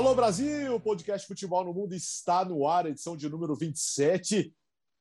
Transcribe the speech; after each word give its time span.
Alô 0.00 0.14
Brasil, 0.14 0.74
o 0.74 0.80
podcast 0.80 1.28
Futebol 1.28 1.62
no 1.62 1.74
Mundo 1.74 1.94
está 1.94 2.42
no 2.42 2.66
ar, 2.66 2.86
edição 2.86 3.14
de 3.14 3.28
número 3.28 3.54
27, 3.54 4.50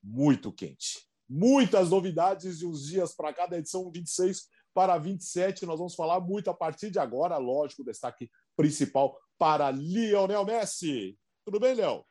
muito 0.04 0.52
quente. 0.52 1.08
Muitas 1.28 1.90
novidades 1.90 2.60
de 2.60 2.66
uns 2.66 2.86
dias 2.86 3.16
para 3.16 3.32
cá, 3.32 3.46
da 3.46 3.58
edição 3.58 3.90
26 3.90 4.50
para 4.74 4.98
27, 4.98 5.66
nós 5.66 5.80
vamos 5.80 5.96
falar 5.96 6.20
muito 6.20 6.50
a 6.50 6.54
partir 6.54 6.92
de 6.92 7.00
agora, 7.00 7.38
lógico, 7.38 7.82
destaque 7.82 8.30
principal 8.58 9.18
para 9.38 9.72
Lionel 9.72 10.44
Messi. 10.44 11.18
Tudo 11.46 11.62
bem, 11.62 11.76
Léo? 11.76 12.04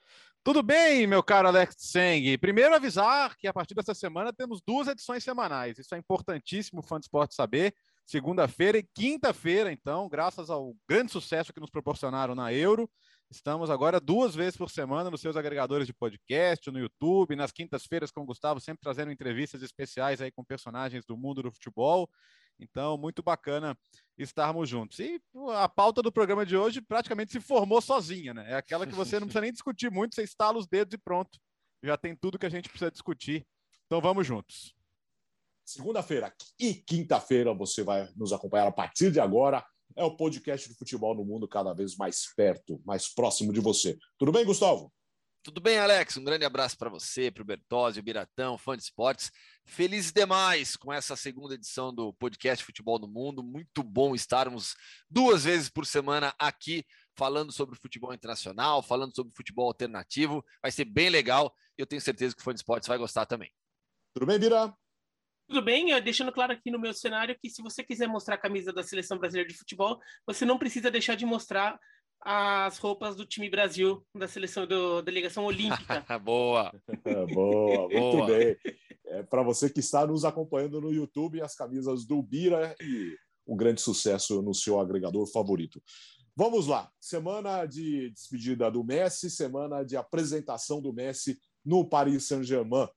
Tudo 0.42 0.62
bem, 0.62 1.06
meu 1.06 1.22
caro 1.22 1.48
Alex 1.48 1.76
Seng. 1.78 2.38
Primeiro 2.38 2.74
avisar 2.74 3.36
que 3.36 3.46
a 3.46 3.52
partir 3.52 3.74
dessa 3.74 3.92
semana 3.92 4.32
temos 4.32 4.62
duas 4.66 4.88
edições 4.88 5.22
semanais. 5.22 5.78
Isso 5.78 5.94
é 5.94 5.98
importantíssimo 5.98 6.80
o 6.80 6.82
fã 6.82 6.98
de 6.98 7.04
esporte 7.04 7.34
saber 7.34 7.74
segunda-feira 8.08 8.78
e 8.78 8.88
quinta-feira, 8.94 9.70
então, 9.70 10.08
graças 10.08 10.48
ao 10.48 10.74
grande 10.88 11.12
sucesso 11.12 11.52
que 11.52 11.60
nos 11.60 11.68
proporcionaram 11.68 12.34
na 12.34 12.50
Euro. 12.50 12.90
Estamos 13.30 13.68
agora 13.68 14.00
duas 14.00 14.34
vezes 14.34 14.56
por 14.56 14.70
semana 14.70 15.10
nos 15.10 15.20
seus 15.20 15.36
agregadores 15.36 15.86
de 15.86 15.92
podcast, 15.92 16.70
no 16.70 16.78
YouTube, 16.78 17.36
nas 17.36 17.52
quintas-feiras 17.52 18.10
com 18.10 18.22
o 18.22 18.24
Gustavo, 18.24 18.60
sempre 18.60 18.80
trazendo 18.80 19.12
entrevistas 19.12 19.62
especiais 19.62 20.22
aí 20.22 20.30
com 20.30 20.42
personagens 20.42 21.04
do 21.04 21.18
mundo 21.18 21.42
do 21.42 21.52
futebol. 21.52 22.08
Então, 22.58 22.96
muito 22.96 23.22
bacana 23.22 23.76
estarmos 24.16 24.70
juntos. 24.70 24.98
E 25.00 25.20
a 25.54 25.68
pauta 25.68 26.00
do 26.00 26.10
programa 26.10 26.46
de 26.46 26.56
hoje 26.56 26.80
praticamente 26.80 27.32
se 27.32 27.40
formou 27.40 27.82
sozinha, 27.82 28.32
né? 28.32 28.52
É 28.52 28.54
aquela 28.54 28.86
que 28.86 28.94
você 28.94 29.20
não 29.20 29.26
precisa 29.26 29.42
nem 29.42 29.52
discutir 29.52 29.90
muito, 29.90 30.14
você 30.14 30.22
estala 30.22 30.56
os 30.56 30.66
dedos 30.66 30.94
e 30.94 30.98
pronto. 30.98 31.38
Já 31.84 31.98
tem 31.98 32.16
tudo 32.16 32.38
que 32.38 32.46
a 32.46 32.50
gente 32.50 32.70
precisa 32.70 32.90
discutir. 32.90 33.46
Então, 33.84 34.00
vamos 34.00 34.26
juntos 34.26 34.77
segunda-feira 35.68 36.32
e 36.58 36.72
quinta-feira 36.72 37.52
você 37.52 37.82
vai 37.82 38.08
nos 38.16 38.32
acompanhar 38.32 38.66
a 38.66 38.72
partir 38.72 39.12
de 39.12 39.20
agora. 39.20 39.62
É 39.94 40.02
o 40.02 40.16
podcast 40.16 40.66
de 40.66 40.74
futebol 40.74 41.14
no 41.14 41.24
mundo 41.24 41.46
cada 41.46 41.74
vez 41.74 41.94
mais 41.96 42.32
perto, 42.34 42.80
mais 42.86 43.12
próximo 43.12 43.52
de 43.52 43.60
você. 43.60 43.98
Tudo 44.16 44.32
bem, 44.32 44.46
Gustavo? 44.46 44.90
Tudo 45.42 45.60
bem, 45.60 45.78
Alex? 45.78 46.16
Um 46.16 46.24
grande 46.24 46.44
abraço 46.44 46.76
para 46.76 46.88
você, 46.88 47.30
para 47.30 47.42
o 47.42 47.44
Bertozzi, 47.44 48.00
o 48.00 48.02
Biratão, 48.02 48.56
fã 48.56 48.76
de 48.76 48.82
esportes. 48.82 49.30
Feliz 49.66 50.10
demais 50.10 50.74
com 50.74 50.92
essa 50.92 51.16
segunda 51.16 51.54
edição 51.54 51.94
do 51.94 52.14
podcast 52.14 52.64
Futebol 52.64 52.98
no 52.98 53.06
Mundo. 53.06 53.42
Muito 53.42 53.82
bom 53.82 54.14
estarmos 54.14 54.74
duas 55.10 55.44
vezes 55.44 55.68
por 55.68 55.84
semana 55.84 56.34
aqui 56.38 56.84
falando 57.14 57.52
sobre 57.52 57.78
futebol 57.78 58.14
internacional, 58.14 58.82
falando 58.82 59.14
sobre 59.14 59.34
futebol 59.34 59.66
alternativo. 59.66 60.42
Vai 60.62 60.70
ser 60.70 60.86
bem 60.86 61.10
legal 61.10 61.52
e 61.76 61.82
eu 61.82 61.86
tenho 61.86 62.00
certeza 62.00 62.34
que 62.34 62.40
o 62.40 62.44
fã 62.44 62.54
de 62.54 62.60
esportes 62.60 62.88
vai 62.88 62.96
gostar 62.96 63.26
também. 63.26 63.50
Tudo 64.14 64.26
bem, 64.26 64.38
Bira? 64.38 64.74
Tudo 65.48 65.62
bem, 65.62 65.98
deixando 66.02 66.30
claro 66.30 66.52
aqui 66.52 66.70
no 66.70 66.78
meu 66.78 66.92
cenário 66.92 67.36
que 67.40 67.48
se 67.48 67.62
você 67.62 67.82
quiser 67.82 68.06
mostrar 68.06 68.34
a 68.34 68.38
camisa 68.38 68.70
da 68.70 68.82
seleção 68.82 69.18
brasileira 69.18 69.48
de 69.48 69.56
futebol, 69.56 69.98
você 70.26 70.44
não 70.44 70.58
precisa 70.58 70.90
deixar 70.90 71.14
de 71.14 71.24
mostrar 71.24 71.78
as 72.20 72.76
roupas 72.76 73.16
do 73.16 73.24
time 73.24 73.48
Brasil 73.48 74.04
da 74.14 74.28
seleção 74.28 74.66
do, 74.66 75.00
da 75.00 75.10
ligação 75.10 75.46
olímpica. 75.46 76.04
boa. 76.22 76.70
boa, 77.32 77.88
muito 77.88 78.16
boa. 78.16 78.26
bem. 78.26 78.56
É, 79.06 79.22
Para 79.22 79.42
você 79.42 79.70
que 79.70 79.80
está 79.80 80.06
nos 80.06 80.24
acompanhando 80.24 80.82
no 80.82 80.92
YouTube, 80.92 81.40
as 81.40 81.54
camisas 81.54 82.04
do 82.04 82.22
Bira 82.22 82.74
e 82.82 83.16
um 83.46 83.56
grande 83.56 83.80
sucesso 83.80 84.42
no 84.42 84.52
seu 84.52 84.78
agregador 84.78 85.26
favorito. 85.26 85.82
Vamos 86.36 86.66
lá. 86.66 86.90
Semana 87.00 87.64
de 87.64 88.10
despedida 88.10 88.70
do 88.70 88.84
Messi, 88.84 89.30
semana 89.30 89.82
de 89.82 89.96
apresentação 89.96 90.82
do 90.82 90.92
Messi 90.92 91.38
no 91.64 91.88
Paris 91.88 92.28
Saint-Germain. 92.28 92.88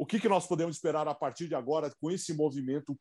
O 0.00 0.06
que, 0.06 0.18
que 0.18 0.30
nós 0.30 0.46
podemos 0.46 0.76
esperar 0.76 1.06
a 1.06 1.14
partir 1.14 1.46
de 1.46 1.54
agora 1.54 1.92
com 2.00 2.10
esse 2.10 2.32
movimento? 2.32 2.98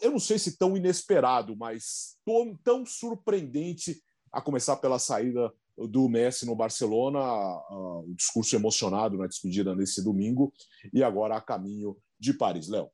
Eu 0.00 0.12
não 0.12 0.18
sei 0.18 0.38
se 0.38 0.56
tão 0.56 0.74
inesperado, 0.74 1.54
mas 1.54 2.16
tão, 2.24 2.56
tão 2.64 2.86
surpreendente, 2.86 4.02
a 4.32 4.40
começar 4.40 4.76
pela 4.76 4.98
saída 4.98 5.52
do 5.76 6.08
Messi 6.08 6.46
no 6.46 6.56
Barcelona, 6.56 7.20
o 7.20 8.14
discurso 8.16 8.56
emocionado 8.56 9.18
na 9.18 9.26
despedida 9.26 9.76
nesse 9.76 10.02
domingo, 10.02 10.54
e 10.90 11.04
agora 11.04 11.36
a 11.36 11.40
caminho 11.42 11.98
de 12.18 12.32
Paris. 12.32 12.66
Léo. 12.66 12.88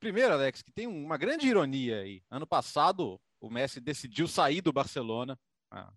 Primeiro, 0.00 0.32
Alex, 0.32 0.62
que 0.62 0.72
tem 0.72 0.88
uma 0.88 1.16
grande 1.16 1.46
ironia 1.46 2.00
aí. 2.00 2.24
Ano 2.28 2.44
passado, 2.46 3.20
o 3.40 3.48
Messi 3.48 3.78
decidiu 3.80 4.26
sair 4.26 4.60
do 4.60 4.72
Barcelona, 4.72 5.38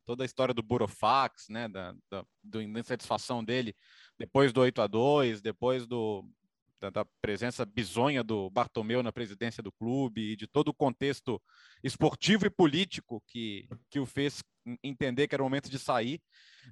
toda 0.05 0.23
a 0.23 0.25
história 0.25 0.53
do 0.53 0.63
Burofax, 0.63 1.47
né, 1.49 1.67
da, 1.67 1.95
da, 2.09 2.23
da 2.43 2.63
insatisfação 2.63 3.43
dele 3.43 3.75
depois 4.17 4.53
do 4.53 4.61
8 4.61 4.81
a 4.81 4.87
2 4.87 5.41
depois 5.41 5.85
do, 5.85 6.25
da, 6.85 7.03
da, 7.03 7.05
presença 7.21 7.65
bizonha 7.65 8.23
do 8.23 8.49
Bartomeu 8.49 9.01
na 9.01 9.11
presidência 9.11 9.61
do 9.63 9.71
clube 9.71 10.33
e 10.33 10.35
de 10.35 10.47
todo 10.47 10.69
o 10.69 10.73
contexto 10.73 11.41
esportivo 11.83 12.45
e 12.45 12.49
político 12.49 13.21
que, 13.27 13.67
que 13.89 13.99
o 13.99 14.05
fez 14.05 14.43
entender 14.83 15.27
que 15.27 15.35
era 15.35 15.43
o 15.43 15.45
momento 15.45 15.69
de 15.69 15.79
sair. 15.79 16.21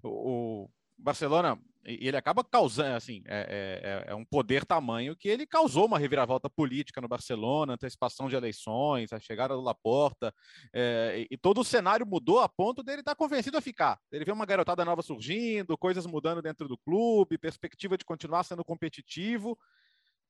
O, 0.03 0.66
o 0.66 0.69
Barcelona, 0.97 1.59
ele 1.84 2.16
acaba 2.16 2.44
causando, 2.44 2.96
assim, 2.96 3.22
é, 3.25 4.06
é, 4.07 4.12
é, 4.12 4.16
um 4.16 4.23
poder 4.23 4.63
tamanho 4.63 5.16
que 5.16 5.28
ele 5.28 5.46
causou 5.46 5.85
uma 5.85 6.00
reviravolta 6.00 6.50
política 6.50 7.02
no 7.02 7.07
Barcelona, 7.07 7.73
antecipação 7.73 8.29
de 8.29 8.35
eleições, 8.35 9.12
a 9.12 9.19
chegada 9.19 9.53
do 9.53 9.62
Laporta, 9.62 10.34
é, 10.72 11.28
e 11.29 11.38
todo 11.38 11.59
o 11.59 11.63
cenário 11.63 12.06
mudou 12.06 12.40
a 12.40 12.47
ponto 12.47 12.84
dele 12.84 13.02
estar 13.02 13.16
convencido 13.16 13.57
a 13.57 13.62
ficar. 13.62 14.00
Ele 14.12 14.23
vê 14.23 14.31
uma 14.31 14.46
garotada 14.46 14.85
nova 14.85 15.02
surgindo, 15.02 15.78
coisas 15.78 16.06
mudando 16.06 16.41
dentro 16.41 16.68
do 16.68 16.78
clube, 16.78 17.38
perspectiva 17.38 17.97
de 17.97 18.06
continuar 18.06 18.44
sendo 18.44 18.63
competitivo, 18.63 19.57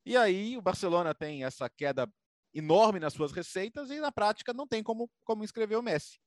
e 0.06 0.18
aí 0.18 0.58
o 0.58 0.62
Barcelona 0.62 1.14
tem 1.14 1.44
essa 1.44 1.70
queda 1.70 2.12
enorme 2.54 3.00
nas 3.00 3.14
suas 3.14 3.32
receitas 3.32 3.90
e 3.90 4.00
na 4.00 4.12
prática 4.12 4.54
não 4.54 4.68
tem 4.68 4.84
como, 4.84 5.10
como 5.24 5.44
inscrever 5.44 5.78
o 5.78 5.84
Messi. 5.84 6.20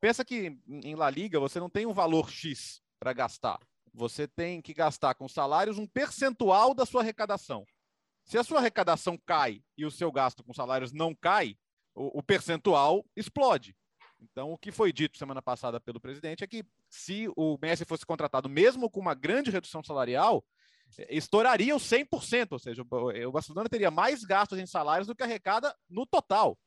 Pensa 0.00 0.24
que 0.24 0.58
em 0.68 0.94
La 0.94 1.08
Liga 1.08 1.38
você 1.40 1.60
não 1.60 1.70
tem 1.70 1.86
um 1.86 1.92
valor 1.92 2.30
X 2.30 2.82
para 2.98 3.12
gastar 3.12 3.58
você 3.92 4.26
tem 4.26 4.62
que 4.62 4.72
gastar 4.72 5.14
com 5.14 5.28
salários 5.28 5.78
um 5.78 5.86
percentual 5.86 6.74
da 6.74 6.86
sua 6.86 7.02
arrecadação. 7.02 7.66
Se 8.24 8.38
a 8.38 8.44
sua 8.44 8.58
arrecadação 8.58 9.18
cai 9.26 9.62
e 9.76 9.84
o 9.84 9.90
seu 9.90 10.10
gasto 10.10 10.42
com 10.42 10.54
salários 10.54 10.92
não 10.92 11.14
cai, 11.14 11.56
o, 11.94 12.20
o 12.20 12.22
percentual 12.22 13.04
explode. 13.16 13.76
Então, 14.20 14.52
o 14.52 14.58
que 14.58 14.70
foi 14.70 14.92
dito 14.92 15.18
semana 15.18 15.42
passada 15.42 15.80
pelo 15.80 16.00
presidente 16.00 16.44
é 16.44 16.46
que 16.46 16.64
se 16.88 17.28
o 17.36 17.58
Messi 17.60 17.84
fosse 17.84 18.06
contratado 18.06 18.48
mesmo 18.48 18.88
com 18.88 19.00
uma 19.00 19.14
grande 19.14 19.50
redução 19.50 19.82
salarial, 19.82 20.44
estouraria 21.08 21.74
os 21.74 21.82
100%, 21.82 22.52
ou 22.52 22.58
seja, 22.58 22.82
o 22.82 23.32
Barcelona 23.32 23.68
teria 23.68 23.90
mais 23.90 24.24
gastos 24.24 24.58
em 24.58 24.66
salários 24.66 25.06
do 25.06 25.14
que 25.14 25.22
arrecada 25.22 25.74
no 25.88 26.06
total. 26.06 26.58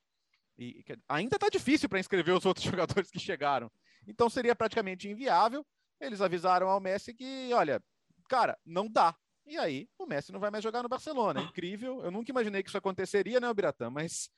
E 0.57 0.83
ainda 1.09 1.35
está 1.35 1.49
difícil 1.49 1.89
para 1.89 1.99
inscrever 1.99 2.33
os 2.33 2.45
outros 2.45 2.65
jogadores 2.65 3.11
que 3.11 3.19
chegaram. 3.19 3.69
Então, 4.07 4.29
seria 4.29 4.55
praticamente 4.55 5.09
inviável. 5.09 5.65
Eles 5.99 6.21
avisaram 6.21 6.69
ao 6.69 6.79
Messi 6.79 7.13
que, 7.13 7.49
olha, 7.53 7.81
cara, 8.29 8.57
não 8.65 8.89
dá. 8.89 9.15
E 9.45 9.57
aí, 9.57 9.87
o 9.97 10.05
Messi 10.05 10.31
não 10.31 10.39
vai 10.39 10.49
mais 10.49 10.63
jogar 10.63 10.81
no 10.81 10.89
Barcelona. 10.89 11.41
É 11.41 11.43
incrível. 11.43 12.01
Eu 12.03 12.11
nunca 12.11 12.31
imaginei 12.31 12.63
que 12.63 12.69
isso 12.69 12.77
aconteceria, 12.77 13.39
né, 13.39 13.53
Biratã? 13.53 13.89
Mas, 13.89 14.29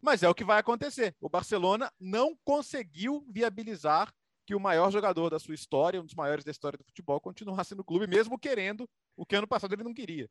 mas 0.00 0.22
é 0.22 0.28
o 0.28 0.34
que 0.34 0.44
vai 0.44 0.58
acontecer. 0.58 1.14
O 1.20 1.28
Barcelona 1.28 1.92
não 1.98 2.36
conseguiu 2.44 3.24
viabilizar 3.28 4.12
que 4.46 4.54
o 4.54 4.60
maior 4.60 4.90
jogador 4.90 5.30
da 5.30 5.38
sua 5.38 5.54
história, 5.54 6.00
um 6.00 6.04
dos 6.04 6.14
maiores 6.14 6.44
da 6.44 6.50
história 6.50 6.78
do 6.78 6.84
futebol, 6.84 7.20
continuasse 7.20 7.74
no 7.74 7.84
clube, 7.84 8.06
mesmo 8.06 8.38
querendo 8.38 8.88
o 9.16 9.24
que 9.24 9.36
ano 9.36 9.48
passado 9.48 9.72
ele 9.72 9.84
não 9.84 9.94
queria. 9.94 10.28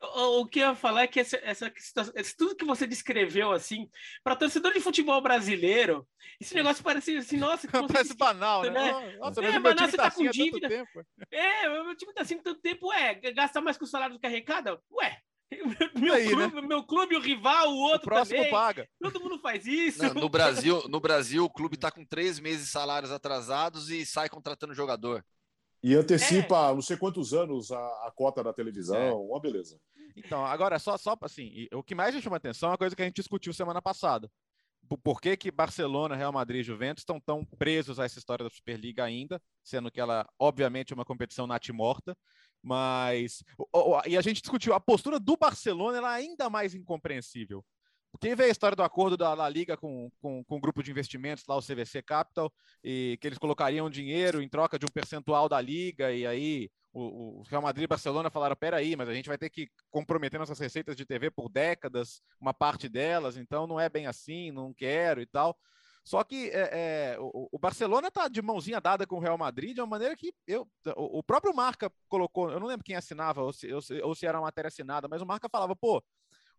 O, 0.00 0.40
o 0.40 0.46
que 0.46 0.60
eu 0.60 0.68
ia 0.68 0.74
falar 0.74 1.02
é 1.02 1.06
que 1.06 1.18
essa, 1.18 1.38
essa, 1.42 1.72
essa, 2.14 2.34
tudo 2.36 2.54
que 2.54 2.64
você 2.64 2.86
descreveu, 2.86 3.50
assim, 3.50 3.88
para 4.22 4.36
torcedor 4.36 4.72
de 4.72 4.80
futebol 4.80 5.20
brasileiro, 5.22 6.06
esse 6.38 6.54
negócio 6.54 6.84
parece 6.84 7.16
assim, 7.16 7.38
nossa... 7.38 7.66
parece 7.88 8.14
banal, 8.14 8.62
né? 8.62 8.70
né? 8.70 9.16
Nossa, 9.16 9.42
é, 9.42 9.58
mas 9.58 9.74
você 9.74 9.96
tá, 9.96 10.04
tá 10.04 10.10
com 10.10 10.22
assim 10.22 10.30
dívida. 10.30 10.68
É, 11.30 11.68
o 11.68 11.84
meu 11.86 11.96
time 11.96 12.12
tá 12.12 12.22
assim 12.22 12.38
tanto 12.38 12.60
tempo, 12.60 12.88
ué, 12.88 13.14
gastar 13.32 13.62
mais 13.62 13.78
com 13.78 13.84
o 13.84 13.88
salário 13.88 14.14
do 14.14 14.20
que 14.20 14.26
arrecada? 14.26 14.78
Ué, 14.92 15.18
meu, 15.94 16.14
aí, 16.14 16.28
clube, 16.28 16.60
né? 16.60 16.66
meu 16.66 16.82
clube, 16.84 17.16
o 17.16 17.20
rival, 17.20 17.68
o 17.68 17.78
outro 17.78 18.08
o 18.08 18.10
próximo 18.10 18.36
também. 18.36 18.50
paga. 18.50 18.88
Todo 19.00 19.20
mundo 19.20 19.38
faz 19.38 19.66
isso. 19.66 20.02
Não, 20.02 20.14
no 20.14 20.28
Brasil, 20.28 20.82
no 20.88 21.00
Brasil, 21.00 21.44
o 21.44 21.50
clube 21.50 21.76
está 21.76 21.90
com 21.90 22.04
três 22.04 22.40
meses 22.40 22.66
de 22.66 22.70
salários 22.72 23.12
atrasados 23.12 23.90
e 23.90 24.04
sai 24.04 24.28
contratando 24.28 24.74
jogador. 24.74 25.24
E 25.82 25.94
antecipa 25.94 26.70
é. 26.70 26.74
não 26.74 26.82
sei 26.82 26.96
quantos 26.96 27.32
anos 27.32 27.70
a, 27.70 27.78
a 27.78 28.12
cota 28.14 28.42
da 28.42 28.52
televisão, 28.52 28.96
é. 28.96 29.12
uma 29.12 29.40
beleza. 29.40 29.78
Então, 30.16 30.44
agora, 30.44 30.78
só, 30.78 30.96
só 30.96 31.16
assim, 31.20 31.68
o 31.72 31.82
que 31.82 31.94
mais 31.94 32.14
me 32.14 32.22
chama 32.22 32.38
atenção 32.38 32.70
é 32.70 32.72
uma 32.72 32.78
coisa 32.78 32.96
que 32.96 33.02
a 33.02 33.04
gente 33.04 33.16
discutiu 33.16 33.52
semana 33.52 33.82
passada. 33.82 34.30
Por 35.02 35.20
que, 35.20 35.36
que 35.36 35.50
Barcelona, 35.50 36.16
Real 36.16 36.32
Madrid 36.32 36.60
e 36.60 36.64
Juventus 36.64 37.02
estão 37.02 37.20
tão 37.20 37.44
presos 37.44 37.98
a 37.98 38.04
essa 38.04 38.18
história 38.18 38.44
da 38.44 38.50
Superliga 38.50 39.04
ainda, 39.04 39.40
sendo 39.62 39.90
que 39.90 40.00
ela, 40.00 40.26
obviamente, 40.38 40.92
é 40.92 40.94
uma 40.94 41.04
competição 41.04 41.46
natimorta, 41.46 42.16
mas. 42.62 43.42
E 44.06 44.16
a 44.16 44.20
gente 44.20 44.40
discutiu 44.40 44.74
a 44.74 44.80
postura 44.80 45.18
do 45.18 45.36
Barcelona, 45.36 45.98
é 45.98 46.04
ainda 46.04 46.50
mais 46.50 46.74
incompreensível. 46.74 47.64
Vê 48.20 48.44
a 48.44 48.48
história 48.48 48.74
do 48.74 48.82
acordo 48.82 49.16
da 49.16 49.34
La 49.34 49.48
Liga 49.48 49.76
com, 49.76 50.10
com, 50.20 50.42
com 50.44 50.56
o 50.56 50.60
grupo 50.60 50.82
de 50.82 50.90
investimentos, 50.90 51.44
lá 51.46 51.56
o 51.56 51.62
CVC 51.62 52.02
Capital, 52.02 52.50
e 52.82 53.18
que 53.20 53.26
eles 53.26 53.38
colocariam 53.38 53.90
dinheiro 53.90 54.40
em 54.40 54.48
troca 54.48 54.78
de 54.78 54.86
um 54.86 54.92
percentual 54.92 55.48
da 55.48 55.60
Liga, 55.60 56.12
e 56.12 56.26
aí 56.26 56.70
o 56.98 57.42
Real 57.42 57.60
Madrid 57.60 57.84
e 57.84 57.88
Barcelona 57.88 58.30
falaram: 58.30 58.56
peraí, 58.56 58.96
mas 58.96 59.08
a 59.08 59.14
gente 59.14 59.28
vai 59.28 59.36
ter 59.36 59.50
que 59.50 59.68
comprometer 59.90 60.40
nossas 60.40 60.58
receitas 60.58 60.96
de 60.96 61.04
TV 61.04 61.30
por 61.30 61.50
décadas, 61.50 62.22
uma 62.40 62.54
parte 62.54 62.88
delas, 62.88 63.36
então 63.36 63.66
não 63.66 63.78
é 63.78 63.88
bem 63.88 64.06
assim, 64.06 64.50
não 64.50 64.72
quero 64.72 65.20
e 65.20 65.26
tal. 65.26 65.56
Só 66.06 66.22
que 66.22 66.50
é, 66.50 67.14
é, 67.14 67.16
o, 67.18 67.48
o, 67.50 67.58
Barcelona 67.58 68.06
está 68.06 68.28
de 68.28 68.40
mãozinha 68.40 68.80
dada 68.80 69.04
com 69.04 69.16
o 69.16 69.20
Real 69.20 69.36
Madrid 69.36 69.74
de 69.74 69.80
uma 69.80 69.88
maneira 69.88 70.14
que 70.14 70.32
eu, 70.46 70.62
o, 70.96 71.18
o, 71.18 71.22
próprio 71.22 71.52
Marca 71.52 71.92
colocou, 72.08 72.48
eu 72.48 72.60
não 72.60 72.68
lembro 72.68 72.84
quem 72.84 72.94
assinava 72.94 73.42
ou 73.42 73.52
se, 73.52 73.72
ou 73.72 73.82
se, 73.82 74.00
ou 74.00 74.14
se 74.14 74.24
era 74.24 74.38
uma 74.38 74.44
matéria 74.44 74.68
assinada, 74.68 75.08
mas 75.08 75.20
o 75.20 75.26
Marca 75.26 75.48
falava, 75.48 75.74
pô, 75.74 76.00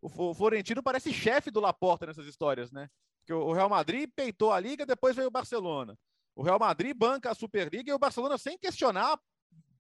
o, 0.02 0.32
o 0.32 0.34
Florentino 0.34 0.84
parece 0.84 1.14
chefe 1.14 1.50
do 1.50 1.62
Laporta 1.62 2.06
nessas 2.06 2.28
histórias, 2.28 2.74
né? 2.74 2.90
Porque 3.20 3.32
o 3.32 3.54
Real 3.54 3.70
Madrid 3.70 4.10
peitou 4.14 4.52
a 4.52 4.60
liga, 4.60 4.86
depois 4.86 5.16
veio 5.16 5.30
o 5.30 5.32
Barcelona. 5.32 5.98
O 6.36 6.44
Real 6.44 6.60
Madrid 6.60 6.94
banca 6.94 7.32
a 7.32 7.36
Superliga 7.36 7.90
e 7.90 7.94
o 7.94 8.00
Barcelona, 8.00 8.38
sem 8.38 8.58
questionar, 8.58 9.18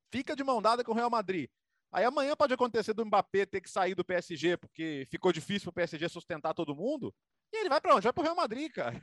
fica 0.09 0.33
de 0.33 0.45
mão 0.45 0.61
dada 0.61 0.81
com 0.81 0.93
o 0.93 0.95
Real 0.95 1.09
Madrid. 1.09 1.49
Aí 1.91 2.05
amanhã 2.05 2.37
pode 2.37 2.53
acontecer 2.53 2.93
do 2.93 3.05
Mbappé 3.05 3.45
ter 3.45 3.59
que 3.59 3.69
sair 3.69 3.95
do 3.95 4.05
PSG 4.05 4.55
porque 4.55 5.05
ficou 5.09 5.33
difícil 5.33 5.65
para 5.65 5.71
o 5.71 5.73
PSG 5.73 6.07
sustentar 6.07 6.53
todo 6.53 6.73
mundo. 6.73 7.13
E 7.51 7.57
ele 7.57 7.69
vai 7.69 7.81
para 7.81 7.95
onde? 7.95 8.03
Vai 8.03 8.13
para 8.13 8.21
o 8.21 8.23
Real 8.23 8.35
Madrid, 8.35 8.71
cara. 8.71 8.97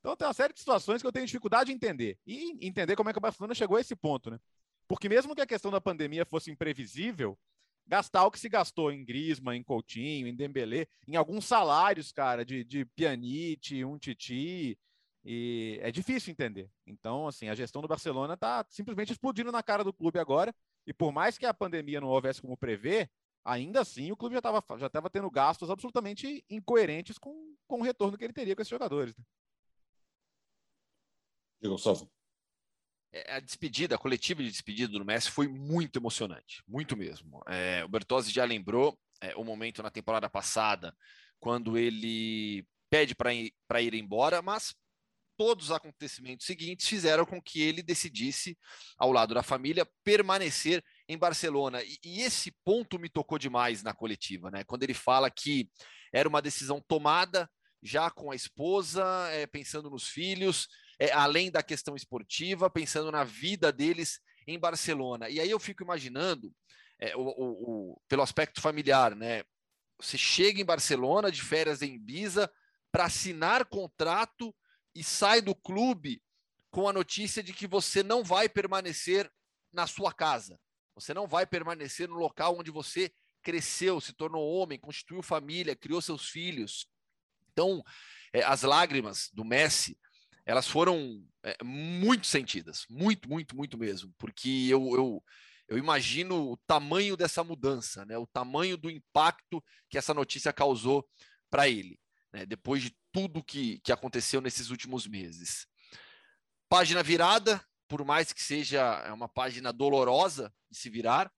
Então 0.00 0.16
tem 0.16 0.26
uma 0.26 0.34
série 0.34 0.52
de 0.52 0.60
situações 0.60 1.00
que 1.00 1.06
eu 1.06 1.12
tenho 1.12 1.26
dificuldade 1.26 1.68
de 1.68 1.76
entender. 1.76 2.18
E 2.26 2.56
entender 2.66 2.96
como 2.96 3.10
é 3.10 3.12
que 3.12 3.18
o 3.18 3.22
Barcelona 3.22 3.54
chegou 3.54 3.76
a 3.76 3.80
esse 3.80 3.96
ponto, 3.96 4.30
né? 4.30 4.38
Porque 4.86 5.08
mesmo 5.08 5.34
que 5.34 5.42
a 5.42 5.46
questão 5.46 5.70
da 5.70 5.80
pandemia 5.80 6.24
fosse 6.24 6.50
imprevisível, 6.50 7.38
gastar 7.86 8.24
o 8.24 8.30
que 8.30 8.38
se 8.38 8.48
gastou 8.48 8.92
em 8.92 9.04
Grisma, 9.04 9.56
em 9.56 9.62
Coutinho, 9.62 10.26
em 10.26 10.34
Dembélé, 10.34 10.86
em 11.06 11.16
alguns 11.16 11.44
salários, 11.44 12.12
cara, 12.12 12.44
de, 12.44 12.64
de 12.64 12.84
Pjanic, 12.84 13.84
um 13.84 13.98
Titi, 13.98 14.78
e 15.24 15.78
é 15.82 15.90
difícil 15.90 16.30
entender. 16.30 16.70
Então, 16.86 17.26
assim, 17.26 17.48
a 17.48 17.54
gestão 17.54 17.82
do 17.82 17.88
Barcelona 17.88 18.34
está 18.34 18.64
simplesmente 18.70 19.12
explodindo 19.12 19.52
na 19.52 19.62
cara 19.62 19.84
do 19.84 19.92
clube 19.92 20.18
agora, 20.18 20.54
e 20.86 20.92
por 20.92 21.12
mais 21.12 21.36
que 21.36 21.44
a 21.44 21.52
pandemia 21.52 22.00
não 22.00 22.08
houvesse 22.08 22.40
como 22.40 22.56
prever, 22.56 23.10
ainda 23.44 23.80
assim 23.80 24.10
o 24.12 24.16
clube 24.16 24.34
já 24.34 24.38
estava 24.38 24.62
já 24.78 24.88
tava 24.88 25.08
tendo 25.08 25.30
gastos 25.30 25.70
absolutamente 25.70 26.44
incoerentes 26.50 27.18
com, 27.18 27.54
com 27.66 27.80
o 27.80 27.82
retorno 27.82 28.16
que 28.16 28.24
ele 28.24 28.32
teria 28.32 28.54
com 28.54 28.62
esses 28.62 28.70
jogadores. 28.70 29.14
Né? 29.16 29.24
Gustavo. 31.62 32.10
É, 33.12 33.34
a 33.36 33.40
despedida, 33.40 33.94
a 33.94 33.98
coletiva 33.98 34.42
de 34.42 34.50
despedida 34.50 34.92
do 34.92 35.04
Messi 35.04 35.30
foi 35.30 35.48
muito 35.48 35.98
emocionante, 35.98 36.62
muito 36.68 36.96
mesmo. 36.96 37.42
É, 37.48 37.82
o 37.84 37.88
Bertozzi 37.88 38.30
já 38.30 38.44
lembrou 38.44 38.98
é, 39.20 39.34
o 39.34 39.44
momento 39.44 39.82
na 39.82 39.90
temporada 39.90 40.28
passada, 40.28 40.94
quando 41.40 41.78
ele 41.78 42.66
pede 42.90 43.14
para 43.14 43.32
ir, 43.32 43.52
ir 43.80 43.94
embora, 43.94 44.42
mas 44.42 44.74
todos 45.38 45.66
os 45.66 45.70
acontecimentos 45.70 46.44
seguintes 46.44 46.88
fizeram 46.88 47.24
com 47.24 47.40
que 47.40 47.62
ele 47.62 47.80
decidisse, 47.80 48.58
ao 48.98 49.12
lado 49.12 49.34
da 49.34 49.42
família, 49.42 49.88
permanecer 50.02 50.82
em 51.08 51.16
Barcelona. 51.16 51.82
E, 51.82 51.96
e, 52.04 52.20
esse 52.22 52.52
ponto 52.64 52.98
me 52.98 53.08
tocou 53.08 53.38
demais 53.38 53.82
na 53.82 53.94
coletiva, 53.94 54.50
né? 54.50 54.64
Quando 54.64 54.82
ele 54.82 54.94
fala 54.94 55.30
que 55.30 55.70
era 56.12 56.28
uma 56.28 56.42
decisão 56.42 56.82
tomada 56.86 57.48
já 57.80 58.10
com 58.10 58.32
a 58.32 58.34
esposa, 58.34 59.04
é, 59.30 59.46
pensando 59.46 59.88
nos 59.88 60.08
filhos, 60.08 60.66
é, 60.98 61.12
além 61.12 61.50
da 61.50 61.62
questão 61.62 61.94
esportiva, 61.94 62.68
pensando 62.68 63.12
na 63.12 63.24
vida 63.24 63.72
deles 63.72 64.20
em 64.46 64.58
Barcelona. 64.58 65.28
E 65.28 65.40
aí 65.40 65.50
eu 65.50 65.60
fico 65.60 65.82
imaginando, 65.82 66.52
é, 66.98 67.16
o, 67.16 67.20
o, 67.20 67.92
o, 67.92 68.02
pelo 68.08 68.22
aspecto 68.22 68.60
familiar, 68.60 69.14
né? 69.14 69.44
Você 70.00 70.16
chega 70.16 70.60
em 70.60 70.64
Barcelona 70.64 71.30
de 71.30 71.42
férias 71.42 71.82
em 71.82 71.94
Ibiza 71.94 72.50
para 72.90 73.04
assinar 73.04 73.64
contrato 73.66 74.54
e 74.94 75.04
sai 75.04 75.40
do 75.40 75.54
clube 75.54 76.22
com 76.70 76.88
a 76.88 76.92
notícia 76.92 77.42
de 77.42 77.52
que 77.52 77.66
você 77.66 78.02
não 78.02 78.22
vai 78.22 78.48
permanecer 78.48 79.30
na 79.72 79.86
sua 79.86 80.12
casa. 80.12 80.58
Você 80.94 81.14
não 81.14 81.26
vai 81.26 81.46
permanecer 81.46 82.08
no 82.08 82.16
local 82.16 82.58
onde 82.58 82.70
você 82.70 83.12
cresceu, 83.42 84.00
se 84.00 84.12
tornou 84.12 84.48
homem, 84.48 84.78
constituiu 84.78 85.22
família, 85.22 85.76
criou 85.76 86.02
seus 86.02 86.28
filhos. 86.28 86.88
Então, 87.52 87.82
é, 88.32 88.42
as 88.42 88.62
lágrimas 88.62 89.30
do 89.32 89.44
Messi 89.44 89.96
elas 90.48 90.66
foram 90.66 91.22
é, 91.44 91.62
muito 91.62 92.26
sentidas, 92.26 92.86
muito, 92.88 93.28
muito, 93.28 93.54
muito 93.54 93.76
mesmo, 93.76 94.14
porque 94.16 94.66
eu, 94.70 94.96
eu, 94.96 95.24
eu 95.68 95.76
imagino 95.76 96.52
o 96.52 96.56
tamanho 96.56 97.18
dessa 97.18 97.44
mudança, 97.44 98.06
né, 98.06 98.16
o 98.16 98.26
tamanho 98.26 98.78
do 98.78 98.90
impacto 98.90 99.62
que 99.90 99.98
essa 99.98 100.14
notícia 100.14 100.50
causou 100.50 101.06
para 101.50 101.68
ele, 101.68 102.00
né, 102.32 102.46
depois 102.46 102.82
de 102.82 102.96
tudo 103.12 103.44
que, 103.44 103.78
que 103.80 103.92
aconteceu 103.92 104.40
nesses 104.40 104.70
últimos 104.70 105.06
meses. 105.06 105.66
Página 106.66 107.02
virada, 107.02 107.62
por 107.86 108.02
mais 108.02 108.32
que 108.32 108.42
seja 108.42 108.80
é 109.04 109.12
uma 109.12 109.28
página 109.28 109.70
dolorosa 109.70 110.50
de 110.70 110.78
se 110.78 110.88
virar, 110.88 111.30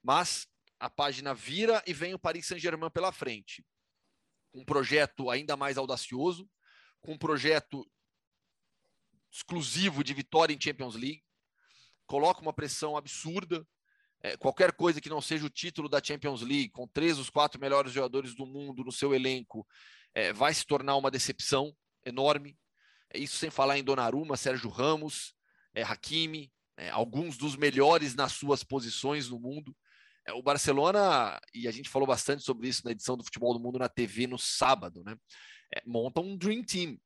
mas 0.00 0.46
a 0.78 0.88
página 0.88 1.34
vira 1.34 1.82
e 1.84 1.92
vem 1.92 2.14
o 2.14 2.18
Paris 2.18 2.46
Saint-Germain 2.46 2.90
pela 2.90 3.10
frente. 3.10 3.66
Um 4.54 4.64
projeto 4.64 5.30
ainda 5.30 5.56
mais 5.56 5.76
audacioso, 5.76 6.48
com 7.00 7.14
um 7.14 7.18
projeto 7.18 7.84
exclusivo 9.32 10.04
de 10.04 10.12
vitória 10.12 10.54
em 10.54 10.60
Champions 10.60 10.94
League, 10.94 11.22
coloca 12.06 12.42
uma 12.42 12.52
pressão 12.52 12.96
absurda. 12.96 13.66
É, 14.22 14.36
qualquer 14.36 14.72
coisa 14.72 15.00
que 15.00 15.08
não 15.08 15.20
seja 15.20 15.46
o 15.46 15.50
título 15.50 15.88
da 15.88 16.02
Champions 16.02 16.42
League, 16.42 16.68
com 16.70 16.86
três 16.86 17.16
dos 17.16 17.30
quatro 17.30 17.60
melhores 17.60 17.92
jogadores 17.92 18.34
do 18.34 18.46
mundo 18.46 18.84
no 18.84 18.92
seu 18.92 19.14
elenco, 19.14 19.66
é, 20.14 20.32
vai 20.32 20.52
se 20.52 20.66
tornar 20.66 20.96
uma 20.96 21.10
decepção 21.10 21.74
enorme. 22.04 22.56
É, 23.12 23.18
isso 23.18 23.36
sem 23.36 23.50
falar 23.50 23.78
em 23.78 23.84
Donnarumma, 23.84 24.36
Sérgio 24.36 24.70
Ramos, 24.70 25.34
é, 25.74 25.82
Hakimi, 25.82 26.52
é, 26.76 26.90
alguns 26.90 27.36
dos 27.36 27.56
melhores 27.56 28.14
nas 28.14 28.32
suas 28.32 28.62
posições 28.62 29.28
no 29.28 29.40
mundo. 29.40 29.74
É, 30.26 30.32
o 30.32 30.42
Barcelona, 30.42 31.40
e 31.54 31.66
a 31.66 31.70
gente 31.70 31.88
falou 31.88 32.06
bastante 32.06 32.42
sobre 32.42 32.68
isso 32.68 32.82
na 32.84 32.92
edição 32.92 33.16
do 33.16 33.24
Futebol 33.24 33.54
do 33.54 33.60
Mundo 33.60 33.78
na 33.78 33.88
TV 33.88 34.26
no 34.26 34.38
sábado, 34.38 35.02
né? 35.04 35.16
É, 35.74 35.82
monta 35.86 36.20
um 36.20 36.36
Dream 36.36 36.62
Team. 36.62 36.98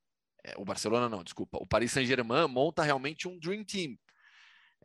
É, 0.47 0.53
o 0.57 0.63
Barcelona 0.63 1.09
não, 1.09 1.23
desculpa, 1.23 1.57
o 1.61 1.67
Paris 1.67 1.91
Saint-Germain 1.91 2.47
monta 2.47 2.81
realmente 2.81 3.27
um 3.27 3.37
Dream 3.37 3.65
Team. 3.65 3.97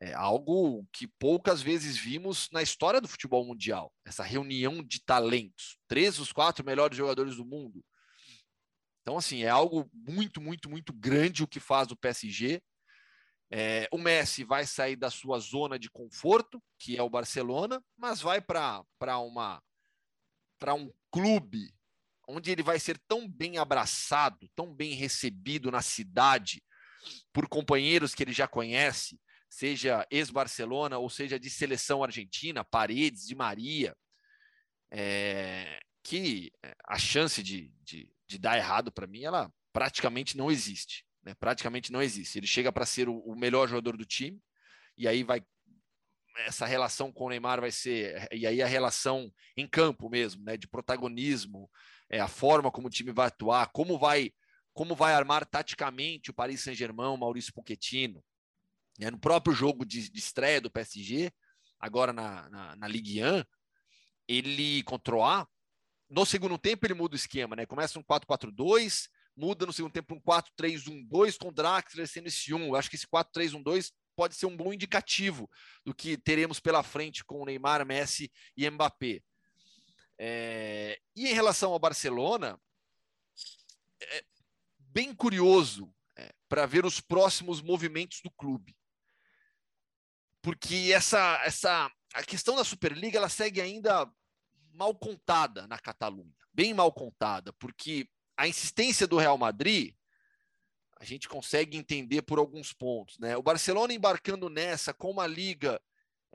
É 0.01 0.13
algo 0.13 0.85
que 0.93 1.07
poucas 1.07 1.63
vezes 1.63 1.97
vimos 1.97 2.49
na 2.51 2.61
história 2.61 3.01
do 3.01 3.07
futebol 3.07 3.45
mundial. 3.45 3.93
Essa 4.05 4.25
reunião 4.25 4.83
de 4.83 5.01
talentos, 5.05 5.79
três 5.87 6.17
dos 6.17 6.33
quatro 6.33 6.65
melhores 6.65 6.97
jogadores 6.97 7.37
do 7.37 7.45
mundo. 7.45 7.85
Então, 9.03 9.17
assim, 9.17 9.45
é 9.45 9.49
algo 9.49 9.89
muito, 9.93 10.41
muito, 10.41 10.69
muito 10.69 10.93
grande 10.93 11.45
o 11.45 11.49
que 11.49 11.61
faz 11.61 11.93
o 11.93 11.97
PSG. 11.97 12.61
É, 13.49 13.87
o 13.93 13.99
Messi 13.99 14.43
vai 14.43 14.67
sair 14.67 14.97
da 14.97 15.11
sua 15.11 15.39
zona 15.39 15.79
de 15.79 15.89
conforto, 15.89 16.61
que 16.81 16.97
é 16.97 17.03
o 17.03 17.11
Barcelona, 17.11 17.81
mas 17.97 18.21
vai 18.21 18.41
para 18.41 18.83
uma 19.19 19.63
para 20.59 20.75
um 20.75 20.93
clube 21.11 21.73
onde 22.29 22.51
ele 22.51 22.63
vai 22.63 22.79
ser 22.79 22.99
tão 23.09 23.29
bem 23.29 23.59
abraçado, 23.59 24.49
tão 24.55 24.75
bem 24.75 24.95
recebido 24.95 25.71
na 25.71 25.83
cidade 25.83 26.63
por 27.33 27.49
companheiros 27.49 28.15
que 28.15 28.23
ele 28.23 28.33
já 28.33 28.47
conhece, 28.47 29.21
seja 29.49 30.07
ex-Barcelona 30.11 30.99
ou 30.99 31.11
seja 31.11 31.39
de 31.39 31.51
seleção 31.51 32.03
argentina, 32.03 32.65
Paredes, 32.65 33.27
de 33.27 33.35
Maria, 33.35 33.97
é, 34.91 35.81
que 36.03 36.51
é, 36.63 36.75
a 36.87 36.99
chance 36.99 37.43
de, 37.43 37.73
de, 37.83 38.11
de 38.27 38.39
dar 38.39 38.57
errado 38.57 38.91
para 38.93 39.07
mim, 39.07 39.25
ela 39.25 39.53
praticamente 39.73 40.37
não 40.37 40.51
existe. 40.51 41.05
Né? 41.23 41.35
Praticamente 41.35 41.93
não 41.93 42.03
existe. 42.03 42.39
Ele 42.39 42.47
chega 42.47 42.73
para 42.73 42.87
ser 42.87 43.09
o, 43.09 43.19
o 43.19 43.37
melhor 43.37 43.69
jogador 43.69 43.97
do 43.97 44.05
time, 44.05 44.41
e 44.97 45.09
aí 45.09 45.23
vai 45.23 45.43
essa 46.39 46.65
relação 46.65 47.13
com 47.13 47.27
o 47.27 47.29
Neymar 47.29 47.61
vai 47.61 47.71
ser 47.71 48.27
e 48.33 48.47
aí 48.47 48.63
a 48.63 48.67
relação 48.67 49.31
em 49.55 49.67
campo 49.67 50.09
mesmo, 50.09 50.43
né, 50.43 50.57
de 50.57 50.67
protagonismo, 50.67 51.71
é, 52.13 52.21
a 52.21 52.29
forma 52.29 52.71
como 52.71 52.87
o 52.87 52.91
time 52.91 53.11
vai 53.11 53.27
atuar, 53.27 53.73
como 53.73 53.99
vai 53.99 54.31
como 54.75 54.95
vai 54.95 55.13
armar 55.13 55.45
taticamente 55.45 56.31
o 56.31 56.35
Paris 56.35 56.63
Saint-Germain, 56.63 57.09
o 57.09 57.17
Maurício 57.17 57.53
Pochettino. 57.53 58.25
É, 58.99 59.11
no 59.11 59.19
próprio 59.19 59.55
jogo 59.55 59.85
de, 59.85 60.11
de, 60.11 60.19
estreia 60.19 60.63
do 60.63 60.71
PSG, 60.71 61.31
agora 61.79 62.11
na, 62.11 62.49
na, 62.49 62.77
na 62.77 62.89
Ligue 62.89 63.23
1, 63.23 63.45
ele 64.27 64.83
contra 64.85 65.15
o 65.15 65.23
A, 65.23 65.47
no 66.09 66.25
segundo 66.25 66.57
tempo 66.57 66.87
ele 66.87 66.95
muda 66.95 67.15
o 67.15 67.17
esquema, 67.17 67.55
né? 67.55 67.67
Começa 67.67 67.99
um 67.99 68.03
4-4-2, 68.03 69.09
muda 69.37 69.67
no 69.67 69.73
segundo 69.75 69.93
tempo 69.93 70.15
um 70.15 70.21
4-3-1-2 70.21 71.37
com 71.39 71.53
Draxler 71.53 72.09
sendo 72.09 72.29
esse 72.29 72.55
1. 72.55 72.67
Eu 72.67 72.77
acho 72.77 72.89
que 72.89 72.97
esse 72.97 73.07
4-3-1-2 73.07 73.91
pode 74.17 74.35
ser 74.35 74.47
um 74.47 74.57
bom 74.57 74.73
indicativo 74.73 75.51
do 75.85 75.95
que 75.95 76.17
teremos 76.17 76.61
pela 76.61 76.83
frente 76.83 77.25
com 77.25 77.45
Neymar, 77.45 77.85
Messi 77.85 78.31
e 78.57 78.69
Mbappé. 78.71 79.23
É, 80.25 81.01
e 81.17 81.29
em 81.29 81.35
relação 81.35 81.73
ao 81.73 81.81
Barcelona, 81.81 82.57
é 84.01 84.25
bem 84.79 85.13
curioso 85.13 85.93
é, 86.15 86.33
para 86.49 86.65
ver 86.65 86.87
os 86.87 87.01
próximos 87.01 87.61
movimentos 87.61 88.21
do 88.21 88.31
clube. 88.31 88.77
Porque 90.41 90.93
essa, 90.95 91.43
essa 91.45 91.91
a 92.15 92.23
questão 92.23 92.55
da 92.55 92.63
Superliga 92.63 93.19
ela 93.19 93.29
segue 93.29 93.61
ainda 93.61 94.09
mal 94.73 94.95
contada 94.95 95.67
na 95.67 95.77
Catalunha, 95.77 96.37
bem 96.53 96.73
mal 96.73 96.93
contada, 96.93 97.53
porque 97.55 98.09
a 98.37 98.47
insistência 98.47 99.09
do 99.09 99.19
Real 99.19 99.37
Madrid 99.37 99.93
a 101.01 101.05
gente 101.05 101.29
consegue 101.29 101.77
entender 101.77 102.23
por 102.23 102.39
alguns 102.39 102.73
pontos, 102.73 103.19
né? 103.19 103.37
O 103.37 103.43
Barcelona 103.43 103.93
embarcando 103.93 104.49
nessa 104.49 104.95
com 104.95 105.11
uma 105.11 105.27
liga 105.27 105.83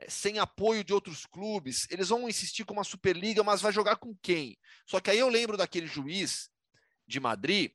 sem 0.06 0.38
apoio 0.38 0.84
de 0.84 0.92
outros 0.92 1.26
clubes, 1.26 1.86
eles 1.90 2.08
vão 2.08 2.28
insistir 2.28 2.64
com 2.64 2.74
uma 2.74 2.84
Superliga, 2.84 3.42
mas 3.42 3.60
vai 3.60 3.72
jogar 3.72 3.96
com 3.96 4.14
quem? 4.22 4.56
Só 4.86 5.00
que 5.00 5.10
aí 5.10 5.18
eu 5.18 5.28
lembro 5.28 5.56
daquele 5.56 5.86
juiz 5.86 6.50
de 7.06 7.18
Madrid, 7.18 7.72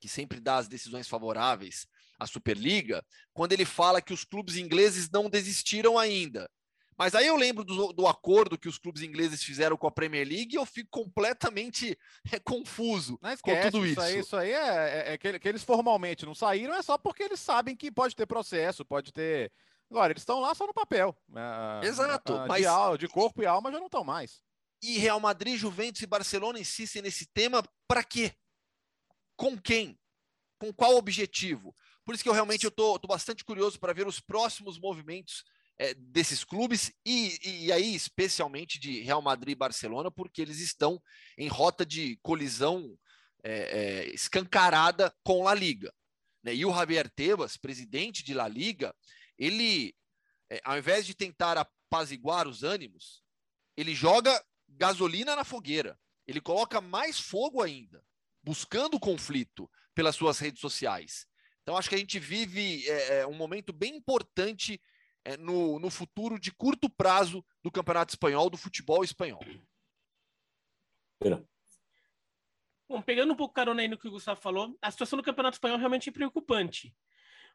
que 0.00 0.08
sempre 0.08 0.40
dá 0.40 0.56
as 0.56 0.68
decisões 0.68 1.08
favoráveis 1.08 1.86
à 2.18 2.26
Superliga, 2.26 3.04
quando 3.32 3.52
ele 3.52 3.64
fala 3.64 4.02
que 4.02 4.12
os 4.12 4.24
clubes 4.24 4.56
ingleses 4.56 5.08
não 5.10 5.28
desistiram 5.30 5.98
ainda. 5.98 6.50
Mas 6.98 7.14
aí 7.14 7.26
eu 7.26 7.36
lembro 7.36 7.62
do, 7.62 7.92
do, 7.92 8.06
acordo 8.06 8.58
que 8.58 8.68
os 8.68 8.78
clubes 8.78 9.02
ingleses 9.02 9.42
fizeram 9.42 9.76
com 9.76 9.86
a 9.86 9.90
Premier 9.90 10.26
League 10.26 10.54
e 10.54 10.58
eu 10.58 10.64
fico 10.64 10.88
completamente 10.90 11.96
é, 12.32 12.38
confuso 12.38 13.18
esquece, 13.22 13.42
com 13.42 13.70
tudo 13.70 13.86
isso. 13.86 13.92
Isso 13.92 14.00
aí, 14.00 14.18
isso 14.18 14.36
aí 14.36 14.52
é, 14.52 15.10
é, 15.10 15.12
é 15.12 15.18
que, 15.18 15.38
que, 15.38 15.48
eles 15.48 15.62
formalmente 15.62 16.24
não 16.24 16.34
saíram, 16.34 16.74
é 16.74 16.82
só 16.82 16.96
porque 16.96 17.22
eles 17.22 17.40
sabem 17.40 17.76
que 17.76 17.92
pode 17.92 18.16
ter 18.16 18.26
processo, 18.26 18.84
pode 18.84 19.12
ter. 19.12 19.52
Agora, 19.90 20.12
eles 20.12 20.22
estão 20.22 20.40
lá 20.40 20.54
só 20.54 20.66
no 20.66 20.74
papel. 20.74 21.16
É, 21.82 21.86
Exato. 21.86 22.32
É, 22.32 22.46
mas... 22.46 22.64
de, 22.92 23.06
de 23.06 23.08
corpo 23.08 23.42
e 23.42 23.46
alma 23.46 23.70
já 23.70 23.78
não 23.78 23.86
estão 23.86 24.04
mais. 24.04 24.42
E 24.82 24.98
Real 24.98 25.20
Madrid, 25.20 25.58
Juventus 25.58 26.02
e 26.02 26.06
Barcelona 26.06 26.58
insistem 26.58 27.02
nesse 27.02 27.26
tema 27.26 27.62
para 27.88 28.02
quê? 28.02 28.34
Com 29.36 29.58
quem? 29.58 29.98
Com 30.58 30.72
qual 30.72 30.96
objetivo? 30.96 31.74
Por 32.04 32.14
isso 32.14 32.22
que 32.22 32.28
eu 32.28 32.32
realmente 32.34 32.64
eu 32.64 32.70
tô, 32.70 32.98
tô 32.98 33.08
bastante 33.08 33.44
curioso 33.44 33.78
para 33.78 33.92
ver 33.92 34.06
os 34.06 34.20
próximos 34.20 34.78
movimentos 34.78 35.44
é, 35.78 35.94
desses 35.94 36.44
clubes 36.44 36.92
e, 37.04 37.66
e, 37.66 37.72
aí 37.72 37.94
especialmente 37.94 38.78
de 38.78 39.00
Real 39.00 39.20
Madrid 39.20 39.52
e 39.52 39.58
Barcelona, 39.58 40.10
porque 40.10 40.40
eles 40.40 40.60
estão 40.60 41.02
em 41.36 41.48
rota 41.48 41.84
de 41.84 42.18
colisão 42.22 42.96
é, 43.42 43.52
é, 43.52 44.14
escancarada 44.14 45.12
com 45.22 45.42
La 45.42 45.54
Liga. 45.54 45.92
Né? 46.42 46.54
E 46.54 46.64
o 46.64 46.72
Javier 46.72 47.10
Tebas, 47.10 47.56
presidente 47.56 48.22
de 48.22 48.32
La 48.32 48.48
Liga, 48.48 48.94
ele, 49.38 49.94
ao 50.64 50.78
invés 50.78 51.06
de 51.06 51.14
tentar 51.14 51.58
apaziguar 51.58 52.48
os 52.48 52.62
ânimos, 52.62 53.22
ele 53.76 53.94
joga 53.94 54.44
gasolina 54.68 55.36
na 55.36 55.44
fogueira. 55.44 55.98
Ele 56.26 56.40
coloca 56.40 56.80
mais 56.80 57.20
fogo 57.20 57.62
ainda, 57.62 58.04
buscando 58.42 58.98
conflito 58.98 59.70
pelas 59.94 60.16
suas 60.16 60.38
redes 60.38 60.60
sociais. 60.60 61.26
Então, 61.62 61.76
acho 61.76 61.88
que 61.88 61.94
a 61.94 61.98
gente 61.98 62.18
vive 62.18 62.88
é, 62.88 63.26
um 63.26 63.34
momento 63.34 63.72
bem 63.72 63.96
importante 63.96 64.80
é, 65.24 65.36
no, 65.36 65.80
no 65.80 65.90
futuro 65.90 66.38
de 66.38 66.52
curto 66.52 66.88
prazo 66.88 67.44
do 67.62 67.70
Campeonato 67.70 68.12
Espanhol, 68.12 68.48
do 68.48 68.56
futebol 68.56 69.02
espanhol. 69.02 69.40
Bom, 72.88 73.02
pegando 73.02 73.32
um 73.32 73.36
pouco 73.36 73.52
carona 73.52 73.82
aí 73.82 73.88
no 73.88 73.98
que 73.98 74.06
o 74.06 74.12
Gustavo 74.12 74.40
falou, 74.40 74.78
a 74.80 74.90
situação 74.90 75.16
do 75.16 75.24
Campeonato 75.24 75.56
Espanhol 75.56 75.78
realmente 75.78 76.08
é 76.08 76.12
preocupante. 76.12 76.94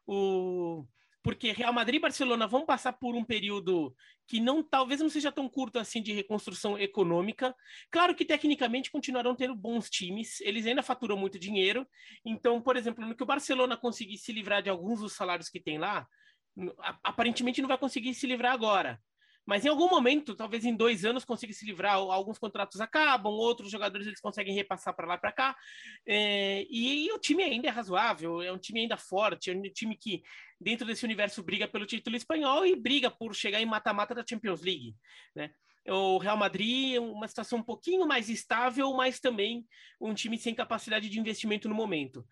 O... 0.06 0.86
Porque 1.22 1.52
Real 1.52 1.72
Madrid 1.72 1.98
e 1.98 2.02
Barcelona 2.02 2.46
vão 2.46 2.66
passar 2.66 2.92
por 2.94 3.14
um 3.14 3.24
período 3.24 3.94
que 4.26 4.40
não 4.40 4.62
talvez 4.62 5.00
não 5.00 5.08
seja 5.08 5.30
tão 5.30 5.48
curto 5.48 5.78
assim 5.78 6.02
de 6.02 6.12
reconstrução 6.12 6.78
econômica. 6.78 7.54
Claro 7.90 8.14
que 8.14 8.24
tecnicamente 8.24 8.90
continuarão 8.90 9.36
tendo 9.36 9.54
bons 9.54 9.88
times, 9.88 10.40
eles 10.40 10.66
ainda 10.66 10.82
faturam 10.82 11.16
muito 11.16 11.38
dinheiro. 11.38 11.86
Então, 12.24 12.60
por 12.60 12.76
exemplo, 12.76 13.06
no 13.06 13.14
que 13.14 13.22
o 13.22 13.26
Barcelona 13.26 13.76
conseguir 13.76 14.18
se 14.18 14.32
livrar 14.32 14.62
de 14.62 14.70
alguns 14.70 15.00
dos 15.00 15.12
salários 15.12 15.48
que 15.48 15.60
tem 15.60 15.78
lá, 15.78 16.06
aparentemente 17.02 17.62
não 17.62 17.68
vai 17.68 17.78
conseguir 17.78 18.14
se 18.14 18.26
livrar 18.26 18.52
agora. 18.52 19.00
Mas 19.44 19.64
em 19.64 19.68
algum 19.68 19.88
momento, 19.88 20.36
talvez 20.36 20.64
em 20.64 20.74
dois 20.74 21.04
anos, 21.04 21.24
consiga 21.24 21.52
se 21.52 21.66
livrar. 21.66 21.96
Alguns 21.96 22.38
contratos 22.38 22.80
acabam, 22.80 23.32
outros 23.32 23.70
jogadores 23.70 24.06
eles 24.06 24.20
conseguem 24.20 24.54
repassar 24.54 24.94
para 24.94 25.06
lá 25.06 25.18
para 25.18 25.32
cá. 25.32 25.56
É, 26.06 26.64
e, 26.70 27.06
e, 27.06 27.12
o 27.12 27.18
time 27.18 27.42
ainda 27.42 27.66
é 27.66 27.70
razoável, 27.70 28.40
é 28.40 28.52
um 28.52 28.58
time 28.58 28.80
ainda 28.80 28.96
forte, 28.96 29.50
é 29.50 29.54
um 29.54 29.62
time 29.62 29.96
que, 29.96 30.22
dentro 30.60 30.86
desse 30.86 31.04
universo, 31.04 31.42
briga 31.42 31.66
pelo 31.66 31.86
título 31.86 32.16
espanhol 32.16 32.64
e 32.64 32.76
briga 32.76 33.10
por 33.10 33.34
chegar 33.34 33.60
em 33.60 33.66
mata-mata 33.66 34.14
da 34.14 34.24
Champions 34.24 34.62
League. 34.62 34.94
Né? 35.34 35.50
O 35.88 36.18
Real 36.18 36.36
Madrid 36.36 36.94
é 36.94 37.00
uma 37.00 37.26
situação 37.26 37.58
um 37.58 37.64
pouquinho 37.64 38.06
mais 38.06 38.28
estável, 38.28 38.92
mas 38.92 39.18
também 39.18 39.66
um 40.00 40.14
time 40.14 40.38
sem 40.38 40.54
capacidade 40.54 41.08
de 41.08 41.18
investimento 41.18 41.68
no 41.68 41.74
momento. 41.74 42.24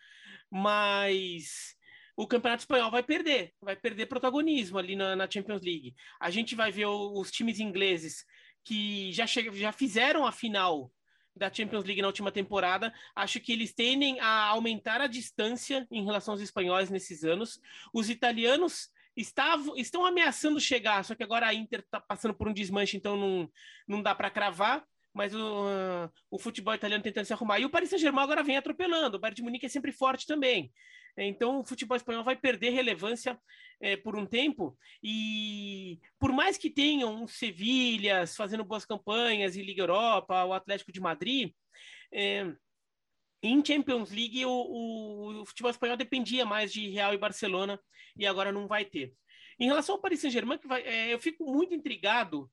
Mas 0.48 1.74
o 2.20 2.26
Campeonato 2.26 2.60
Espanhol 2.60 2.90
vai 2.90 3.02
perder, 3.02 3.54
vai 3.62 3.74
perder 3.74 4.04
protagonismo 4.04 4.76
ali 4.78 4.94
na, 4.94 5.16
na 5.16 5.30
Champions 5.30 5.62
League. 5.62 5.94
A 6.20 6.28
gente 6.28 6.54
vai 6.54 6.70
ver 6.70 6.84
o, 6.84 7.18
os 7.18 7.30
times 7.30 7.58
ingleses 7.58 8.26
que 8.62 9.10
já, 9.10 9.26
chega, 9.26 9.50
já 9.54 9.72
fizeram 9.72 10.26
a 10.26 10.30
final 10.30 10.92
da 11.34 11.50
Champions 11.50 11.82
League 11.84 12.02
na 12.02 12.08
última 12.08 12.30
temporada. 12.30 12.92
Acho 13.16 13.40
que 13.40 13.50
eles 13.50 13.72
tendem 13.72 14.20
a 14.20 14.48
aumentar 14.48 15.00
a 15.00 15.06
distância 15.06 15.88
em 15.90 16.04
relação 16.04 16.34
aos 16.34 16.42
espanhóis 16.42 16.90
nesses 16.90 17.24
anos. 17.24 17.58
Os 17.90 18.10
italianos 18.10 18.90
estavam, 19.16 19.74
estão 19.74 20.04
ameaçando 20.04 20.60
chegar, 20.60 21.02
só 21.06 21.14
que 21.14 21.22
agora 21.22 21.46
a 21.46 21.54
Inter 21.54 21.80
está 21.80 22.00
passando 22.00 22.34
por 22.34 22.46
um 22.46 22.52
desmanche, 22.52 22.98
então 22.98 23.16
não, 23.16 23.50
não 23.88 24.02
dá 24.02 24.14
para 24.14 24.28
cravar. 24.28 24.84
Mas 25.14 25.34
o, 25.34 25.38
uh, 25.38 26.10
o 26.30 26.38
futebol 26.38 26.74
italiano 26.74 27.02
tentando 27.02 27.24
se 27.24 27.32
arrumar. 27.32 27.58
E 27.58 27.64
o 27.64 27.70
Paris 27.70 27.88
Saint-Germain 27.88 28.22
agora 28.22 28.44
vem 28.44 28.58
atropelando. 28.58 29.16
O 29.16 29.20
Bayern 29.20 29.36
de 29.36 29.42
Munique 29.42 29.66
é 29.66 29.68
sempre 29.70 29.90
forte 29.90 30.26
também. 30.26 30.70
Então, 31.16 31.60
o 31.60 31.64
futebol 31.64 31.96
espanhol 31.96 32.24
vai 32.24 32.36
perder 32.36 32.70
relevância 32.70 33.38
é, 33.80 33.96
por 33.96 34.16
um 34.16 34.26
tempo. 34.26 34.76
E 35.02 35.98
por 36.18 36.32
mais 36.32 36.56
que 36.56 36.70
tenham 36.70 37.22
uns 37.22 37.32
Sevilhas 37.32 38.36
fazendo 38.36 38.64
boas 38.64 38.84
campanhas 38.84 39.56
em 39.56 39.62
Liga 39.62 39.82
Europa, 39.82 40.44
o 40.44 40.52
Atlético 40.52 40.92
de 40.92 41.00
Madrid, 41.00 41.52
é, 42.12 42.52
em 43.42 43.64
Champions 43.64 44.10
League 44.10 44.44
o, 44.44 44.50
o, 44.50 45.40
o, 45.42 45.46
futebol 45.46 45.70
espanhol 45.70 45.96
dependia 45.96 46.44
mais 46.44 46.72
de 46.72 46.88
Real 46.90 47.14
e 47.14 47.18
Barcelona 47.18 47.80
e 48.16 48.26
agora 48.26 48.52
não 48.52 48.66
vai 48.66 48.84
ter. 48.84 49.14
Em 49.58 49.66
relação 49.66 49.94
ao 49.94 50.00
Paris 50.00 50.20
Saint-Germain, 50.20 50.58
é, 50.84 51.12
eu 51.12 51.18
fico 51.18 51.44
muito 51.44 51.74
intrigado 51.74 52.50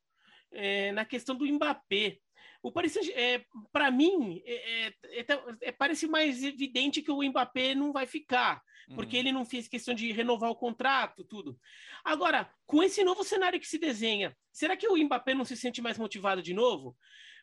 na 0.94 1.04
questão 1.04 1.36
do 1.36 1.46
Mbappé. 1.46 2.20
O 2.68 2.72
Paris 2.72 2.98
é, 3.14 3.46
para 3.72 3.90
mim, 3.90 4.42
é, 4.46 4.88
é, 4.88 4.94
é, 5.22 5.26
é, 5.62 5.72
parece 5.72 6.06
mais 6.06 6.44
evidente 6.44 7.02
que 7.02 7.10
o 7.10 7.24
Mbappé 7.24 7.74
não 7.74 7.94
vai 7.94 8.06
ficar, 8.06 8.62
porque 8.94 9.16
uhum. 9.16 9.22
ele 9.22 9.32
não 9.32 9.46
fez 9.46 9.70
questão 9.70 9.94
de 9.94 10.12
renovar 10.12 10.50
o 10.50 10.56
contrato, 10.56 11.24
tudo. 11.24 11.58
Agora, 12.04 12.52
com 12.66 12.84
esse 12.84 13.06
novo 13.06 13.24
cenário 13.24 13.58
que 13.58 13.68
se 13.68 13.78
desenha, 13.78 14.36
será 14.52 14.76
que 14.76 14.86
o 14.86 14.98
Mbappé 14.98 15.34
não 15.34 15.46
se 15.46 15.56
sente 15.56 15.82
mais 15.82 15.98
motivado 15.98 16.42
de 16.42 16.54
novo? 16.54 16.94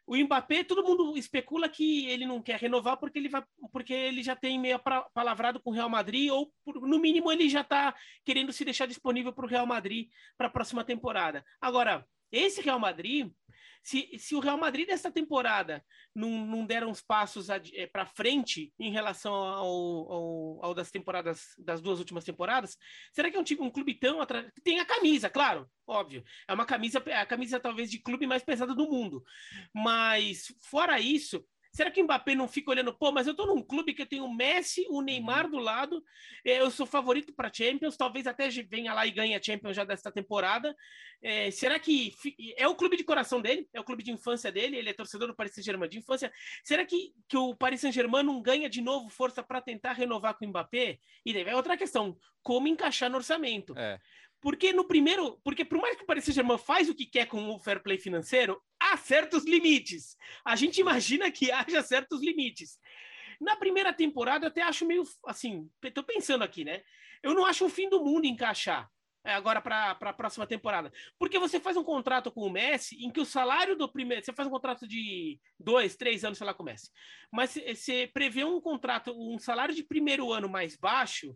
O 0.07 0.15
Mbappé, 0.15 0.63
todo 0.63 0.85
mundo 0.85 1.17
especula 1.17 1.71
que 1.71 2.05
ele 2.05 2.27
não 2.27 2.43
quer 2.43 2.59
renovar 2.59 2.99
porque 2.99 3.19
ele 3.19 3.31
vai, 3.31 3.43
porque 3.73 3.95
ele 3.95 4.23
já 4.23 4.37
tem 4.37 4.59
meio 4.59 4.79
palavrado 5.15 5.59
com 5.59 5.71
o 5.71 5.73
Real 5.73 5.89
Madrid 5.89 6.31
ou 6.31 6.53
no 6.67 6.99
mínimo 6.99 7.33
ele 7.33 7.49
já 7.49 7.63
está 7.63 7.95
querendo 8.27 8.53
se 8.53 8.63
deixar 8.63 8.85
disponível 8.85 9.33
para 9.33 9.47
o 9.47 9.49
Real 9.49 9.67
Madrid 9.67 10.11
para 10.37 10.49
a 10.49 10.51
próxima 10.51 10.85
temporada. 10.85 11.43
Agora, 11.59 12.07
esse 12.31 12.61
Real 12.61 12.79
Madrid 12.79 13.33
se, 13.85 14.19
se 14.19 14.35
o 14.35 14.41
Real 14.41 14.57
Madrid 14.57 14.87
dessa 14.87 15.13
temporada 15.13 15.85
não, 16.15 16.31
não 16.47 16.65
der 16.65 16.85
uns 16.85 17.03
passos 17.03 17.51
é, 17.51 17.61
eh, 17.75 17.87
para 17.87 18.07
frente 18.07 18.73
em 18.79 18.91
relação 18.91 19.35
ao, 19.35 20.13
ao, 20.13 20.65
ao, 20.65 20.75
das 20.75 20.91
temporadas 20.91 21.55
das 21.59 21.83
duas 21.83 21.99
últimas 21.99 22.25
temporadas, 22.25 22.79
será 23.13 23.31
que 23.31 23.37
é 23.37 23.41
um 23.41 23.45
tipo 23.45 23.63
um 23.63 23.71
clube 23.71 23.95
tão 23.95 24.23
atra... 24.23 24.51
tem 24.65 24.81
a 24.81 24.87
camisa, 24.87 25.29
claro, 25.29 25.71
óbvio, 25.87 26.25
é 26.49 26.55
uma 26.55 26.65
camisa 26.65 26.99
a 26.99 27.27
camisa 27.27 27.61
talvez 27.61 27.91
de 27.91 27.99
clube 27.99 28.27
mais 28.27 28.43
pesada 28.43 28.75
do 28.75 28.89
mundo, 28.89 29.23
mas 29.73 30.47
fora 30.63 30.99
isso 30.99 31.45
Será 31.75 31.91
que 31.91 32.01
o 32.01 32.05
Mbappé 32.05 32.37
não 32.37 32.47
fica 32.47 32.71
olhando, 32.71 32.95
pô, 32.95 33.11
mas 33.11 33.27
eu 33.27 33.35
tô 33.35 33.47
num 33.47 33.61
clube 33.61 33.93
que 33.93 34.07
tem 34.07 34.21
o 34.21 34.33
Messi, 34.33 34.87
o 34.89 35.03
Neymar 35.03 35.47
uhum. 35.47 35.51
do 35.51 35.59
lado, 35.59 36.05
é, 36.45 36.61
eu 36.61 36.71
sou 36.71 36.87
favorito 36.87 37.35
para 37.35 37.53
Champions, 37.53 37.97
talvez 37.97 38.29
até 38.29 38.49
venha 38.49 38.95
lá 38.95 39.05
e 39.05 39.11
ganhe 39.11 39.35
a 39.35 39.43
Champions 39.43 39.75
já 39.75 39.83
desta 39.83 40.13
temporada. 40.13 40.73
É, 41.21 41.51
será 41.51 41.77
que 41.81 42.15
é 42.57 42.69
o 42.69 42.77
clube 42.77 42.97
de 42.97 43.03
coração 43.03 43.41
dele? 43.41 43.69
É 43.75 43.81
o 43.81 43.85
clube 43.85 44.05
de 44.05 44.13
infância 44.13 44.53
dele? 44.53 44.77
Ele 44.77 44.91
é 44.91 44.93
torcedor 44.93 45.27
do 45.27 45.35
Paris 45.35 45.53
Saint-Germain 45.53 45.89
de 45.89 45.99
infância. 45.99 46.33
Será 46.63 46.87
que, 46.87 47.13
que 47.29 47.37
o 47.37 47.57
Paris 47.57 47.81
Saint-Germain 47.81 48.23
não 48.23 48.41
ganha 48.41 48.71
de 48.71 48.81
novo 48.81 49.09
força 49.09 49.43
para 49.43 49.61
tentar 49.61 49.95
renovar 49.95 50.35
com 50.35 50.45
o 50.45 50.49
Mbappé? 50.49 51.01
E 51.27 51.33
daí 51.33 51.43
é 51.43 51.57
outra 51.57 51.77
questão, 51.77 52.17
como 52.41 52.69
encaixar 52.69 53.11
no 53.11 53.17
orçamento? 53.17 53.77
É. 53.77 53.99
Porque 54.45 54.75
no 54.75 54.85
primeiro, 54.85 55.41
porque 55.43 55.65
por 55.65 55.81
mais 55.81 55.97
que 55.97 56.03
o 56.03 56.07
Paris 56.07 56.23
Saint-Germain 56.23 56.59
faz 56.59 56.91
o 56.91 56.95
que 56.95 57.07
quer 57.07 57.25
com 57.25 57.49
o 57.49 57.59
fair 57.59 57.83
play 57.83 57.97
financeiro, 57.97 58.61
há 58.79 58.95
certos 58.95 59.47
limites. 59.47 60.19
A 60.45 60.55
gente 60.55 60.83
imagina 60.83 61.31
que 61.31 61.51
haja 61.51 61.81
certos 61.83 62.21
limites. 62.21 62.79
Na 63.41 63.57
primeira 63.57 63.91
temporada, 63.91 64.49
até 64.49 64.61
acho 64.61 64.85
meio 64.85 65.03
assim, 65.25 65.67
tô 65.95 66.05
pensando 66.05 66.45
aqui, 66.45 66.63
né? 66.63 66.83
Eu 67.23 67.33
não 67.33 67.47
acho 67.47 67.65
o 67.65 67.71
fim 67.71 67.89
do 67.89 68.05
mundo 68.05 68.27
encaixar 68.27 68.87
é, 69.25 69.33
agora 69.33 69.63
para 69.63 69.93
a 69.93 70.13
próxima 70.13 70.47
temporada. 70.47 70.93
Porque 71.19 71.39
você 71.39 71.59
faz 71.59 71.79
um 71.79 71.83
contrato 71.83 72.31
com 72.31 72.43
o 72.43 72.51
Messi 72.51 73.03
em 73.03 73.11
que 73.11 73.21
o 73.21 73.25
salário 73.25 73.75
do 73.75 73.91
primeiro. 73.91 74.23
Você 74.23 74.35
faz 74.35 74.47
um 74.47 74.53
contrato 74.53 74.87
de 74.87 75.41
dois, 75.59 75.97
três 75.97 76.23
anos, 76.23 76.37
sei 76.37 76.47
lá, 76.47 76.53
com 76.53 76.63
o 76.63 76.67
Messi. 76.67 76.91
Mas 77.33 77.55
você 77.55 78.11
prevê 78.13 78.45
um 78.45 78.61
contrato, 78.61 79.11
um 79.11 79.39
salário 79.39 79.75
de 79.75 79.83
primeiro 79.83 80.31
ano 80.31 80.51
mais 80.51 80.77
baixo 80.77 81.35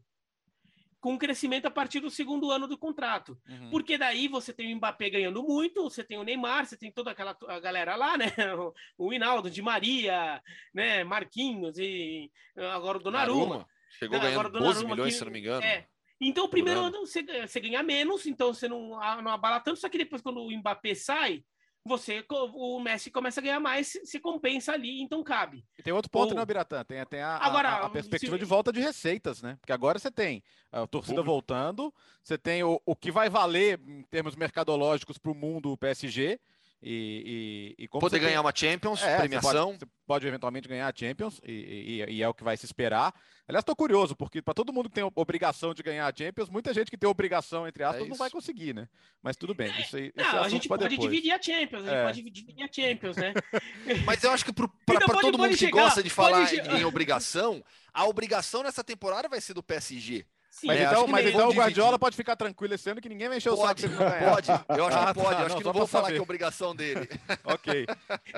com 1.01 1.17
crescimento 1.17 1.67
a 1.67 1.71
partir 1.71 2.01
do 2.01 2.11
segundo 2.11 2.51
ano 2.51 2.67
do 2.67 2.77
contrato. 2.77 3.39
Uhum. 3.49 3.71
Porque 3.71 3.97
daí 3.97 4.27
você 4.27 4.53
tem 4.53 4.73
o 4.73 4.77
Mbappé 4.77 5.11
ganhando 5.11 5.43
muito, 5.43 5.85
você 5.85 6.03
tem 6.03 6.19
o 6.19 6.25
Neymar, 6.25 6.67
você 6.67 6.77
tem 6.77 6.91
toda 6.91 7.13
aquela 7.13 7.37
a 7.47 7.61
galera 7.61 7.95
lá, 7.97 8.17
né? 8.17 8.27
O 8.99 9.13
Hinaldo, 9.13 9.51
de 9.51 9.63
Maria, 9.63 10.43
né? 10.75 11.05
Marquinhos 11.05 11.79
e 11.79 12.31
agora 12.57 12.99
o 12.99 13.03
Donnarumma. 13.03 13.67
Chegou 13.91 14.19
ganhando 14.19 14.41
agora, 14.41 14.51
12 14.51 14.87
milhões, 14.87 15.13
que, 15.13 15.19
se 15.19 15.25
não 15.25 15.33
me 15.33 15.39
engano. 15.39 15.65
É. 15.65 15.87
Então, 16.21 16.47
o 16.47 16.49
primeiro 16.49 16.81
ano 16.81 17.07
você, 17.07 17.23
você 17.23 17.61
ganha 17.61 17.83
menos, 17.83 18.27
então 18.27 18.53
você 18.53 18.69
não, 18.69 18.91
não 19.23 19.31
abala 19.31 19.61
tanto, 19.61 19.79
só 19.79 19.89
que 19.89 19.99
depois, 19.99 20.21
quando 20.21 20.41
o 20.41 20.51
Mbappé 20.51 20.95
sai, 20.95 21.45
você 21.85 22.25
o 22.29 22.81
Messi 22.81 23.11
começa 23.11 23.41
a 23.41 23.43
ganhar 23.43 23.61
mais, 23.61 23.99
se 24.05 24.21
compensa 24.21 24.73
ali, 24.73 25.01
então 25.01 25.23
cabe. 25.23 25.65
E 25.79 25.83
tem 25.83 25.93
outro 25.93 26.11
ponto, 26.11 26.31
Ou... 26.31 26.37
né, 26.37 26.45
Biratã? 26.45 26.85
Tem, 26.85 27.05
tem 27.07 27.21
a, 27.21 27.37
agora, 27.39 27.69
a, 27.69 27.87
a 27.87 27.91
perspectiva 27.91 28.37
se... 28.37 28.39
de 28.39 28.45
volta 28.45 28.73
de 28.73 28.81
receitas, 28.81 29.43
né? 29.43 29.57
Porque 29.61 29.73
agora 29.73 29.99
você 29.99 30.11
tem 30.11 30.43
a 30.71 30.87
torcida 30.87 31.23
voltando, 31.23 31.93
você 32.23 32.37
tem 32.37 32.63
o, 32.63 32.81
o 32.85 32.95
que 32.95 33.11
vai 33.11 33.31
valer 33.31 33.81
em 33.87 34.03
termos 34.05 34.37
mercadológicos 34.37 35.19
para 35.19 35.33
o 35.33 35.35
mundo 35.35 35.73
o 35.73 35.79
PSG, 35.79 36.39
e, 36.83 37.75
e, 37.79 37.85
e 37.85 37.89
poder 37.89 38.19
ganhar 38.19 38.33
tem... 38.33 38.41
uma 38.41 38.53
Champions, 38.55 39.03
é, 39.03 39.19
premiação. 39.19 39.73
Você 39.73 39.79
pode, 39.79 39.79
você 39.79 39.87
pode, 40.07 40.27
eventualmente 40.27 40.69
ganhar 40.69 40.89
a 40.89 40.93
Champions, 40.95 41.41
e, 41.45 42.05
e, 42.09 42.23
é 42.23 42.29
o 42.29 42.35
que 42.35 42.45
vai 42.45 42.57
se 42.57 42.65
esperar. 42.65 43.13
Aliás, 43.49 43.63
estou 43.63 43.75
curioso, 43.75 44.15
porque 44.15 44.41
para 44.41 44.55
todo 44.55 44.73
mundo 44.73 44.89
que 44.89 44.95
tem 44.95 45.11
obrigação 45.15 45.75
de 45.75 45.83
ganhar 45.83 46.07
a 46.07 46.17
Champions, 46.17 46.49
muita 46.49 46.73
gente 46.73 46.91
que 46.91 46.97
tem 46.97 47.09
obrigação, 47.09 47.67
entre 47.67 47.83
aspas, 47.83 48.05
é 48.05 48.09
não 48.09 48.17
vai 48.17 48.31
conseguir, 48.31 48.75
né? 48.75 48.89
Mas 49.23 49.37
tudo 49.37 49.55
bem. 49.55 49.73
Isso 49.81 49.97
aí, 49.97 50.13
não, 50.15 50.25
é 50.25 50.39
a 50.39 50.49
gente 50.49 50.69
pode 50.69 50.89
depois. 50.89 51.11
dividir 51.11 51.33
a 51.33 51.43
Champions, 51.43 51.83
a 51.83 51.87
gente 51.87 51.95
é. 51.95 52.05
pode 52.05 52.23
dividir 52.23 52.63
a 52.63 52.73
Champions, 52.73 53.17
né? 53.17 53.35
Mas 54.05 54.23
eu 54.23 54.31
acho 54.31 54.45
que 54.45 54.53
para 54.53 54.69
todo 55.21 55.39
mundo 55.39 55.51
que 55.51 55.57
chegar, 55.57 55.83
gosta 55.83 56.03
de 56.03 56.11
falar 56.11 56.53
em 56.53 56.85
obrigação, 56.85 57.65
a 57.93 58.07
obrigação 58.07 58.63
nessa 58.63 58.85
temporada 58.85 59.29
vai 59.29 59.41
ser 59.41 59.55
do 59.55 59.63
PSG. 59.63 60.25
Sim, 60.59 60.67
mas, 60.67 60.81
é, 60.81 60.85
então, 60.85 61.07
mas 61.07 61.27
então 61.27 61.49
o 61.49 61.53
Guardiola 61.53 61.99
pode 61.99 62.17
ficar 62.17 62.35
tranquilo 62.35 62.75
esse 62.75 62.91
ano 62.91 63.01
que 63.01 63.09
ninguém 63.09 63.29
vai 63.29 63.37
encher 63.37 63.55
pode, 63.55 63.87
o 63.87 63.89
saco. 63.89 63.97
Pode, 63.97 64.51
eu 64.51 64.87
acho 64.87 64.99
ah, 64.99 65.07
que 65.07 65.15
pode. 65.15 65.37
Tá, 65.37 65.41
eu 65.41 65.47
acho 65.47 65.55
não, 65.55 65.59
que 65.59 65.65
não 65.65 65.73
vou 65.73 65.87
falar 65.87 66.05
saber. 66.05 66.15
que 66.15 66.19
é 66.19 66.23
obrigação 66.23 66.75
dele. 66.75 67.09
ok. 67.45 67.87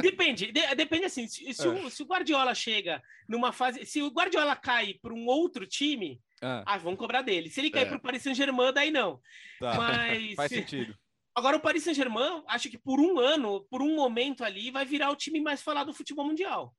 Depende, 0.02 0.52
de, 0.52 0.74
depende 0.74 1.04
assim. 1.06 1.26
Se, 1.26 1.54
se, 1.54 1.66
é. 1.66 1.70
o, 1.70 1.90
se, 1.90 2.02
o, 2.02 2.06
Guardiola 2.06 2.54
chega 2.54 3.02
numa 3.26 3.52
fase. 3.52 3.86
Se 3.86 4.02
o 4.02 4.10
Guardiola 4.10 4.54
cai 4.54 4.94
para 5.00 5.14
um 5.14 5.26
outro 5.26 5.66
time, 5.66 6.20
ah. 6.42 6.62
ah, 6.66 6.76
vão 6.76 6.94
cobrar 6.94 7.22
dele. 7.22 7.48
Se 7.48 7.60
ele 7.60 7.70
cair 7.70 7.84
é. 7.84 7.86
para 7.86 7.96
o 7.96 8.02
Paris 8.02 8.22
Saint-Germain, 8.22 8.72
daí 8.74 8.90
não. 8.90 9.18
Tá. 9.58 9.74
Mas, 9.80 10.34
Faz 10.34 10.50
sentido. 10.50 10.94
Agora, 11.34 11.56
o 11.56 11.60
Paris 11.60 11.84
Saint-Germain, 11.84 12.42
acho 12.48 12.68
que 12.68 12.76
por 12.76 13.00
um 13.00 13.18
ano, 13.18 13.64
por 13.70 13.80
um 13.80 13.94
momento 13.94 14.44
ali, 14.44 14.70
vai 14.70 14.84
virar 14.84 15.10
o 15.10 15.16
time 15.16 15.40
mais 15.40 15.62
falado 15.62 15.86
do 15.86 15.94
futebol 15.94 16.26
mundial. 16.26 16.74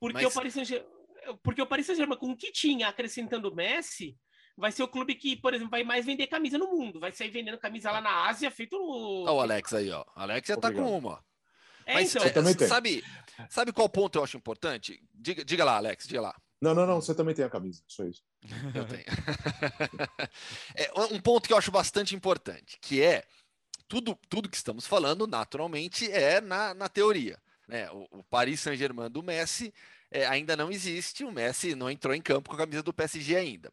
Porque 0.00 0.22
mas... 0.22 0.32
o 0.32 0.34
Paris 0.34 0.54
Saint-Germain. 0.54 0.88
Porque 1.42 1.60
o 1.60 1.66
Paris 1.66 1.84
Saint-Germain, 1.84 2.18
com 2.18 2.30
o 2.30 2.36
que 2.36 2.50
tinha 2.50 2.88
acrescentando 2.88 3.50
o 3.50 3.54
Messi, 3.54 4.16
vai 4.60 4.70
ser 4.70 4.82
o 4.82 4.88
clube 4.88 5.14
que, 5.14 5.34
por 5.36 5.54
exemplo, 5.54 5.70
vai 5.70 5.82
mais 5.82 6.04
vender 6.04 6.26
camisa 6.26 6.58
no 6.58 6.68
mundo. 6.68 7.00
Vai 7.00 7.10
sair 7.10 7.30
vendendo 7.30 7.58
camisa 7.58 7.90
lá 7.90 8.00
na 8.00 8.28
Ásia, 8.28 8.50
feito 8.50 8.78
no. 8.78 9.22
Olha 9.22 9.32
o 9.32 9.40
Alex 9.40 9.72
aí, 9.72 9.90
ó. 9.90 10.04
Alex 10.14 10.46
já 10.48 10.56
tá 10.56 10.70
com 10.72 10.98
uma. 10.98 11.24
É, 11.86 11.94
Mas 11.94 12.14
então. 12.14 12.46
é, 12.46 12.68
sabe, 12.68 13.02
sabe 13.48 13.72
qual 13.72 13.88
ponto 13.88 14.18
eu 14.18 14.22
acho 14.22 14.36
importante? 14.36 15.02
Diga, 15.12 15.44
diga 15.44 15.64
lá, 15.64 15.76
Alex, 15.76 16.06
diga 16.06 16.20
lá. 16.20 16.34
Não, 16.60 16.74
não, 16.74 16.86
não, 16.86 17.00
você 17.00 17.14
também 17.14 17.34
tem 17.34 17.44
a 17.44 17.50
camisa, 17.50 17.82
só 17.86 18.04
isso. 18.04 18.22
Eu 18.74 18.84
tenho. 18.84 19.04
é, 20.76 20.90
um 21.14 21.18
ponto 21.20 21.46
que 21.46 21.52
eu 21.54 21.56
acho 21.56 21.70
bastante 21.70 22.14
importante, 22.14 22.78
que 22.80 23.02
é 23.02 23.24
tudo, 23.88 24.16
tudo 24.28 24.48
que 24.48 24.56
estamos 24.56 24.86
falando, 24.86 25.26
naturalmente, 25.26 26.10
é 26.12 26.40
na, 26.40 26.74
na 26.74 26.88
teoria. 26.88 27.38
Né? 27.66 27.90
O, 27.90 28.18
o 28.18 28.24
Paris 28.24 28.60
Saint-Germain 28.60 29.10
do 29.10 29.22
Messi 29.22 29.72
é, 30.10 30.26
ainda 30.26 30.56
não 30.56 30.70
existe, 30.70 31.24
o 31.24 31.32
Messi 31.32 31.74
não 31.74 31.90
entrou 31.90 32.14
em 32.14 32.20
campo 32.20 32.50
com 32.50 32.56
a 32.56 32.58
camisa 32.58 32.82
do 32.82 32.92
PSG 32.92 33.36
ainda. 33.36 33.72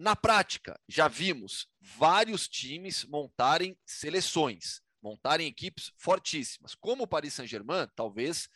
Na 0.00 0.16
prática, 0.16 0.80
já 0.88 1.08
vimos 1.08 1.68
vários 1.78 2.48
times 2.48 3.04
montarem 3.04 3.76
seleções, 3.84 4.80
montarem 5.02 5.46
equipes 5.46 5.92
fortíssimas. 5.94 6.74
Como 6.74 7.02
o 7.02 7.06
Paris 7.06 7.34
Saint-Germain, 7.34 7.86
talvez 7.94 8.48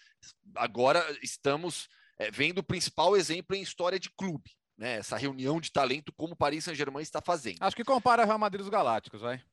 agora 0.55 1.05
estamos 1.23 1.87
é, 2.19 2.31
vendo 2.31 2.61
o 2.61 2.65
principal 2.65 3.15
exemplo 3.15 3.55
em 3.55 3.61
história 3.61 4.01
de 4.01 4.09
clube. 4.09 4.53
Né, 4.75 4.95
essa 4.95 5.19
reunião 5.19 5.61
de 5.61 5.71
talento 5.71 6.15
como 6.15 6.33
o 6.33 6.37
Paris 6.37 6.65
Saint-Germain 6.65 7.03
está 7.03 7.21
fazendo. 7.21 7.59
Acho 7.61 7.77
que 7.77 7.85
compara 7.85 8.23
o 8.23 8.27
Real 8.27 8.39
Madrid 8.39 8.63
dos 8.63 8.71
Galácticos, 8.71 9.21
vai. 9.21 9.45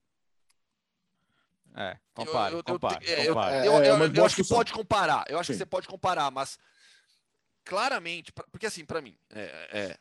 É, 1.75 1.99
compara, 2.13 2.55
eu, 2.55 2.63
compara. 2.63 3.03
Eu, 3.03 3.35
eu, 3.35 3.83
eu, 3.83 4.13
eu 4.15 4.25
acho 4.25 4.37
que 4.37 4.47
pode 4.47 4.71
comparar. 4.71 5.25
Eu 5.27 5.37
acho 5.37 5.47
Sim. 5.47 5.53
que 5.53 5.57
você 5.57 5.65
pode 5.65 5.89
comparar, 5.89 6.31
mas 6.31 6.57
claramente, 7.65 8.31
porque 8.31 8.65
assim, 8.65 8.85
para 8.85 9.01
mim, 9.01 9.17
é, 9.29 9.69
é, 9.73 9.99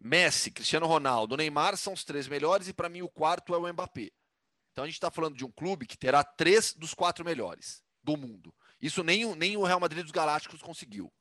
Messi, 0.00 0.50
Cristiano 0.50 0.86
Ronaldo, 0.86 1.36
Neymar 1.36 1.76
são 1.76 1.92
os 1.92 2.04
três 2.04 2.26
melhores 2.26 2.68
e 2.68 2.72
para 2.72 2.88
mim 2.88 3.02
o 3.02 3.08
quarto 3.08 3.54
é 3.54 3.58
o 3.58 3.72
Mbappé. 3.72 4.10
Então 4.72 4.84
a 4.84 4.86
gente 4.86 4.96
está 4.96 5.10
falando 5.10 5.36
de 5.36 5.44
um 5.44 5.50
clube 5.50 5.86
que 5.86 5.98
terá 5.98 6.24
três 6.24 6.72
dos 6.72 6.94
quatro 6.94 7.24
melhores 7.24 7.82
do 8.02 8.16
mundo. 8.16 8.54
Isso 8.80 9.04
nem, 9.04 9.34
nem 9.36 9.56
o 9.56 9.64
Real 9.64 9.78
Madrid 9.78 10.02
dos 10.02 10.12
Galácticos 10.12 10.62
conseguiu, 10.62 11.12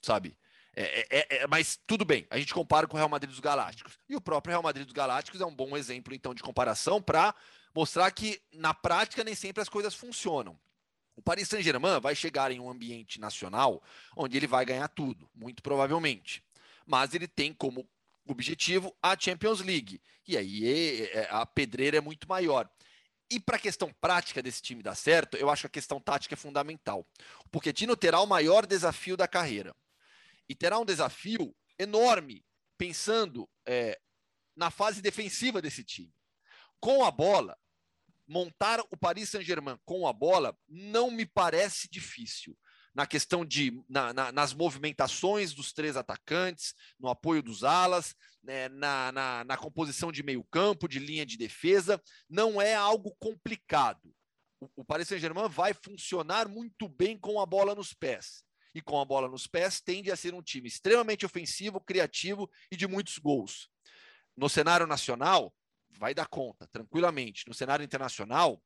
sabe? 0.00 0.38
É, 0.76 0.82
é, 0.82 1.06
é, 1.10 1.36
é, 1.42 1.46
mas 1.46 1.78
tudo 1.86 2.04
bem, 2.04 2.26
a 2.30 2.38
gente 2.38 2.54
compara 2.54 2.86
com 2.86 2.96
o 2.96 2.98
Real 2.98 3.08
Madrid 3.08 3.30
dos 3.30 3.40
Galácticos. 3.40 3.98
E 4.08 4.14
o 4.14 4.20
próprio 4.20 4.52
Real 4.52 4.62
Madrid 4.62 4.84
dos 4.84 4.92
Galácticos 4.92 5.40
é 5.40 5.46
um 5.46 5.54
bom 5.54 5.76
exemplo, 5.76 6.14
então, 6.14 6.34
de 6.34 6.42
comparação 6.42 7.02
para 7.02 7.34
mostrar 7.74 8.10
que, 8.10 8.40
na 8.52 8.72
prática, 8.74 9.24
nem 9.24 9.34
sempre 9.34 9.62
as 9.62 9.68
coisas 9.68 9.94
funcionam. 9.94 10.58
O 11.16 11.22
Paris 11.22 11.48
Saint-Germain 11.48 12.00
vai 12.00 12.14
chegar 12.14 12.50
em 12.50 12.58
um 12.58 12.68
ambiente 12.68 13.20
nacional 13.20 13.82
onde 14.16 14.36
ele 14.36 14.48
vai 14.48 14.64
ganhar 14.64 14.88
tudo, 14.88 15.30
muito 15.32 15.62
provavelmente. 15.62 16.44
Mas 16.84 17.14
ele 17.14 17.28
tem 17.28 17.52
como 17.52 17.88
objetivo 18.26 18.96
a 19.02 19.18
Champions 19.18 19.60
League. 19.60 20.00
E 20.26 20.36
aí 20.36 20.66
é, 20.66 21.18
é, 21.18 21.28
a 21.30 21.44
pedreira 21.44 21.98
é 21.98 22.00
muito 22.00 22.28
maior. 22.28 22.68
E 23.30 23.40
para 23.40 23.56
a 23.56 23.60
questão 23.60 23.92
prática 24.00 24.42
desse 24.42 24.62
time 24.62 24.82
dar 24.82 24.94
certo, 24.94 25.36
eu 25.36 25.50
acho 25.50 25.62
que 25.62 25.66
a 25.66 25.70
questão 25.70 26.00
tática 26.00 26.34
é 26.34 26.36
fundamental. 26.36 27.06
O 27.44 27.48
Pochettino 27.48 27.96
terá 27.96 28.20
o 28.20 28.26
maior 28.26 28.66
desafio 28.66 29.16
da 29.16 29.26
carreira. 29.26 29.74
E 30.48 30.54
terá 30.54 30.78
um 30.78 30.84
desafio 30.84 31.54
enorme, 31.78 32.44
pensando 32.76 33.48
é, 33.66 33.98
na 34.54 34.70
fase 34.70 35.00
defensiva 35.00 35.60
desse 35.60 35.82
time. 35.82 36.14
Com 36.78 37.04
a 37.04 37.10
bola, 37.10 37.58
montar 38.26 38.80
o 38.90 38.96
Paris 38.96 39.30
Saint-Germain 39.30 39.78
com 39.84 40.06
a 40.06 40.12
bola 40.12 40.56
não 40.68 41.10
me 41.10 41.24
parece 41.26 41.88
difícil 41.88 42.56
na 42.94 43.06
questão 43.06 43.44
de 43.44 43.82
na, 43.88 44.12
na, 44.12 44.32
nas 44.32 44.54
movimentações 44.54 45.52
dos 45.52 45.72
três 45.72 45.96
atacantes, 45.96 46.74
no 46.98 47.08
apoio 47.08 47.42
dos 47.42 47.64
alas, 47.64 48.14
né, 48.42 48.68
na, 48.68 49.10
na, 49.10 49.44
na 49.44 49.56
composição 49.56 50.12
de 50.12 50.22
meio 50.22 50.44
campo, 50.44 50.88
de 50.88 50.98
linha 50.98 51.26
de 51.26 51.36
defesa, 51.36 52.00
não 52.28 52.60
é 52.62 52.74
algo 52.74 53.14
complicado. 53.18 54.14
O, 54.60 54.68
o 54.76 54.84
Paris 54.84 55.08
Saint-Germain 55.08 55.48
vai 55.48 55.74
funcionar 55.74 56.48
muito 56.48 56.88
bem 56.88 57.18
com 57.18 57.40
a 57.40 57.46
bola 57.46 57.74
nos 57.74 57.92
pés. 57.92 58.44
E 58.74 58.80
com 58.80 59.00
a 59.00 59.04
bola 59.04 59.28
nos 59.28 59.46
pés, 59.46 59.80
tende 59.80 60.10
a 60.10 60.16
ser 60.16 60.34
um 60.34 60.42
time 60.42 60.68
extremamente 60.68 61.24
ofensivo, 61.24 61.80
criativo 61.80 62.50
e 62.70 62.76
de 62.76 62.86
muitos 62.86 63.18
gols. 63.18 63.68
No 64.36 64.48
cenário 64.48 64.86
nacional, 64.86 65.54
vai 65.90 66.12
dar 66.12 66.26
conta, 66.26 66.66
tranquilamente. 66.66 67.46
No 67.46 67.54
cenário 67.54 67.84
internacional, 67.84 68.60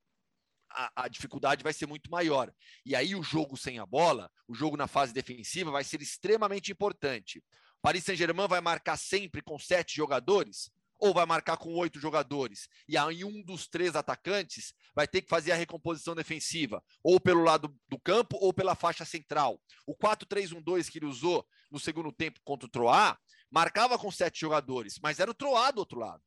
a, 0.70 1.04
a, 1.04 1.08
dificuldade 1.08 1.62
vai 1.62 1.72
ser 1.72 1.86
muito 1.86 2.10
maior. 2.10 2.52
E 2.84 2.94
aí 2.94 3.14
o 3.14 3.22
jogo 3.22 3.56
sem 3.56 3.78
a 3.78 3.86
bola, 3.86 4.30
o 4.46 4.54
jogo 4.54 4.76
na 4.76 4.86
fase 4.86 5.12
defensiva 5.12 5.70
vai 5.70 5.84
ser 5.84 6.02
extremamente 6.02 6.72
importante. 6.72 7.42
Paris 7.80 8.04
Saint-Germain 8.04 8.48
vai 8.48 8.60
marcar 8.60 8.96
sempre 8.96 9.40
com 9.40 9.58
sete 9.58 9.94
jogadores 9.96 10.70
ou 10.98 11.14
vai 11.14 11.24
marcar 11.24 11.56
com 11.56 11.74
oito 11.74 12.00
jogadores? 12.00 12.68
E 12.88 12.96
aí 12.96 13.24
um 13.24 13.42
dos 13.42 13.68
três 13.68 13.94
atacantes 13.94 14.74
vai 14.94 15.06
ter 15.06 15.22
que 15.22 15.28
fazer 15.28 15.52
a 15.52 15.56
recomposição 15.56 16.14
defensiva, 16.14 16.82
ou 17.02 17.20
pelo 17.20 17.44
lado 17.44 17.72
do 17.88 17.98
campo 17.98 18.36
ou 18.40 18.52
pela 18.52 18.74
faixa 18.74 19.04
central. 19.04 19.62
O 19.86 19.94
4-3-1-2 19.94 20.90
que 20.90 20.98
ele 20.98 21.06
usou 21.06 21.46
no 21.70 21.78
segundo 21.78 22.10
tempo 22.10 22.40
contra 22.44 22.66
o 22.66 22.70
Troá 22.70 23.16
marcava 23.50 23.98
com 23.98 24.10
sete 24.10 24.40
jogadores, 24.40 24.98
mas 25.00 25.20
era 25.20 25.30
o 25.30 25.34
Troá 25.34 25.70
do 25.70 25.78
outro 25.78 26.00
lado. 26.00 26.22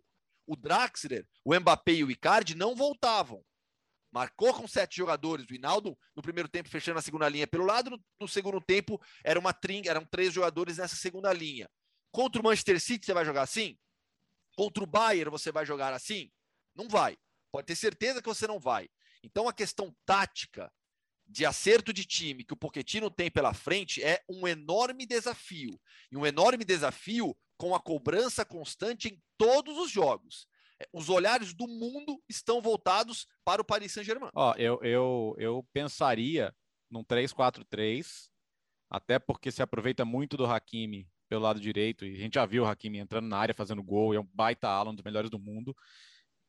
O 0.47 0.55
Draxler, 0.55 1.27
o 1.43 1.53
Mbappé 1.53 1.93
e 1.93 2.03
o 2.03 2.11
Icardi 2.11 2.55
não 2.55 2.75
voltavam 2.75 3.43
marcou 4.11 4.53
com 4.53 4.67
sete 4.67 4.97
jogadores. 4.97 5.45
O 5.49 5.53
Hinaldo, 5.53 5.97
no 6.15 6.21
primeiro 6.21 6.49
tempo, 6.49 6.69
fechando 6.69 6.99
a 6.99 7.01
segunda 7.01 7.29
linha 7.29 7.47
pelo 7.47 7.65
lado, 7.65 7.99
no, 8.19 8.27
segundo 8.27 8.59
tempo, 8.59 9.01
era 9.23 9.39
uma 9.39 9.53
trinca, 9.53 9.89
eram 9.89 10.05
três 10.05 10.33
jogadores 10.33 10.77
nessa 10.77 10.95
segunda 10.95 11.31
linha. 11.31 11.69
Contra 12.11 12.41
o 12.41 12.43
Manchester 12.43 12.79
City, 12.79 13.05
você 13.05 13.13
vai 13.13 13.23
jogar 13.23 13.43
assim? 13.43 13.77
Contra 14.55 14.83
o 14.83 14.87
Bayern, 14.87 15.31
você 15.31 15.51
vai 15.51 15.65
jogar 15.65 15.93
assim? 15.93 16.29
Não 16.75 16.89
vai. 16.89 17.17
Pode 17.51 17.67
ter 17.67 17.75
certeza 17.75 18.21
que 18.21 18.27
você 18.27 18.45
não 18.45 18.59
vai. 18.59 18.89
Então, 19.23 19.47
a 19.47 19.53
questão 19.53 19.95
tática 20.05 20.71
de 21.25 21.45
acerto 21.45 21.93
de 21.93 22.03
time 22.03 22.43
que 22.43 22.53
o 22.53 22.57
Pochettino 22.57 23.09
tem 23.09 23.31
pela 23.31 23.53
frente 23.53 24.03
é 24.03 24.21
um 24.27 24.45
enorme 24.45 25.05
desafio. 25.05 25.79
E 26.11 26.17
um 26.17 26.25
enorme 26.25 26.65
desafio 26.65 27.35
com 27.57 27.73
a 27.73 27.79
cobrança 27.79 28.43
constante 28.43 29.07
em 29.07 29.21
todos 29.37 29.77
os 29.77 29.89
jogos. 29.89 30.47
É, 30.81 30.87
os 30.91 31.09
olhares 31.09 31.53
do 31.53 31.67
mundo 31.67 32.19
estão 32.27 32.59
voltados 32.59 33.27
para 33.45 33.61
o 33.61 33.65
Paris 33.65 33.91
Saint-Germain. 33.91 34.31
Ó, 34.33 34.55
eu, 34.57 34.79
eu, 34.81 35.35
eu 35.37 35.67
pensaria 35.71 36.53
num 36.89 37.03
3-4-3, 37.03 38.29
até 38.89 39.19
porque 39.19 39.51
se 39.51 39.61
aproveita 39.61 40.03
muito 40.03 40.35
do 40.35 40.45
Hakimi 40.45 41.07
pelo 41.29 41.43
lado 41.43 41.59
direito, 41.59 42.03
e 42.03 42.15
a 42.15 42.17
gente 42.17 42.33
já 42.33 42.45
viu 42.45 42.63
o 42.63 42.65
Hakimi 42.65 42.97
entrando 42.97 43.27
na 43.27 43.37
área 43.37 43.53
fazendo 43.53 43.83
gol, 43.83 44.13
é 44.13 44.19
um 44.19 44.27
baita 44.33 44.67
ala, 44.67 44.89
um 44.89 44.95
dos 44.95 45.03
melhores 45.03 45.29
do 45.29 45.39
mundo. 45.39 45.73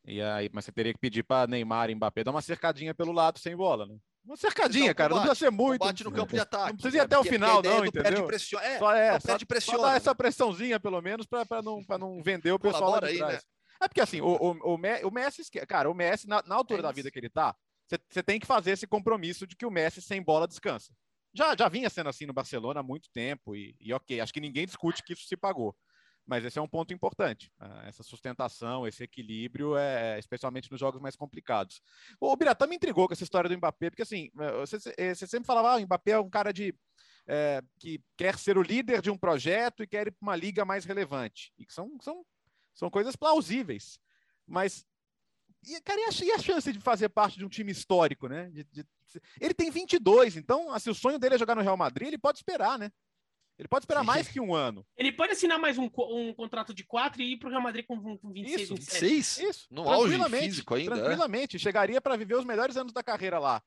E 0.05 0.21
aí, 0.21 0.51
mas 0.53 0.64
você 0.64 0.73
teria 0.73 0.92
que 0.92 0.99
pedir 0.99 1.23
para 1.23 1.47
Neymar 1.47 1.90
e 1.90 1.95
Mbappé 1.95 2.25
dar 2.25 2.33
uma 2.33 2.42
cercadinha 2.42 2.92
pelo 2.92 3.12
lado 3.12 3.38
sem 3.38 3.55
bola, 3.55 3.87
né? 3.87 3.97
Uma 4.25 4.37
cercadinha, 4.37 4.88
não, 4.88 4.95
cara, 4.95 5.11
combate, 5.11 5.27
não 5.27 5.35
precisa 5.35 5.51
ser 5.51 5.51
muito. 5.51 5.81
Bate 5.81 6.05
no 6.05 6.12
campo 6.12 6.33
de 6.33 6.40
ataque. 6.40 6.71
Não 6.71 6.77
precisa 6.77 6.97
ir 6.97 7.01
até 7.01 7.18
o 7.18 7.25
final, 7.25 7.62
não, 7.62 7.85
entendeu? 7.85 8.27
Pressiona, 8.27 8.64
é, 8.64 8.79
só, 8.79 8.92
é, 8.92 9.21
só, 9.21 9.38
só 9.61 9.79
dar 9.79 9.97
essa 9.97 10.14
pressãozinha, 10.14 10.81
pelo 10.81 11.01
menos, 11.01 11.27
para 11.27 11.61
não, 11.62 11.81
não 11.99 12.23
vender 12.23 12.53
o 12.53 12.59
pessoal 12.59 12.90
lá 12.92 13.01
de 13.01 13.18
trás. 13.18 13.35
Né? 13.35 13.40
É 13.83 13.88
porque 13.88 14.01
assim, 14.01 14.21
o, 14.21 14.37
o, 14.37 14.75
o 14.75 15.11
Messi, 15.11 15.42
cara, 15.66 15.90
o 15.90 15.95
Messi, 15.95 16.29
na, 16.29 16.42
na 16.47 16.55
altura 16.55 16.81
é 16.81 16.83
da 16.83 16.92
vida 16.92 17.11
que 17.11 17.18
ele 17.18 17.29
tá, 17.29 17.55
você 18.09 18.23
tem 18.23 18.38
que 18.38 18.47
fazer 18.47 18.73
esse 18.73 18.87
compromisso 18.87 19.47
de 19.47 19.57
que 19.57 19.66
o 19.66 19.71
Messi 19.71 20.01
sem 20.01 20.23
bola 20.23 20.47
descansa. 20.47 20.95
Já, 21.35 21.57
já 21.57 21.68
vinha 21.68 21.88
sendo 21.90 22.09
assim 22.09 22.27
no 22.27 22.33
Barcelona 22.33 22.81
há 22.81 22.83
muito 22.83 23.11
tempo, 23.11 23.57
e, 23.57 23.75
e 23.81 23.92
ok, 23.92 24.21
acho 24.21 24.33
que 24.33 24.40
ninguém 24.40 24.66
discute 24.66 25.03
que 25.03 25.14
isso 25.14 25.27
se 25.27 25.37
pagou. 25.37 25.75
Mas 26.25 26.45
esse 26.45 26.59
é 26.59 26.62
um 26.62 26.68
ponto 26.68 26.95
importante. 26.95 27.51
Uh, 27.61 27.87
essa 27.87 28.03
sustentação, 28.03 28.87
esse 28.87 29.03
equilíbrio, 29.03 29.77
é, 29.77 30.18
especialmente 30.18 30.71
nos 30.71 30.79
jogos 30.79 31.01
mais 31.01 31.16
complicados. 31.16 31.83
O 32.21 32.37
Biratã 32.37 32.66
me 32.66 32.77
intrigou 32.77 33.09
com 33.09 33.14
essa 33.14 33.25
história 33.25 33.51
do 33.51 33.57
Mbappé, 33.57 33.90
porque 33.90 34.03
assim, 34.03 34.31
eh, 34.38 34.53
você, 34.53 34.79
você 34.79 35.27
sempre 35.27 35.47
falava, 35.47 35.73
ah, 35.73 35.77
o 35.77 35.81
Mbappé 35.81 36.12
é 36.12 36.21
um 36.21 36.31
cara 36.31 36.53
de 36.53 36.73
é, 37.27 37.62
que 37.79 38.01
quer 38.16 38.38
ser 38.38 38.57
o 38.57 38.62
líder 38.62 39.01
de 39.01 39.11
um 39.11 39.18
projeto 39.18 39.83
e 39.83 39.87
quer 39.87 40.07
ir 40.07 40.12
para 40.12 40.23
uma 40.23 40.37
liga 40.37 40.64
mais 40.64 40.85
relevante. 40.85 41.53
E 41.59 41.66
que 41.66 41.73
são, 41.73 41.90
são, 42.01 42.25
são 42.75 42.91
coisas 42.91 43.17
plausíveis. 43.17 43.99
Mas, 44.47 44.87
e, 45.67 45.81
cara, 45.81 46.01
e 46.01 46.05
a, 46.05 46.25
e 46.25 46.33
a 46.33 46.39
chance 46.39 46.73
de 46.73 46.81
fazer 46.81 47.09
parte 47.09 47.39
de 47.39 47.45
um 47.45 47.49
time 47.49 47.73
histórico, 47.73 48.29
né? 48.29 48.51
De, 48.51 48.65
de, 48.65 48.87
ele 49.41 49.55
tem 49.55 49.71
22, 49.71 50.37
então, 50.37 50.73
assim, 50.73 50.91
o 50.91 50.95
sonho 50.95 51.19
dele 51.19 51.35
é 51.35 51.39
jogar 51.39 51.55
no 51.55 51.63
Real 51.63 51.77
Madrid, 51.77 52.09
ele 52.09 52.19
pode 52.19 52.39
esperar, 52.39 52.79
né? 52.79 52.91
Ele 53.59 53.69
pode 53.69 53.85
esperar 53.85 54.03
mais 54.03 54.27
que 54.27 54.41
um 54.41 54.55
ano. 54.55 54.85
Ele 54.97 55.13
pode 55.13 55.33
assinar 55.33 55.59
mais 55.59 55.79
um, 55.79 55.89
um 56.11 56.35
contrato 56.35 56.75
de 56.75 56.85
quatro 56.85 57.23
e 57.23 57.35
ir 57.35 57.37
para 57.37 57.49
o 57.49 57.51
Real 57.51 57.63
Madrid 57.63 57.85
com, 57.87 58.19
com 58.19 58.33
26, 58.33 58.61
Isso, 58.61 58.75
26? 58.75 59.39
Isso. 59.39 59.67
No 59.71 59.89
auge 59.89 60.19
físico 60.41 60.75
ainda. 60.75 60.95
É? 60.95 60.99
Tranquilamente. 60.99 61.59
Chegaria 61.59 62.01
para 62.01 62.17
viver 62.17 62.35
os 62.35 62.45
melhores 62.45 62.77
anos 62.77 62.93
da 62.93 63.03
carreira 63.03 63.39
lá. 63.39 63.63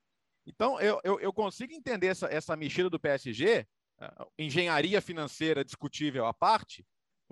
Então, 0.46 0.80
eu, 0.82 1.00
eu, 1.04 1.20
eu 1.20 1.32
consigo 1.32 1.74
entender 1.74 2.08
essa, 2.08 2.28
essa 2.28 2.56
mexida 2.56 2.89
do 2.89 3.00
PSG, 3.00 3.65
uh, 4.02 4.26
engenharia 4.38 5.02
financeira 5.02 5.63
discutível 5.63 6.26
à 6.26 6.34
parte, 6.34 6.86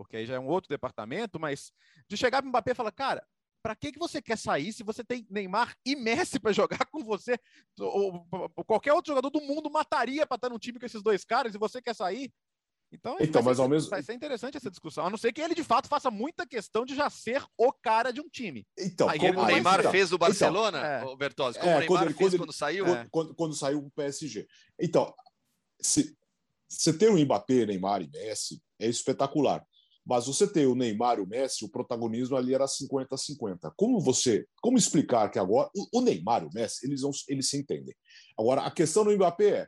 porque 0.04 0.18
aí 0.18 0.26
já 0.26 0.36
é 0.36 0.40
um 0.40 0.48
outro 0.48 0.70
departamento, 0.70 1.40
mas 1.40 1.72
de 2.08 2.18
chegar 2.18 2.42
para 2.42 2.48
o 2.48 2.50
Mbappé 2.50 2.72
e 2.72 2.76
falar, 2.76 2.92
cara, 2.92 3.26
para 3.64 3.76
que, 3.76 3.94
que 3.94 4.00
você 4.00 4.22
quer 4.22 4.38
sair 4.38 4.74
se 4.74 4.84
você 4.84 5.04
tem 5.04 5.26
Neymar 5.30 5.74
e 5.86 5.96
Messi 5.96 6.40
para 6.40 6.52
jogar 6.54 6.86
com 6.92 7.04
você? 7.04 7.40
Ou, 7.80 8.28
ou, 8.30 8.66
qualquer 8.66 8.94
outro 8.94 9.12
jogador 9.12 9.30
do 9.30 9.42
mundo 9.42 9.72
mataria 9.72 10.28
para 10.28 10.36
estar 10.36 10.50
num 10.50 10.60
time 10.60 10.78
com 10.78 10.86
esses 10.86 11.02
dois 11.02 11.24
caras 11.24 11.56
e 11.56 11.58
você 11.58 11.82
quer 11.82 11.96
sair? 11.96 12.32
Então, 12.92 13.18
então 13.20 13.42
mas 13.42 13.58
ser, 13.58 13.64
ao 13.64 13.70
mesmo... 13.70 13.90
vai 13.90 14.04
ser 14.04 14.14
interessante 14.14 14.58
essa 14.58 14.70
discussão, 14.70 15.08
a 15.08 15.10
não 15.10 15.18
ser 15.18 15.34
que 15.34 15.42
ele 15.42 15.56
de 15.56 15.64
fato 15.64 15.88
faça 15.88 16.12
muita 16.12 16.46
questão 16.46 16.86
de 16.86 16.94
já 16.94 17.10
ser 17.10 17.44
o 17.58 17.72
cara 17.72 18.12
de 18.12 18.22
um 18.22 18.30
time. 18.30 18.68
Então, 18.78 19.10
aí, 19.10 19.18
como 19.18 19.40
o 19.40 19.46
Neymar 19.46 19.80
então, 19.80 19.92
fez 19.92 20.12
o 20.12 20.18
Barcelona, 20.18 20.78
então, 20.78 21.14
é. 21.14 21.16
Bertozzi, 21.16 21.58
como 21.58 21.72
é, 21.72 21.76
o 21.76 21.80
Neymar 21.80 21.88
quando 21.88 22.04
ele, 22.04 22.14
fez 22.14 22.30
quando, 22.30 22.40
quando 22.40 22.54
saiu? 22.54 22.86
Quando, 22.86 23.10
quando, 23.10 23.36
quando, 23.36 23.56
saiu 23.56 23.80
o 23.80 23.92
PSG. 23.92 24.46
Então, 24.80 25.12
se 25.82 26.16
você 26.70 26.94
ter 26.94 27.10
o 27.10 27.18
Mbappé, 27.18 27.66
Neymar 27.66 28.02
e 28.02 28.10
Messi 28.10 28.62
é 28.80 28.88
espetacular. 28.88 29.66
Mas 30.06 30.26
você 30.26 30.46
ter 30.46 30.68
o 30.68 30.76
Neymar 30.76 31.18
e 31.18 31.22
o 31.22 31.28
Messi, 31.28 31.64
o 31.64 31.70
protagonismo 31.70 32.36
ali 32.36 32.54
era 32.54 32.66
50-50. 32.66 33.72
Como 33.78 34.00
você, 34.02 34.46
como 34.62 34.78
explicar 34.78 35.30
que 35.30 35.40
agora 35.40 35.70
o, 35.76 36.00
o 36.00 36.02
Neymar 36.02 36.44
e 36.44 36.48
o 36.48 36.54
Messi, 36.54 36.86
eles, 36.86 37.02
vão, 37.02 37.12
eles 37.30 37.50
se 37.50 37.58
entendem. 37.58 37.96
Agora, 38.38 38.62
a 38.62 38.72
questão 38.72 39.06
do 39.06 39.12
Mbappé 39.12 39.50
é 39.50 39.68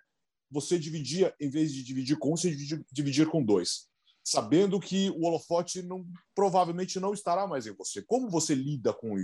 você 0.51 0.77
dividia, 0.77 1.33
em 1.39 1.49
vez 1.49 1.73
de 1.73 1.83
dividir 1.83 2.17
com 2.17 2.33
um, 2.33 2.37
você 2.37 2.49
dividir, 2.49 2.85
dividir 2.91 3.27
com 3.27 3.43
dois, 3.43 3.87
sabendo 4.23 4.79
que 4.79 5.09
o 5.11 5.25
holofote 5.25 5.81
não, 5.81 6.05
provavelmente 6.33 6.99
não 6.99 7.13
estará 7.13 7.47
mais 7.47 7.65
em 7.67 7.75
você. 7.75 8.01
Como 8.01 8.29
você 8.29 8.55
lida 8.55 8.91
com, 8.91 9.15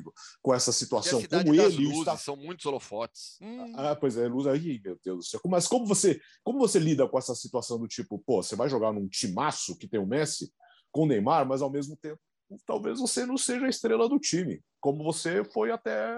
com 0.42 0.54
essa 0.54 0.72
situação? 0.72 1.22
Como 1.28 1.54
ele 1.56 1.86
luzes, 1.86 2.00
está... 2.00 2.18
São 2.18 2.36
muitos 2.36 2.66
holofotes. 2.66 3.38
Hum. 3.42 3.74
Ah, 3.76 3.96
pois 3.96 4.16
é, 4.16 4.28
luz 4.28 4.48
aí, 4.48 4.80
meu 4.84 4.98
Deus 5.04 5.18
do 5.18 5.24
céu. 5.24 5.42
Mas 5.46 5.68
como 5.68 5.86
você, 5.86 6.20
como 6.44 6.60
você 6.60 6.80
lida 6.80 7.08
com 7.08 7.18
essa 7.18 7.36
situação 7.36 7.80
do 7.80 7.88
tipo, 7.88 8.20
pô, 8.20 8.44
você 8.44 8.56
vai 8.56 8.70
jogar 8.70 8.94
num 8.94 9.08
timaço 9.08 9.78
que 9.78 9.88
tem 9.88 10.00
o 10.00 10.06
Messi 10.06 10.52
com 10.92 11.04
o 11.04 11.06
Neymar, 11.06 11.46
mas 11.46 11.62
ao 11.62 11.70
mesmo 11.70 11.96
tempo 11.96 12.20
talvez 12.66 13.00
você 13.00 13.26
não 13.26 13.38
seja 13.38 13.66
a 13.66 13.70
estrela 13.70 14.10
do 14.10 14.20
time, 14.20 14.62
como 14.80 15.04
você 15.04 15.44
foi 15.44 15.72
até 15.72 16.18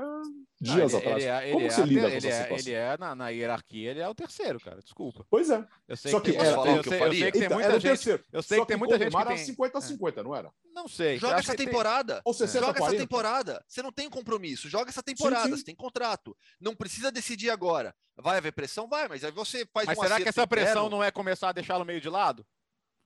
dias 0.60 0.94
ah, 0.94 0.98
ele, 0.98 1.08
atrás. 1.08 1.24
Ele 1.24 1.26
é, 1.26 1.52
como 1.52 1.62
ele 1.62 1.72
você 1.72 1.82
é, 1.82 1.86
lida 1.86 2.10
com 2.10 2.16
essa 2.16 2.28
é, 2.28 2.60
Ele 2.60 2.72
é, 2.72 2.98
na, 2.98 3.16
na, 3.16 3.30
hierarquia, 3.30 3.92
ele 3.92 4.00
é 4.00 4.08
o 4.08 4.16
terceiro, 4.16 4.60
cara, 4.60 4.82
desculpa. 4.82 5.26
Pois 5.30 5.50
é. 5.50 5.66
Eu 5.88 5.98
sei 5.98 6.12
Só 6.12 6.20
que, 6.20 6.32
que 6.32 6.38
tem, 6.38 6.48
eu, 6.48 6.54
eu, 6.54 6.84
sei, 6.84 7.04
eu, 7.04 7.14
sei, 7.14 7.32
que 7.32 7.32
tem 7.32 7.44
então, 7.44 7.58
muita 7.58 7.80
gente... 7.80 8.10
Eu 8.32 8.44
sei 8.44 8.58
Só 8.58 8.66
que 8.66 8.68
tem 8.70 8.78
muita 8.78 8.98
gente 8.98 9.16
que 9.16 9.26
tem... 9.26 9.56
50-50, 9.56 10.18
é. 10.18 10.24
não 10.24 10.36
era? 10.36 10.52
Não 10.74 10.88
sei. 10.88 11.18
Joga 11.18 11.40
essa 11.40 11.56
temporada. 11.56 12.14
Tem... 12.16 12.22
Ou 12.26 12.34
60, 12.34 12.66
Joga 12.66 12.80
40. 12.80 12.96
essa 12.96 13.04
temporada. 13.04 13.66
Você 13.68 13.82
não 13.82 13.92
tem 13.92 14.10
compromisso. 14.10 14.70
Joga 14.70 14.90
essa 14.90 15.04
temporada. 15.04 15.44
Sim, 15.44 15.52
sim. 15.52 15.58
Você 15.58 15.66
tem 15.66 15.76
contrato. 15.76 16.36
Não 16.60 16.76
precisa 16.76 17.12
decidir 17.12 17.50
agora. 17.50 17.94
Vai 18.16 18.38
haver 18.38 18.54
pressão? 18.54 18.88
Vai, 18.88 19.08
mas 19.08 19.24
aí 19.24 19.32
você 19.32 19.68
faz 19.74 19.88
mas 19.88 19.98
um 19.98 20.02
será 20.02 20.22
que 20.22 20.30
essa 20.30 20.48
pressão 20.48 20.90
não 20.90 21.04
é 21.04 21.12
começar 21.12 21.50
a 21.50 21.54
deixá-lo 21.54 21.84
meio 21.84 22.00
de 22.00 22.10
lado? 22.10 22.46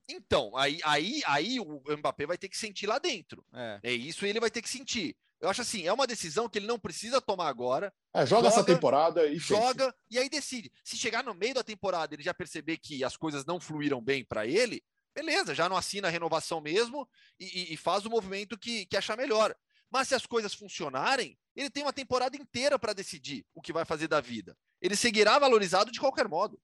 Então, 0.09 0.55
aí, 0.55 0.79
aí, 0.83 1.21
aí 1.25 1.59
o 1.59 1.81
Mbappé 1.97 2.25
vai 2.25 2.37
ter 2.37 2.47
que 2.47 2.57
sentir 2.57 2.87
lá 2.87 2.97
dentro. 2.97 3.43
É. 3.53 3.79
é 3.83 3.91
isso 3.91 4.25
ele 4.25 4.39
vai 4.39 4.49
ter 4.49 4.61
que 4.61 4.69
sentir. 4.69 5.15
Eu 5.39 5.49
acho 5.49 5.61
assim, 5.61 5.85
é 5.85 5.93
uma 5.93 6.07
decisão 6.07 6.49
que 6.49 6.57
ele 6.57 6.65
não 6.65 6.79
precisa 6.79 7.21
tomar 7.21 7.47
agora. 7.47 7.93
É, 8.13 8.25
joga, 8.25 8.27
joga, 8.27 8.47
essa 8.47 8.63
temporada 8.63 9.27
e 9.27 9.37
joga 9.37 9.93
e 10.09 10.17
aí 10.17 10.29
decide. 10.29 10.71
Se 10.83 10.97
chegar 10.97 11.23
no 11.23 11.33
meio 11.33 11.53
da 11.53 11.63
temporada 11.63 12.15
ele 12.15 12.23
já 12.23 12.33
perceber 12.33 12.77
que 12.77 13.03
as 13.03 13.15
coisas 13.15 13.45
não 13.45 13.59
fluíram 13.59 14.01
bem 14.01 14.25
para 14.25 14.47
ele, 14.47 14.83
beleza, 15.13 15.53
já 15.53 15.69
não 15.69 15.77
assina 15.77 16.07
a 16.07 16.11
renovação 16.11 16.59
mesmo 16.59 17.07
e, 17.39 17.73
e, 17.73 17.77
faz 17.77 18.05
o 18.05 18.09
movimento 18.09 18.57
que, 18.57 18.85
que 18.87 18.97
achar 18.97 19.15
melhor. 19.15 19.55
Mas 19.91 20.07
se 20.07 20.15
as 20.15 20.25
coisas 20.25 20.53
funcionarem, 20.53 21.37
ele 21.55 21.69
tem 21.69 21.83
uma 21.83 21.93
temporada 21.93 22.35
inteira 22.35 22.77
para 22.79 22.93
decidir 22.93 23.45
o 23.53 23.61
que 23.61 23.73
vai 23.73 23.85
fazer 23.85 24.07
da 24.07 24.19
vida. 24.19 24.57
Ele 24.81 24.95
seguirá 24.95 25.37
valorizado 25.39 25.91
de 25.91 25.99
qualquer 25.99 26.27
modo. 26.27 26.59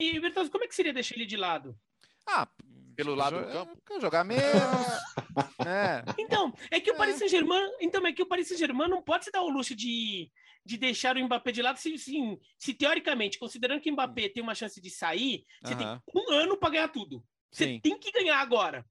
E, 0.00 0.18
Bertozzi, 0.20 0.50
como 0.50 0.64
é 0.64 0.68
que 0.68 0.74
seria 0.74 0.92
deixar 0.92 1.14
ele 1.16 1.26
de 1.26 1.36
lado? 1.36 1.78
Ah, 2.26 2.48
pelo 2.96 3.14
lado 3.14 3.38
do 3.38 3.52
campo? 3.52 4.00
Jogar 4.00 4.24
menos. 4.24 4.42
é. 5.66 6.02
Então, 6.18 6.52
é 6.70 6.80
que 6.80 6.90
o 6.90 6.96
Paris 6.96 7.16
é. 7.16 7.18
Saint-Germain, 7.18 7.70
então 7.80 8.04
é 8.06 8.12
que 8.12 8.22
o 8.22 8.26
Paris 8.26 8.48
Saint-Germain 8.48 8.88
não 8.88 9.02
pode 9.02 9.26
se 9.26 9.30
dar 9.30 9.42
o 9.42 9.50
luxo 9.50 9.74
de, 9.74 10.30
de 10.64 10.76
deixar 10.78 11.16
o 11.16 11.24
Mbappé 11.24 11.52
de 11.52 11.62
lado 11.62 11.78
se, 11.78 11.96
se, 11.98 12.38
se 12.58 12.74
teoricamente, 12.74 13.38
considerando 13.38 13.80
que 13.80 13.90
o 13.90 13.92
Mbappé 13.92 14.30
tem 14.30 14.42
uma 14.42 14.54
chance 14.54 14.80
de 14.80 14.90
sair, 14.90 15.44
você 15.62 15.74
uh 15.74 15.76
-huh. 15.76 16.00
tem 16.12 16.22
um 16.22 16.32
ano 16.32 16.56
para 16.56 16.70
ganhar 16.70 16.88
tudo. 16.88 17.22
Você 17.52 17.64
Sim. 17.64 17.80
tem 17.80 17.98
que 17.98 18.10
ganhar 18.10 18.38
agora. 18.38 18.84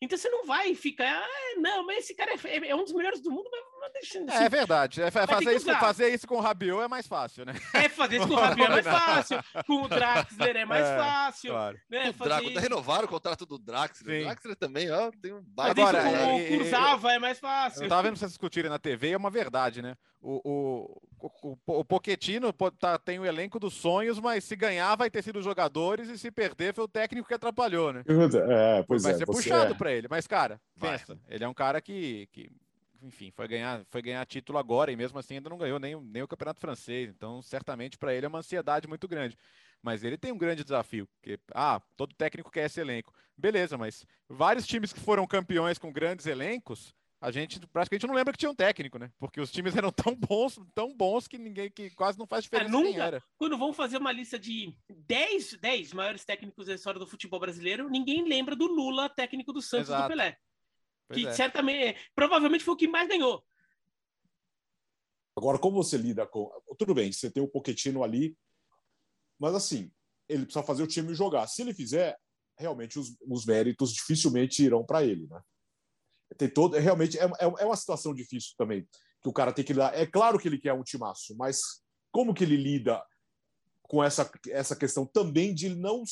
Então 0.00 0.16
você 0.16 0.30
não 0.30 0.46
vai 0.46 0.74
ficar, 0.74 1.22
ah, 1.22 1.60
não, 1.60 1.84
mas 1.84 1.98
esse 1.98 2.14
cara 2.14 2.32
é, 2.32 2.68
é 2.68 2.74
um 2.74 2.84
dos 2.84 2.94
melhores 2.94 3.20
do 3.20 3.30
mundo, 3.30 3.48
mas 3.50 3.60
é 4.28 4.48
verdade. 4.48 5.02
É, 5.02 5.10
fazer, 5.10 5.54
isso, 5.54 5.74
fazer 5.76 6.08
isso 6.08 6.26
com 6.26 6.36
o 6.36 6.40
Rabiot 6.40 6.82
é 6.82 6.88
mais 6.88 7.06
fácil, 7.06 7.44
né? 7.44 7.54
É, 7.74 7.88
fazer 7.88 8.16
isso 8.16 8.28
com 8.28 8.34
o 8.34 8.36
Rabiot 8.36 8.66
é 8.66 8.70
mais 8.70 8.86
fácil. 8.86 9.38
Com 9.66 9.82
o 9.82 9.88
Draxler 9.88 10.56
é 10.56 10.64
mais 10.64 10.86
é, 10.86 10.96
fácil. 10.96 11.50
Claro. 11.50 11.80
Né? 11.88 12.10
O 12.10 12.14
fazer... 12.14 12.58
Renovaram 12.58 13.04
o 13.04 13.08
contrato 13.08 13.46
do 13.46 13.58
Draxler. 13.58 14.16
Sim. 14.16 14.22
O 14.22 14.24
Draxler 14.26 14.56
também, 14.56 14.90
ó, 14.90 15.10
tem 15.20 15.32
um 15.32 15.42
baita. 15.42 15.80
Agora, 15.80 16.02
com 16.02 16.36
o 16.36 16.48
Curzava 16.48 17.12
é 17.12 17.18
mais 17.18 17.38
fácil. 17.38 17.82
Eu 17.84 17.88
tava 17.88 18.02
vendo 18.02 18.16
vocês 18.16 18.30
discutirem 18.30 18.70
na 18.70 18.78
TV, 18.78 19.10
é 19.10 19.16
uma 19.16 19.30
verdade, 19.30 19.82
né? 19.82 19.96
O, 20.22 20.40
o, 20.44 21.02
o, 21.42 21.56
o 21.80 21.84
Pochettino 21.84 22.52
tá, 22.78 22.98
tem 22.98 23.18
o 23.18 23.24
elenco 23.24 23.58
dos 23.58 23.72
sonhos, 23.72 24.20
mas 24.20 24.44
se 24.44 24.54
ganhar 24.54 24.94
vai 24.94 25.10
ter 25.10 25.22
sido 25.22 25.38
os 25.38 25.44
jogadores 25.44 26.10
e 26.10 26.18
se 26.18 26.30
perder 26.30 26.74
foi 26.74 26.84
o 26.84 26.88
técnico 26.88 27.26
que 27.26 27.32
atrapalhou, 27.32 27.90
né? 27.90 28.02
É, 28.06 28.82
pois 28.82 29.02
vai 29.02 29.12
é, 29.12 29.16
ser 29.16 29.24
puxado 29.24 29.72
é. 29.72 29.76
para 29.76 29.92
ele. 29.92 30.08
Mas, 30.10 30.26
cara, 30.26 30.60
pensa, 30.78 31.18
ele 31.26 31.42
é 31.42 31.48
um 31.48 31.54
cara 31.54 31.80
que, 31.80 32.28
que 32.32 32.50
enfim, 33.02 33.30
foi 33.30 33.48
ganhar, 33.48 33.84
foi 33.88 34.02
ganhar 34.02 34.24
título 34.26 34.58
agora 34.58 34.92
e 34.92 34.96
mesmo 34.96 35.18
assim 35.18 35.34
ainda 35.34 35.50
não 35.50 35.58
ganhou 35.58 35.78
nem, 35.78 36.00
nem 36.00 36.22
o 36.22 36.28
Campeonato 36.28 36.60
Francês. 36.60 37.10
Então, 37.10 37.42
certamente 37.42 37.98
para 37.98 38.14
ele 38.14 38.26
é 38.26 38.28
uma 38.28 38.38
ansiedade 38.38 38.88
muito 38.88 39.08
grande. 39.08 39.36
Mas 39.82 40.04
ele 40.04 40.18
tem 40.18 40.32
um 40.32 40.38
grande 40.38 40.62
desafio, 40.62 41.06
porque 41.06 41.38
ah, 41.54 41.80
todo 41.96 42.14
técnico 42.14 42.50
quer 42.50 42.66
esse 42.66 42.80
elenco. 42.80 43.14
Beleza, 43.36 43.78
mas 43.78 44.04
vários 44.28 44.66
times 44.66 44.92
que 44.92 45.00
foram 45.00 45.26
campeões 45.26 45.78
com 45.78 45.90
grandes 45.90 46.26
elencos, 46.26 46.94
a 47.20 47.30
gente 47.30 47.60
praticamente 47.66 48.06
não 48.06 48.14
lembra 48.14 48.32
que 48.32 48.38
tinha 48.38 48.50
um 48.50 48.54
técnico, 48.54 48.98
né? 48.98 49.10
Porque 49.18 49.40
os 49.40 49.52
times 49.52 49.76
eram 49.76 49.92
tão 49.92 50.14
bons, 50.14 50.58
tão 50.74 50.94
bons 50.94 51.28
que 51.28 51.38
ninguém 51.38 51.70
que 51.70 51.90
quase 51.90 52.18
não 52.18 52.26
faz 52.26 52.44
diferença. 52.44 52.70
É, 52.70 52.72
nunca, 52.72 53.04
era. 53.04 53.22
quando 53.36 53.58
vão 53.58 53.72
fazer 53.72 53.98
uma 53.98 54.10
lista 54.10 54.38
de 54.38 54.74
10, 54.88 55.58
10 55.60 55.92
maiores 55.92 56.24
técnicos 56.24 56.66
da 56.66 56.74
história 56.74 56.98
do 56.98 57.06
futebol 57.06 57.38
brasileiro, 57.38 57.90
ninguém 57.90 58.26
lembra 58.26 58.56
do 58.56 58.66
Lula, 58.66 59.08
técnico 59.08 59.52
do 59.52 59.60
Santos 59.60 59.88
Exato. 59.88 60.04
do 60.04 60.08
Pelé. 60.08 60.38
Pois 61.10 61.22
que 61.22 61.26
é. 61.26 61.32
certamente, 61.32 61.98
provavelmente 62.14 62.64
foi 62.64 62.74
o 62.74 62.76
que 62.76 62.86
mais 62.86 63.08
ganhou. 63.08 63.44
Agora, 65.36 65.58
como 65.58 65.82
você 65.82 65.96
lida 65.96 66.26
com. 66.26 66.50
Tudo 66.78 66.94
bem, 66.94 67.10
você 67.10 67.30
tem 67.30 67.42
o 67.42 67.48
Poquetino 67.48 68.04
ali, 68.04 68.36
mas 69.38 69.54
assim, 69.54 69.90
ele 70.28 70.44
precisa 70.44 70.64
fazer 70.64 70.82
o 70.82 70.86
time 70.86 71.14
jogar. 71.14 71.46
Se 71.48 71.62
ele 71.62 71.74
fizer, 71.74 72.16
realmente 72.56 72.98
os, 72.98 73.16
os 73.26 73.44
méritos 73.44 73.92
dificilmente 73.92 74.62
irão 74.62 74.84
para 74.84 75.04
ele, 75.04 75.26
né? 75.28 75.40
Tem 76.38 76.48
todo, 76.48 76.76
realmente 76.76 77.18
é, 77.18 77.24
é, 77.24 77.44
é 77.58 77.64
uma 77.64 77.76
situação 77.76 78.14
difícil 78.14 78.54
também 78.56 78.86
que 79.20 79.28
o 79.28 79.32
cara 79.32 79.52
tem 79.52 79.64
que 79.64 79.72
lidar. 79.72 79.96
É 79.98 80.06
claro 80.06 80.38
que 80.38 80.46
ele 80.46 80.60
quer 80.60 80.72
um 80.72 80.84
timaço, 80.84 81.34
mas 81.36 81.82
como 82.12 82.32
que 82.32 82.44
ele 82.44 82.56
lida 82.56 83.02
com 83.82 84.02
essa, 84.04 84.30
essa 84.48 84.76
questão 84.76 85.04
também 85.04 85.52
de 85.52 85.70
não 85.70 86.04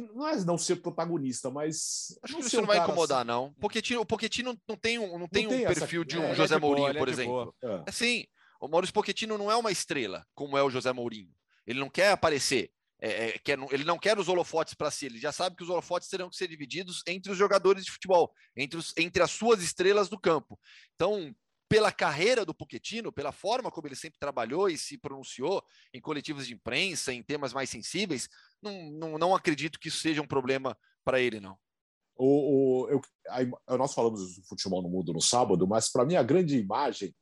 não 0.00 0.26
é 0.26 0.36
não 0.44 0.58
ser 0.58 0.76
protagonista, 0.76 1.50
mas. 1.50 2.18
Acho 2.22 2.36
que 2.36 2.42
isso 2.42 2.56
não 2.56 2.66
vai 2.66 2.78
incomodar, 2.78 3.18
assim. 3.18 3.28
não. 3.28 3.52
Pochettino, 3.54 4.00
o 4.00 4.06
Pochettino 4.06 4.58
não 4.68 4.76
tem 4.76 4.98
um, 4.98 5.18
não 5.18 5.28
tem 5.28 5.46
não 5.46 5.52
um 5.52 5.56
tem 5.56 5.66
perfil 5.66 6.02
essa... 6.02 6.08
de 6.08 6.18
um 6.18 6.24
é, 6.24 6.34
José 6.34 6.54
é 6.54 6.58
Mourinho, 6.58 6.86
boa, 6.88 6.98
por 6.98 7.08
é 7.08 7.10
exemplo. 7.10 7.54
É. 7.62 7.84
Assim, 7.86 8.24
o 8.60 8.68
Maurício 8.68 8.94
Pochettino 8.94 9.36
não 9.36 9.50
é 9.50 9.56
uma 9.56 9.70
estrela, 9.70 10.24
como 10.34 10.56
é 10.56 10.62
o 10.62 10.70
José 10.70 10.92
Mourinho. 10.92 11.32
Ele 11.66 11.80
não 11.80 11.90
quer 11.90 12.10
aparecer. 12.10 12.70
É, 13.00 13.28
é, 13.28 13.38
quer, 13.38 13.58
ele 13.70 13.84
não 13.84 13.98
quer 13.98 14.18
os 14.18 14.28
holofotes 14.28 14.72
para 14.72 14.90
si, 14.90 15.06
ele 15.06 15.18
já 15.18 15.30
sabe 15.30 15.56
que 15.56 15.62
os 15.62 15.68
holofotes 15.68 16.08
terão 16.08 16.30
que 16.30 16.36
ser 16.36 16.48
divididos 16.48 17.02
entre 17.06 17.30
os 17.30 17.36
jogadores 17.36 17.84
de 17.84 17.90
futebol, 17.90 18.32
entre, 18.56 18.78
os, 18.78 18.94
entre 18.96 19.22
as 19.22 19.30
suas 19.30 19.62
estrelas 19.62 20.08
do 20.08 20.18
campo. 20.18 20.58
Então, 20.94 21.34
pela 21.74 21.90
carreira 21.90 22.44
do 22.44 22.54
Pochettino, 22.54 23.12
pela 23.12 23.32
forma 23.32 23.68
como 23.68 23.88
ele 23.88 23.96
sempre 23.96 24.16
trabalhou 24.16 24.68
e 24.68 24.78
se 24.78 24.96
pronunciou 24.96 25.60
em 25.92 26.00
coletivos 26.00 26.46
de 26.46 26.54
imprensa, 26.54 27.12
em 27.12 27.20
temas 27.20 27.52
mais 27.52 27.68
sensíveis, 27.68 28.28
não, 28.62 28.92
não, 28.92 29.18
não 29.18 29.34
acredito 29.34 29.80
que 29.80 29.88
isso 29.88 29.98
seja 29.98 30.22
um 30.22 30.26
problema 30.26 30.78
para 31.04 31.20
ele, 31.20 31.40
não. 31.40 31.58
O, 32.16 32.84
o, 32.84 32.88
eu, 32.90 33.00
a, 33.66 33.76
nós 33.76 33.92
falamos 33.92 34.36
do 34.36 34.44
futebol 34.44 34.80
no 34.82 34.88
mundo 34.88 35.12
no 35.12 35.20
sábado, 35.20 35.66
mas 35.66 35.90
para 35.90 36.04
mim 36.04 36.14
a 36.14 36.22
grande 36.22 36.56
imagem 36.56 37.12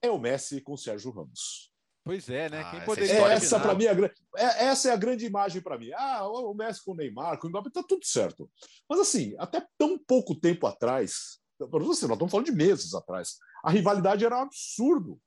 é 0.00 0.08
o 0.08 0.20
Messi 0.20 0.60
com 0.60 0.74
o 0.74 0.78
Sérgio 0.78 1.10
Ramos. 1.10 1.72
Pois 2.04 2.28
é, 2.30 2.48
né? 2.48 2.62
Quem 2.70 2.78
ah, 2.78 2.84
poderia 2.84 3.12
é 3.12 3.32
essa 3.32 3.58
para 3.58 3.74
mim 3.74 3.86
a, 3.88 3.92
é, 4.36 4.66
essa 4.66 4.90
é 4.90 4.92
a 4.92 4.96
grande 4.96 5.26
imagem 5.26 5.60
para 5.60 5.76
mim. 5.76 5.90
Ah, 5.96 6.28
o 6.28 6.54
Messi 6.54 6.84
com 6.84 6.92
o 6.92 6.94
Neymar, 6.94 7.40
com 7.40 7.48
o 7.48 7.50
Mbappé, 7.50 7.70
tá 7.70 7.82
tudo 7.82 8.06
certo. 8.06 8.48
Mas 8.88 9.00
assim, 9.00 9.34
até 9.36 9.66
tão 9.76 9.98
pouco 9.98 10.32
tempo 10.32 10.64
atrás, 10.68 11.40
assim, 11.60 12.06
nós 12.06 12.16
estamos 12.16 12.30
falando 12.30 12.46
de 12.46 12.52
meses 12.52 12.94
atrás, 12.94 13.38
a 13.66 13.70
rivalidade 13.70 14.24
era 14.24 14.38
um 14.38 14.42
absurdo. 14.42 15.20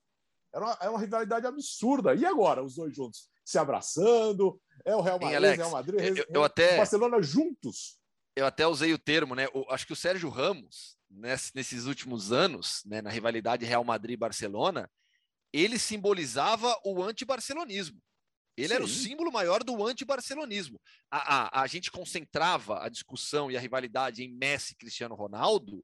Era 0.56 0.66
uma, 0.66 0.78
era 0.80 0.92
uma 0.92 1.00
rivalidade 1.00 1.46
absurda. 1.46 2.16
E 2.16 2.26
agora, 2.26 2.64
os 2.64 2.76
dois 2.76 2.96
juntos 2.96 3.30
se 3.44 3.58
abraçando, 3.58 4.62
é 4.86 4.96
o 4.96 5.02
Real 5.02 5.20
Madrid, 5.20 5.36
Alex, 5.36 5.58
Real 5.58 5.72
Madrid, 5.72 6.18
eu, 6.18 6.26
eu 6.30 6.44
até, 6.44 6.78
Barcelona 6.78 7.22
juntos. 7.22 8.00
Eu 8.36 8.46
até 8.46 8.66
usei 8.66 8.94
o 8.94 8.98
termo, 8.98 9.36
né? 9.36 9.48
O, 9.54 9.66
acho 9.70 9.86
que 9.86 9.92
o 9.92 9.96
Sérgio 9.96 10.30
Ramos, 10.30 10.98
nesse, 11.10 11.52
nesses 11.54 11.86
últimos 11.86 12.32
anos, 12.32 12.82
né, 12.86 13.02
na 13.02 13.10
rivalidade 13.10 13.66
Real 13.66 13.84
Madrid-Barcelona, 13.84 14.90
ele 15.52 15.78
simbolizava 15.78 16.74
o 16.86 17.04
anti-barcelonismo. 17.04 18.00
Ele 18.56 18.70
Sim. 18.70 18.74
era 18.76 18.84
o 18.84 18.88
símbolo 18.88 19.32
maior 19.34 19.66
do 19.66 19.86
anti-barcelonismo. 19.86 20.80
A, 21.12 21.60
a, 21.60 21.62
a, 21.64 21.68
gente 21.68 21.92
concentrava 21.92 22.86
a 22.86 22.88
discussão 22.88 23.52
e 23.52 23.58
a 23.58 23.60
rivalidade 23.60 24.24
em 24.24 24.32
Messi 24.32 24.74
e 24.74 24.78
Cristiano 24.78 25.16
Ronaldo, 25.16 25.84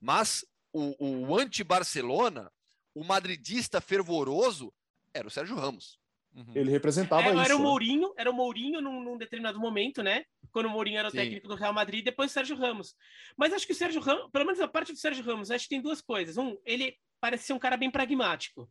mas 0.00 0.44
o, 0.74 1.28
o 1.28 1.38
anti-Barcelona, 1.38 2.50
o 2.94 3.04
madridista 3.04 3.80
fervoroso, 3.80 4.74
era 5.14 5.26
o 5.26 5.30
Sérgio 5.30 5.56
Ramos. 5.56 5.98
Uhum. 6.34 6.52
Ele 6.54 6.70
representava 6.70 7.28
é, 7.28 7.30
isso. 7.30 7.40
Era 7.40 7.54
o 7.54 7.58
né? 7.58 7.64
Mourinho, 7.64 8.12
era 8.16 8.30
o 8.30 8.34
Mourinho 8.34 8.80
num, 8.80 9.00
num, 9.00 9.16
determinado 9.16 9.58
momento, 9.58 10.02
né? 10.02 10.24
Quando 10.50 10.66
o 10.66 10.70
Mourinho 10.70 10.98
era 10.98 11.06
o 11.06 11.10
Sim. 11.10 11.18
técnico 11.18 11.46
do 11.46 11.54
Real 11.54 11.72
Madrid, 11.72 12.00
e 12.00 12.04
depois 12.04 12.30
o 12.30 12.34
Sérgio 12.34 12.56
Ramos. 12.56 12.96
Mas 13.36 13.52
acho 13.52 13.64
que 13.64 13.72
o 13.72 13.76
Sérgio 13.76 14.00
Ramos, 14.00 14.30
pelo 14.32 14.44
menos 14.44 14.60
a 14.60 14.66
parte 14.66 14.92
do 14.92 14.98
Sérgio 14.98 15.24
Ramos, 15.24 15.50
acho 15.52 15.64
que 15.64 15.70
tem 15.70 15.80
duas 15.80 16.00
coisas. 16.00 16.36
Um, 16.36 16.56
ele 16.64 16.96
parece 17.20 17.44
ser 17.44 17.52
um 17.52 17.58
cara 17.58 17.76
bem 17.76 17.90
pragmático. 17.90 18.68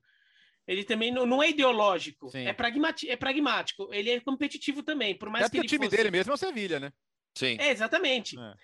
Ele 0.67 0.83
também 0.83 1.11
não, 1.11 1.25
não 1.25 1.43
é 1.43 1.49
ideológico, 1.49 2.29
é, 2.33 2.53
pragmati 2.53 3.09
é 3.09 3.17
pragmático. 3.17 3.89
Ele 3.93 4.09
é 4.09 4.19
competitivo 4.19 4.81
também, 4.81 5.17
por 5.17 5.29
mais 5.29 5.45
é 5.45 5.49
que 5.49 5.57
ele 5.57 5.65
o 5.65 5.69
time 5.69 5.85
fosse... 5.85 5.97
dele 5.97 6.11
mesmo 6.11 6.31
é 6.31 6.35
o 6.35 6.37
Sevilha, 6.37 6.79
né? 6.79 6.93
Sim. 7.35 7.57
É, 7.59 7.69
exatamente. 7.71 8.37
É. 8.39 8.55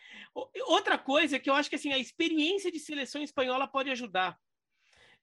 Outra 0.67 0.97
coisa 0.97 1.35
é 1.35 1.39
que 1.39 1.49
eu 1.49 1.53
acho 1.53 1.69
que 1.69 1.75
assim, 1.75 1.91
a 1.91 1.97
experiência 1.97 2.71
de 2.71 2.79
seleção 2.79 3.21
espanhola 3.21 3.67
pode 3.67 3.89
ajudar. 3.89 4.37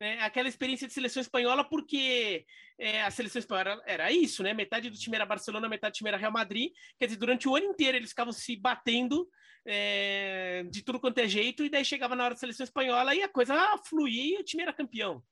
Né? 0.01 0.19
Aquela 0.21 0.49
experiência 0.49 0.87
de 0.87 0.93
seleção 0.93 1.21
espanhola, 1.21 1.65
porque 1.65 2.45
é, 2.79 3.03
a 3.03 3.11
seleção 3.11 3.39
espanhola 3.39 3.83
era 3.87 4.13
isso, 4.13 4.43
né? 4.43 4.53
Metade 4.53 4.91
do 4.91 4.99
time 4.99 5.17
era 5.17 5.25
Barcelona, 5.25 5.69
metade 5.69 5.95
do 5.95 5.97
time 5.97 6.09
era 6.09 6.19
Real 6.19 6.33
Madrid. 6.33 6.73
Quer 6.99 7.07
dizer, 7.07 7.19
durante 7.19 7.49
o 7.49 7.57
ano 7.57 7.67
inteiro 7.67 7.97
eles 7.97 8.11
ficavam 8.11 8.33
se 8.33 8.57
batendo 8.57 9.27
é, 9.67 10.65
de 10.71 10.83
tudo 10.83 11.01
quanto 11.01 11.19
é 11.19 11.27
jeito, 11.27 11.65
e 11.65 11.71
daí 11.71 11.85
chegava 11.85 12.15
na 12.15 12.25
hora 12.25 12.35
da 12.35 12.41
seleção 12.41 12.65
espanhola 12.65 13.15
e 13.15 13.23
a 13.23 13.29
coisa 13.29 13.55
ah, 13.55 13.79
fluía 13.85 14.37
e 14.39 14.41
o 14.41 14.45
time 14.45 14.63
era 14.63 14.73
campeão. 14.73 15.23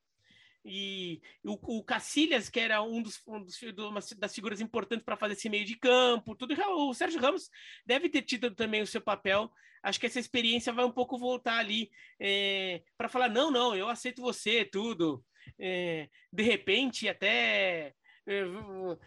E 0.65 1.21
o, 1.45 1.79
o 1.79 1.85
Cacilhas, 1.85 2.49
que 2.49 2.59
era 2.59 2.83
um 2.83 3.03
dos, 3.03 3.21
um 3.27 3.43
dos 3.43 3.61
uma 3.79 4.01
das 4.17 4.35
figuras 4.35 4.61
importantes 4.61 5.05
para 5.05 5.17
fazer 5.17 5.35
esse 5.35 5.49
meio 5.49 5.65
de 5.65 5.77
campo, 5.77 6.35
tudo. 6.35 6.55
O 6.55 6.95
Sérgio 6.95 7.21
Ramos 7.21 7.51
deve 7.85 8.09
ter 8.09 8.23
tido 8.23 8.51
também 8.55 8.81
o 8.81 8.87
seu 8.87 9.01
papel. 9.01 9.53
Acho 9.83 10.01
que 10.01 10.07
essa 10.07 10.19
experiência 10.19 10.73
vai 10.73 10.85
um 10.85 10.91
pouco 10.91 11.19
voltar 11.19 11.59
ali 11.59 11.91
é, 12.19 12.83
para 12.97 13.09
falar: 13.09 13.29
não, 13.29 13.51
não, 13.51 13.77
eu 13.77 13.89
aceito 13.89 14.23
você, 14.23 14.65
tudo. 14.65 15.25
É, 15.59 16.09
de 16.33 16.43
repente, 16.43 17.07
até 17.09 17.95
é, 18.27 18.45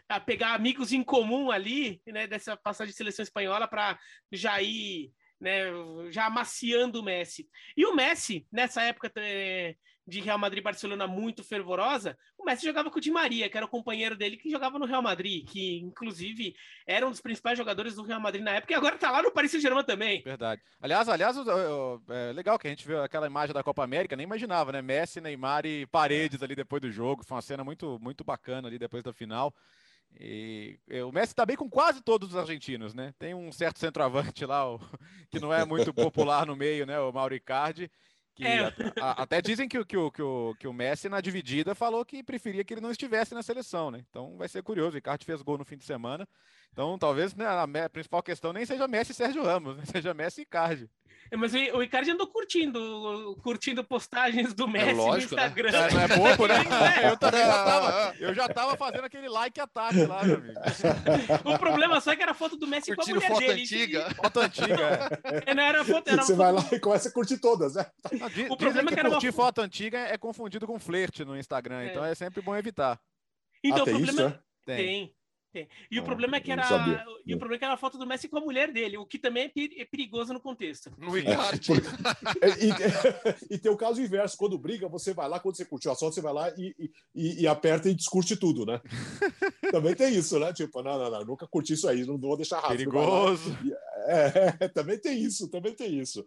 a 0.07 0.19
pegar 0.19 0.53
amigos 0.53 0.93
em 0.93 1.03
comum 1.03 1.49
ali, 1.49 1.99
né, 2.05 2.27
dessa 2.27 2.55
passagem 2.55 2.91
de 2.91 2.97
seleção 2.97 3.23
espanhola 3.23 3.67
para 3.67 3.99
já 4.31 4.61
ir 4.61 5.11
né, 5.39 5.65
já 6.11 6.25
amaciando 6.25 6.99
o 6.99 7.03
Messi. 7.03 7.47
E 7.75 7.85
o 7.85 7.95
Messi, 7.95 8.47
nessa 8.51 8.81
época 8.81 9.11
é, 9.17 9.75
de 10.07 10.21
Real 10.21 10.37
Madrid 10.37 10.63
Barcelona 10.63 11.05
muito 11.05 11.43
fervorosa, 11.43 12.17
o 12.37 12.45
Messi 12.45 12.65
jogava 12.65 12.89
com 12.89 12.97
o 12.97 13.01
Di 13.01 13.11
Maria, 13.11 13.49
que 13.49 13.57
era 13.57 13.65
o 13.65 13.69
companheiro 13.69 14.15
dele 14.15 14.37
que 14.37 14.49
jogava 14.49 14.79
no 14.79 14.85
Real 14.85 15.01
Madrid, 15.01 15.45
que 15.45 15.79
inclusive 15.79 16.55
era 16.85 17.05
um 17.05 17.11
dos 17.11 17.19
principais 17.19 17.57
jogadores 17.57 17.95
do 17.95 18.03
Real 18.03 18.21
Madrid 18.21 18.41
na 18.41 18.51
época 18.51 18.71
e 18.71 18.75
agora 18.75 18.97
tá 18.97 19.11
lá 19.11 19.21
no 19.21 19.31
Paris 19.31 19.51
Saint-Germain 19.51 19.83
também. 19.83 20.21
Verdade. 20.21 20.61
Aliás, 20.79 21.09
aliás, 21.09 21.35
é 22.09 22.31
legal 22.31 22.57
que 22.57 22.67
a 22.67 22.69
gente 22.69 22.87
viu 22.87 23.03
aquela 23.03 23.27
imagem 23.27 23.53
da 23.53 23.63
Copa 23.63 23.83
América, 23.83 24.15
nem 24.15 24.23
imaginava, 24.23 24.71
né? 24.71 24.81
Messi, 24.81 25.19
Neymar 25.19 25.65
e 25.65 25.85
Paredes 25.87 26.41
ali 26.41 26.55
depois 26.55 26.81
do 26.81 26.89
jogo, 26.89 27.25
foi 27.25 27.35
uma 27.35 27.41
cena 27.41 27.63
muito 27.63 27.99
muito 27.99 28.23
bacana 28.23 28.69
ali 28.69 28.79
depois 28.79 29.03
da 29.03 29.11
final. 29.11 29.53
E 30.19 30.79
o 31.05 31.11
Messi 31.11 31.33
está 31.33 31.45
bem 31.45 31.57
com 31.57 31.69
quase 31.69 32.01
todos 32.01 32.29
os 32.29 32.35
argentinos, 32.35 32.93
né? 32.93 33.13
Tem 33.19 33.33
um 33.33 33.51
certo 33.51 33.77
centroavante 33.77 34.45
lá, 34.45 34.73
o, 34.73 34.79
que 35.29 35.39
não 35.39 35.53
é 35.53 35.65
muito 35.65 35.93
popular 35.93 36.45
no 36.45 36.55
meio, 36.55 36.85
né? 36.85 36.97
O 36.99 37.11
Mauricardi. 37.11 37.91
É. 38.39 39.01
a, 39.01 39.11
a, 39.11 39.23
até 39.23 39.41
dizem 39.41 39.67
que, 39.67 39.83
que, 39.85 39.97
o, 39.97 40.11
que, 40.11 40.21
o, 40.21 40.55
que 40.59 40.67
o 40.67 40.73
Messi, 40.73 41.09
na 41.09 41.21
dividida, 41.21 41.73
falou 41.73 42.05
que 42.05 42.23
preferia 42.23 42.63
que 42.63 42.73
ele 42.73 42.81
não 42.81 42.91
estivesse 42.91 43.33
na 43.33 43.41
seleção, 43.41 43.91
né? 43.91 44.03
Então 44.09 44.37
vai 44.37 44.47
ser 44.47 44.61
curioso. 44.61 44.91
O 44.91 44.95
Ricardo 44.95 45.23
fez 45.23 45.41
gol 45.41 45.57
no 45.57 45.65
fim 45.65 45.77
de 45.77 45.85
semana. 45.85 46.27
Então 46.71 46.97
talvez 46.97 47.33
né, 47.35 47.45
a 47.47 47.89
principal 47.89 48.21
questão 48.21 48.53
nem 48.53 48.65
seja 48.65 48.87
Messi 48.87 49.11
e 49.11 49.15
Sérgio 49.15 49.43
Ramos, 49.43 49.77
né? 49.77 49.83
seja 49.91 50.13
Messi 50.13 50.41
e 50.41 50.43
Icardi. 50.43 50.89
É, 51.31 51.37
mas 51.37 51.53
o, 51.53 51.83
Icardi 51.83 52.11
andou 52.11 52.27
curtindo, 52.27 53.37
curtindo 53.43 53.83
postagens 53.83 54.53
do 54.53 54.65
é 54.65 54.67
Messi 54.67 54.89
é 54.89 54.93
lógico, 54.93 55.35
no 55.35 55.41
né? 55.41 55.47
Instagram. 55.47 55.71
Né? 55.71 55.89
Não 55.91 56.01
é 56.01 56.07
bobo, 56.07 56.47
né? 56.47 56.55
É, 56.97 57.09
eu 57.09 57.17
também 57.17 57.41
já 57.41 57.63
tava, 57.63 58.15
eu 58.19 58.33
já 58.33 58.47
tava 58.47 58.77
fazendo 58.77 59.05
aquele 59.05 59.29
like 59.29 59.59
ataque 59.59 60.05
lá, 60.05 60.23
meu 60.23 60.37
amigo. 60.37 60.59
o 61.43 61.59
problema 61.59 61.99
só 61.99 62.11
é 62.11 62.15
que 62.15 62.23
era 62.23 62.33
foto 62.33 62.55
do 62.55 62.67
Messi 62.67 62.95
curtindo 62.95 63.19
com 63.19 63.27
a 63.27 63.29
mulher 63.29 63.45
foto 63.45 63.47
dele. 63.47 63.61
Antiga. 63.61 64.15
Foto 64.15 64.39
antiga. 64.39 65.21
É. 65.45 65.53
Não 65.53 65.63
era 65.63 65.83
foto, 65.83 66.07
era 66.07 66.21
Você 66.21 66.35
foto... 66.35 66.37
vai 66.37 66.51
lá 66.51 66.65
e 66.71 66.79
começa 66.79 67.09
a 67.09 67.11
curtir 67.11 67.37
todas, 67.37 67.75
né? 67.75 67.85
O 68.49 68.57
problema 68.57 68.89
é 68.89 68.95
que, 68.95 69.01
que 69.01 69.09
curtir 69.09 69.27
uma... 69.27 69.33
foto 69.33 69.61
antiga 69.61 69.99
é 69.99 70.17
confundido 70.17 70.65
com 70.65 70.79
flerte 70.79 71.25
no 71.25 71.37
Instagram, 71.37 71.85
então 71.85 72.03
é 72.03 72.15
sempre 72.15 72.41
bom 72.41 72.55
evitar. 72.55 72.99
Então, 73.63 73.79
ah, 73.79 73.83
o 73.83 73.85
problema... 73.85 74.11
Isso, 74.11 74.21
é? 74.21 74.39
Tem. 74.65 74.77
tem. 74.77 75.16
E 75.89 75.99
o 75.99 76.01
ah, 76.01 76.05
problema 76.05 76.37
é 76.37 76.39
que 76.39 76.51
era 76.51 76.63
e 77.25 77.33
o 77.33 77.37
problema 77.37 77.55
é 77.55 77.59
que 77.59 77.65
era 77.65 77.73
a 77.73 77.77
foto 77.77 77.97
do 77.97 78.05
Messi 78.05 78.27
com 78.27 78.37
a 78.37 78.41
mulher 78.41 78.71
dele, 78.71 78.97
o 78.97 79.05
que 79.05 79.17
também 79.17 79.45
é, 79.45 79.81
é 79.81 79.85
perigoso 79.85 80.33
no 80.33 80.39
contexto. 80.39 80.91
No 80.97 81.17
é, 81.17 81.21
e, 82.59 83.51
e, 83.55 83.57
tem 83.57 83.71
o 83.71 83.77
caso 83.77 84.01
inverso, 84.01 84.37
quando 84.37 84.57
briga, 84.57 84.87
você 84.87 85.13
vai 85.13 85.27
lá, 85.27 85.39
quando 85.39 85.55
você 85.55 85.65
curtiu 85.65 85.91
a 85.91 85.95
foto, 85.95 86.13
você 86.13 86.21
vai 86.21 86.33
lá 86.33 86.49
e, 86.57 86.91
e, 87.15 87.43
e, 87.43 87.47
aperta 87.47 87.89
e 87.89 87.95
discute 87.95 88.35
tudo, 88.35 88.65
né? 88.65 88.81
também 89.71 89.95
tem 89.95 90.13
isso, 90.13 90.37
né? 90.39 90.53
Tipo, 90.53 90.83
não, 90.83 90.97
não, 90.97 91.09
não, 91.09 91.25
nunca 91.25 91.47
curti 91.47 91.73
isso 91.73 91.87
aí, 91.87 92.05
não 92.05 92.17
vou 92.17 92.35
deixar 92.35 92.59
rápido. 92.59 92.77
Perigoso. 92.77 93.57
É, 94.07 94.67
também 94.69 94.99
tem 94.99 95.19
isso, 95.19 95.49
também 95.49 95.73
tem 95.73 95.99
isso. 95.99 96.21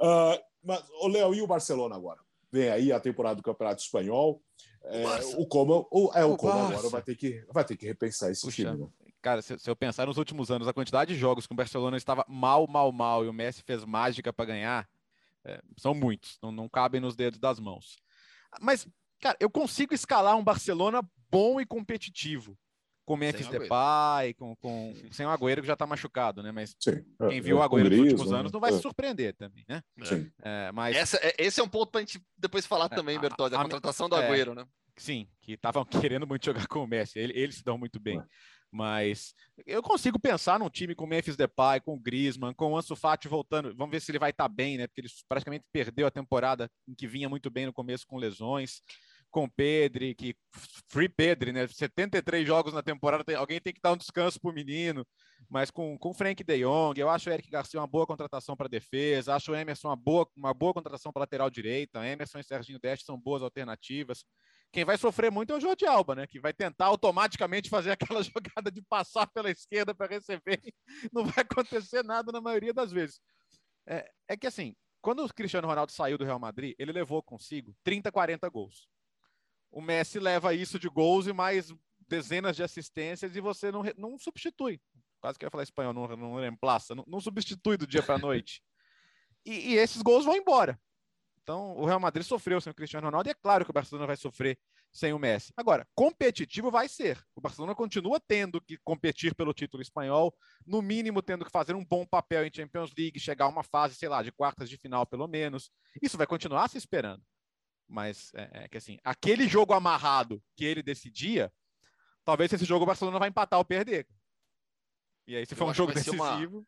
Uh, 0.00 0.38
mas, 0.62 0.82
o 1.00 1.08
Léo, 1.08 1.34
e 1.34 1.42
o 1.42 1.46
Barcelona 1.46 1.96
agora? 1.96 2.20
Vem 2.50 2.70
aí 2.70 2.92
a 2.92 3.00
temporada 3.00 3.36
do 3.36 3.42
Campeonato 3.42 3.82
Espanhol. 3.82 4.42
É, 4.84 5.04
o 5.36 5.46
Como, 5.46 5.86
o, 5.90 6.10
é, 6.14 6.24
o, 6.24 6.32
o 6.32 6.36
Como 6.36 6.52
agora 6.52 6.88
vai 6.88 7.02
ter, 7.02 7.14
que, 7.14 7.44
vai 7.52 7.64
ter 7.64 7.76
que 7.76 7.86
repensar 7.86 8.30
esse 8.30 8.42
Puxa, 8.42 8.70
time. 8.70 8.84
Né? 8.84 8.88
Cara, 9.20 9.42
se, 9.42 9.58
se, 9.58 9.68
eu 9.68 9.76
pensar 9.76 10.06
nos 10.06 10.16
últimos 10.16 10.50
anos, 10.50 10.68
a 10.68 10.72
quantidade 10.72 11.12
de 11.12 11.18
jogos 11.18 11.46
que 11.46 11.52
o 11.52 11.56
Barcelona 11.56 11.96
estava 11.96 12.24
mal, 12.28 12.66
mal, 12.66 12.90
mal 12.92 13.24
e 13.24 13.28
o 13.28 13.32
Messi 13.32 13.62
fez 13.62 13.84
mágica 13.84 14.32
para 14.32 14.46
ganhar, 14.46 14.88
é, 15.44 15.60
são 15.76 15.92
muitos, 15.92 16.38
não, 16.42 16.50
não 16.50 16.68
cabem 16.68 17.00
nos 17.00 17.16
dedos 17.16 17.38
das 17.38 17.58
mãos. 17.58 17.96
Mas, 18.60 18.88
cara, 19.20 19.36
eu 19.40 19.50
consigo 19.50 19.92
escalar 19.92 20.36
um 20.36 20.44
Barcelona 20.44 21.02
bom 21.30 21.60
e 21.60 21.66
competitivo 21.66 22.56
com 23.08 23.16
Memphis 23.16 23.48
Depay, 23.48 24.34
com, 24.34 24.54
com, 24.56 24.92
sem 25.10 25.24
o 25.24 25.30
Agüero 25.30 25.62
que 25.62 25.66
já 25.66 25.72
está 25.72 25.86
machucado, 25.86 26.42
né? 26.42 26.52
Mas 26.52 26.76
Sim. 26.78 27.02
quem 27.26 27.40
viu 27.40 27.56
o 27.56 27.62
Agüero 27.62 27.88
nos 27.88 27.98
últimos 28.00 28.32
anos 28.34 28.52
não 28.52 28.60
vai 28.60 28.70
é. 28.70 28.74
se 28.74 28.82
surpreender 28.82 29.34
também, 29.34 29.64
né? 29.66 29.82
Sim. 30.02 30.30
É, 30.42 30.70
mas... 30.72 30.94
Essa, 30.94 31.16
é, 31.22 31.34
esse 31.38 31.58
é 31.58 31.62
um 31.62 31.68
ponto 31.68 31.90
para 31.90 32.02
a 32.02 32.04
gente 32.04 32.22
depois 32.36 32.66
falar 32.66 32.84
é, 32.84 32.88
também, 32.90 33.18
Bertoldi, 33.18 33.56
a, 33.56 33.60
a, 33.60 33.62
contratação 33.62 34.10
do 34.10 34.16
é, 34.16 34.26
Agüero, 34.26 34.54
né? 34.54 34.66
Sim, 34.98 35.26
que 35.40 35.52
estavam 35.52 35.86
querendo 36.12 36.26
muito 36.26 36.44
jogar 36.44 36.66
com 36.66 36.84
o 36.84 36.86
Messi, 36.86 37.18
ele, 37.18 37.32
eles 37.34 37.56
se 37.56 37.64
dão 37.64 37.78
muito 37.78 37.98
bem. 37.98 38.22
Mas 38.70 39.34
eu 39.64 39.82
consigo 39.82 40.18
pensar 40.18 40.58
num 40.58 40.68
time 40.68 40.94
com 40.94 41.06
Memphis 41.06 41.38
Depay, 41.38 41.80
com 41.80 41.94
o 41.94 41.98
Griezmann, 41.98 42.52
com 42.52 42.72
o 42.72 42.76
Ansu 42.76 42.94
Fati 42.94 43.26
voltando. 43.26 43.74
Vamos 43.74 43.90
ver 43.90 44.00
se 44.00 44.10
ele 44.10 44.18
vai 44.18 44.28
estar 44.28 44.44
tá 44.44 44.48
bem, 44.48 44.76
né? 44.76 44.86
Porque 44.86 45.00
ele 45.00 45.08
praticamente 45.26 45.64
perdeu 45.72 46.06
a 46.06 46.10
temporada 46.10 46.70
em 46.86 46.94
que 46.94 47.06
vinha 47.06 47.30
muito 47.30 47.48
bem 47.48 47.64
no 47.64 47.72
começo 47.72 48.06
com 48.06 48.18
lesões 48.18 48.82
com 49.30 49.48
Pedri, 49.48 50.14
que 50.14 50.34
free 50.88 51.08
Pedri, 51.08 51.52
né? 51.52 51.66
73 51.66 52.46
jogos 52.46 52.72
na 52.72 52.82
temporada, 52.82 53.24
tem, 53.24 53.36
alguém 53.36 53.60
tem 53.60 53.72
que 53.72 53.80
dar 53.80 53.92
um 53.92 53.96
descanso 53.96 54.40
pro 54.40 54.52
menino, 54.52 55.06
mas 55.48 55.70
com 55.70 55.98
com 55.98 56.14
Frank 56.14 56.42
De 56.42 56.58
Jong, 56.58 56.98
eu 56.98 57.08
acho 57.08 57.28
o 57.28 57.32
Eric 57.32 57.50
Garcia 57.50 57.80
uma 57.80 57.86
boa 57.86 58.06
contratação 58.06 58.56
para 58.56 58.68
defesa, 58.68 59.34
acho 59.34 59.52
o 59.52 59.56
Emerson 59.56 59.88
uma 59.88 59.96
boa 59.96 60.28
uma 60.36 60.54
boa 60.54 60.74
contratação 60.74 61.12
para 61.12 61.20
lateral 61.20 61.50
direita, 61.50 62.06
Emerson 62.06 62.38
e 62.38 62.44
Serginho 62.44 62.80
Deste 62.80 63.04
são 63.04 63.18
boas 63.18 63.42
alternativas. 63.42 64.24
Quem 64.70 64.84
vai 64.84 64.98
sofrer 64.98 65.30
muito 65.30 65.52
é 65.52 65.56
o 65.56 65.60
Jordi 65.60 65.86
Alba, 65.86 66.14
né? 66.14 66.26
Que 66.26 66.38
vai 66.38 66.52
tentar 66.52 66.86
automaticamente 66.86 67.70
fazer 67.70 67.90
aquela 67.92 68.22
jogada 68.22 68.70
de 68.70 68.82
passar 68.82 69.26
pela 69.26 69.50
esquerda 69.50 69.94
para 69.94 70.06
receber. 70.06 70.60
Não 71.12 71.24
vai 71.24 71.42
acontecer 71.42 72.02
nada 72.04 72.30
na 72.32 72.40
maioria 72.40 72.72
das 72.72 72.92
vezes. 72.92 73.20
É, 73.86 74.10
é 74.28 74.36
que 74.36 74.46
assim, 74.46 74.74
quando 75.00 75.24
o 75.24 75.34
Cristiano 75.34 75.66
Ronaldo 75.66 75.92
saiu 75.92 76.18
do 76.18 76.24
Real 76.24 76.38
Madrid, 76.38 76.74
ele 76.78 76.92
levou 76.92 77.22
consigo 77.22 77.74
30, 77.82 78.12
40 78.12 78.48
gols. 78.48 78.88
O 79.70 79.80
Messi 79.80 80.18
leva 80.18 80.54
isso 80.54 80.78
de 80.78 80.88
gols 80.88 81.26
e 81.26 81.32
mais 81.32 81.72
dezenas 82.08 82.56
de 82.56 82.62
assistências 82.62 83.36
e 83.36 83.40
você 83.40 83.70
não, 83.70 83.82
não 83.96 84.18
substitui. 84.18 84.80
Quase 85.20 85.38
que 85.38 85.44
ia 85.44 85.50
falar 85.50 85.64
espanhol, 85.64 85.92
não, 85.92 86.06
não 86.16 86.34
reemplaça, 86.36 86.94
não, 86.94 87.04
não 87.06 87.20
substitui 87.20 87.76
do 87.76 87.86
dia 87.86 88.02
para 88.02 88.14
a 88.14 88.18
noite. 88.18 88.62
E, 89.44 89.72
e, 89.72 89.74
esses 89.76 90.02
gols 90.02 90.24
vão 90.24 90.36
embora. 90.36 90.78
Então, 91.42 91.76
o 91.76 91.86
Real 91.86 91.98
Madrid 91.98 92.24
sofreu 92.24 92.60
sem 92.60 92.70
o 92.70 92.74
Cristiano 92.74 93.06
Ronaldo 93.06 93.28
e 93.28 93.32
é 93.32 93.34
claro 93.34 93.64
que 93.64 93.70
o 93.70 93.74
Barcelona 93.74 94.06
vai 94.06 94.16
sofrer 94.16 94.58
sem 94.92 95.12
o 95.12 95.18
Messi. 95.18 95.52
Agora, 95.56 95.86
competitivo 95.94 96.70
vai 96.70 96.88
ser. 96.88 97.18
O 97.34 97.40
Barcelona 97.40 97.74
continua 97.74 98.20
tendo 98.20 98.60
que 98.60 98.76
competir 98.84 99.34
pelo 99.34 99.54
título 99.54 99.82
espanhol, 99.82 100.34
no 100.66 100.82
mínimo 100.82 101.22
tendo 101.22 101.44
que 101.44 101.50
fazer 101.50 101.74
um 101.74 101.84
bom 101.84 102.06
papel 102.06 102.44
em 102.44 102.50
Champions 102.54 102.92
League, 102.96 103.18
chegar 103.18 103.46
a 103.46 103.48
uma 103.48 103.62
fase, 103.62 103.94
sei 103.94 104.08
lá, 104.08 104.22
de 104.22 104.32
quartas 104.32 104.68
de 104.68 104.76
final 104.76 105.06
pelo 105.06 105.26
menos. 105.26 105.70
Isso 106.02 106.18
vai 106.18 106.26
continuar 106.26 106.68
se 106.68 106.78
esperando. 106.78 107.22
Mas 107.88 108.32
é, 108.34 108.64
é 108.64 108.68
que 108.68 108.76
assim, 108.76 108.98
aquele 109.02 109.48
jogo 109.48 109.72
amarrado 109.72 110.42
que 110.54 110.64
ele 110.64 110.82
decidia, 110.82 111.52
talvez 112.24 112.52
esse 112.52 112.64
jogo 112.64 112.84
o 112.84 112.86
Barcelona 112.86 113.18
vai 113.18 113.30
empatar 113.30 113.58
ou 113.58 113.64
perder. 113.64 114.06
E 115.26 115.36
aí, 115.36 115.46
se 115.46 115.54
for 115.54 115.68
um 115.68 115.74
jogo 115.74 115.92
vai 115.92 116.02
decisivo. 116.02 116.18
Ser 116.18 116.46
uma, 116.46 116.66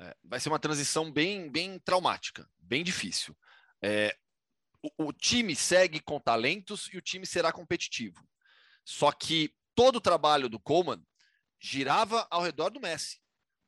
é, 0.00 0.16
vai 0.22 0.40
ser 0.40 0.48
uma 0.48 0.58
transição 0.58 1.10
bem, 1.10 1.50
bem 1.50 1.78
traumática, 1.78 2.48
bem 2.58 2.84
difícil. 2.84 3.36
É, 3.82 4.16
o, 4.82 5.06
o 5.06 5.12
time 5.12 5.54
segue 5.56 6.00
com 6.00 6.20
talentos 6.20 6.88
e 6.92 6.98
o 6.98 7.02
time 7.02 7.26
será 7.26 7.52
competitivo. 7.52 8.26
Só 8.84 9.12
que 9.12 9.54
todo 9.74 9.96
o 9.96 10.00
trabalho 10.00 10.48
do 10.48 10.58
Coleman 10.58 11.02
girava 11.58 12.26
ao 12.30 12.42
redor 12.42 12.70
do 12.70 12.80
Messi. 12.80 13.20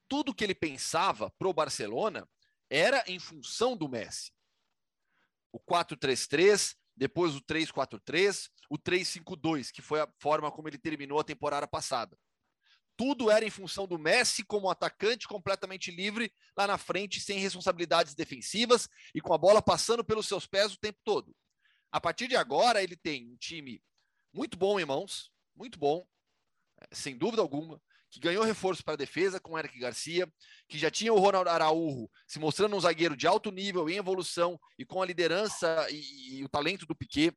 Tudo 0.09 0.35
que 0.35 0.45
ele 0.45 0.55
pensava 0.55 1.31
para 1.31 1.49
o 1.49 1.55
Barcelona 1.55 2.29
era 2.71 3.05
em 3.07 3.19
função 3.19 3.77
do 3.77 3.89
Messi. 3.89 4.33
O 5.53 5.61
4-3-3, 5.61 6.75
depois 6.97 7.35
o 7.35 7.41
3-4-3, 7.41 8.49
o 8.71 8.79
3-5-2, 8.79 9.71
que 9.71 9.83
foi 9.83 10.01
a 10.01 10.09
forma 10.19 10.51
como 10.51 10.69
ele 10.69 10.79
terminou 10.79 11.19
a 11.19 11.25
temporada 11.25 11.67
passada 11.67 12.17
tudo 12.97 13.31
era 13.31 13.45
em 13.45 13.51
função 13.51 13.87
do 13.87 13.99
Messi 13.99 14.45
como 14.45 14.71
atacante 14.71 15.27
completamente 15.27 15.91
livre 15.91 16.33
lá 16.57 16.67
na 16.67 16.79
frente, 16.79 17.21
sem 17.21 17.39
responsabilidades 17.39 18.15
defensivas 18.15 18.89
e 19.15 19.21
com 19.21 19.35
a 19.35 19.39
bola 19.39 19.63
passando 19.63 20.05
pelos 20.05 20.29
seus 20.29 20.47
pés 20.47 20.75
o 20.75 20.79
tempo 20.79 20.99
todo. 21.05 21.35
A 21.91 22.01
partir 22.01 22.29
de 22.29 22.37
agora, 22.37 22.83
ele 22.83 22.97
tem 22.97 23.29
um 23.29 23.37
time 23.37 23.83
muito 24.33 24.57
bom 24.57 24.79
em 24.79 24.85
mãos, 24.85 25.31
muito 25.55 25.79
bom, 25.79 26.07
é, 26.81 26.95
sem 26.95 27.17
dúvida 27.17 27.43
alguma, 27.43 27.83
que 28.13 28.21
ganhou 28.21 28.45
reforço 28.45 28.85
para 28.85 28.93
a 28.93 28.99
defesa 28.99 29.41
com 29.41 29.59
Eric 29.59 29.79
Garcia, 29.79 30.31
que 30.69 30.79
já 30.79 30.91
tinha 30.91 31.13
o 31.13 31.19
Ronald 31.19 31.49
Araújo 31.49 32.11
se 32.29 32.39
mostrando 32.39 32.77
um 32.77 32.81
zagueiro 32.81 33.17
de 33.17 33.27
alto 33.27 33.51
nível, 33.51 33.89
em 33.89 33.97
evolução 33.97 34.61
e 34.79 34.85
com 34.85 35.01
a 35.01 35.07
liderança 35.07 35.89
e, 35.91 36.39
e 36.39 36.45
o 36.45 36.49
talento 36.49 36.85
do 36.85 36.95
Piquet. 36.95 37.33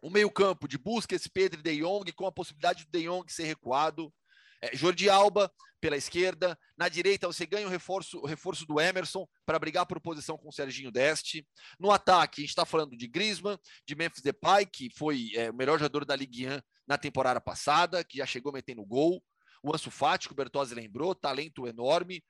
O 0.00 0.08
meio-campo 0.08 0.68
de 0.68 0.78
Busquets, 0.78 1.26
Pedro 1.26 1.58
e 1.58 1.62
De 1.62 1.80
Jong, 1.82 2.12
com 2.12 2.26
a 2.26 2.32
possibilidade 2.32 2.84
do 2.84 2.90
De 2.92 3.06
Jong 3.06 3.30
ser 3.32 3.44
recuado. 3.44 4.14
É, 4.62 4.76
Jordi 4.76 5.10
Alba 5.10 5.50
pela 5.80 5.96
esquerda, 5.96 6.58
na 6.78 6.88
direita 6.88 7.26
você 7.26 7.44
ganha 7.44 7.66
o 7.66 7.70
reforço, 7.70 8.18
o 8.18 8.26
reforço 8.26 8.64
do 8.64 8.80
Emerson 8.80 9.26
para 9.44 9.58
brigar 9.58 9.84
por 9.84 10.00
posição 10.00 10.38
com 10.38 10.48
o 10.48 10.52
Serginho 10.52 10.90
Deste. 10.90 11.46
No 11.78 11.90
ataque, 11.90 12.40
a 12.40 12.42
gente 12.42 12.50
está 12.50 12.64
falando 12.64 12.96
de 12.96 13.06
Griezmann, 13.06 13.58
de 13.86 13.94
Memphis 13.94 14.22
Depay, 14.22 14.64
que 14.64 14.88
foi 14.96 15.32
é, 15.34 15.50
o 15.50 15.54
melhor 15.54 15.78
jogador 15.78 16.04
da 16.04 16.16
Ligue 16.16 16.46
1 16.46 16.60
na 16.86 16.96
temporada 16.96 17.40
passada, 17.40 18.04
que 18.04 18.18
já 18.18 18.26
chegou 18.26 18.52
metendo 18.52 18.82
gol. 18.86 19.22
O 19.64 19.74
Ansu 19.74 19.90
Fati, 19.90 20.28
que 20.28 20.34
o 20.34 20.36
Bertozzi 20.36 20.74
lembrou, 20.74 21.14
talento 21.14 21.66
enorme. 21.66 22.22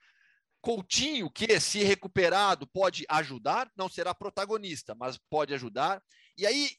Coutinho, 0.60 1.28
que 1.28 1.58
se 1.58 1.82
recuperado 1.82 2.64
pode 2.68 3.04
ajudar, 3.08 3.68
não 3.76 3.88
será 3.88 4.14
protagonista, 4.14 4.94
mas 4.94 5.18
pode 5.28 5.52
ajudar. 5.52 6.00
E 6.38 6.46
aí 6.46 6.70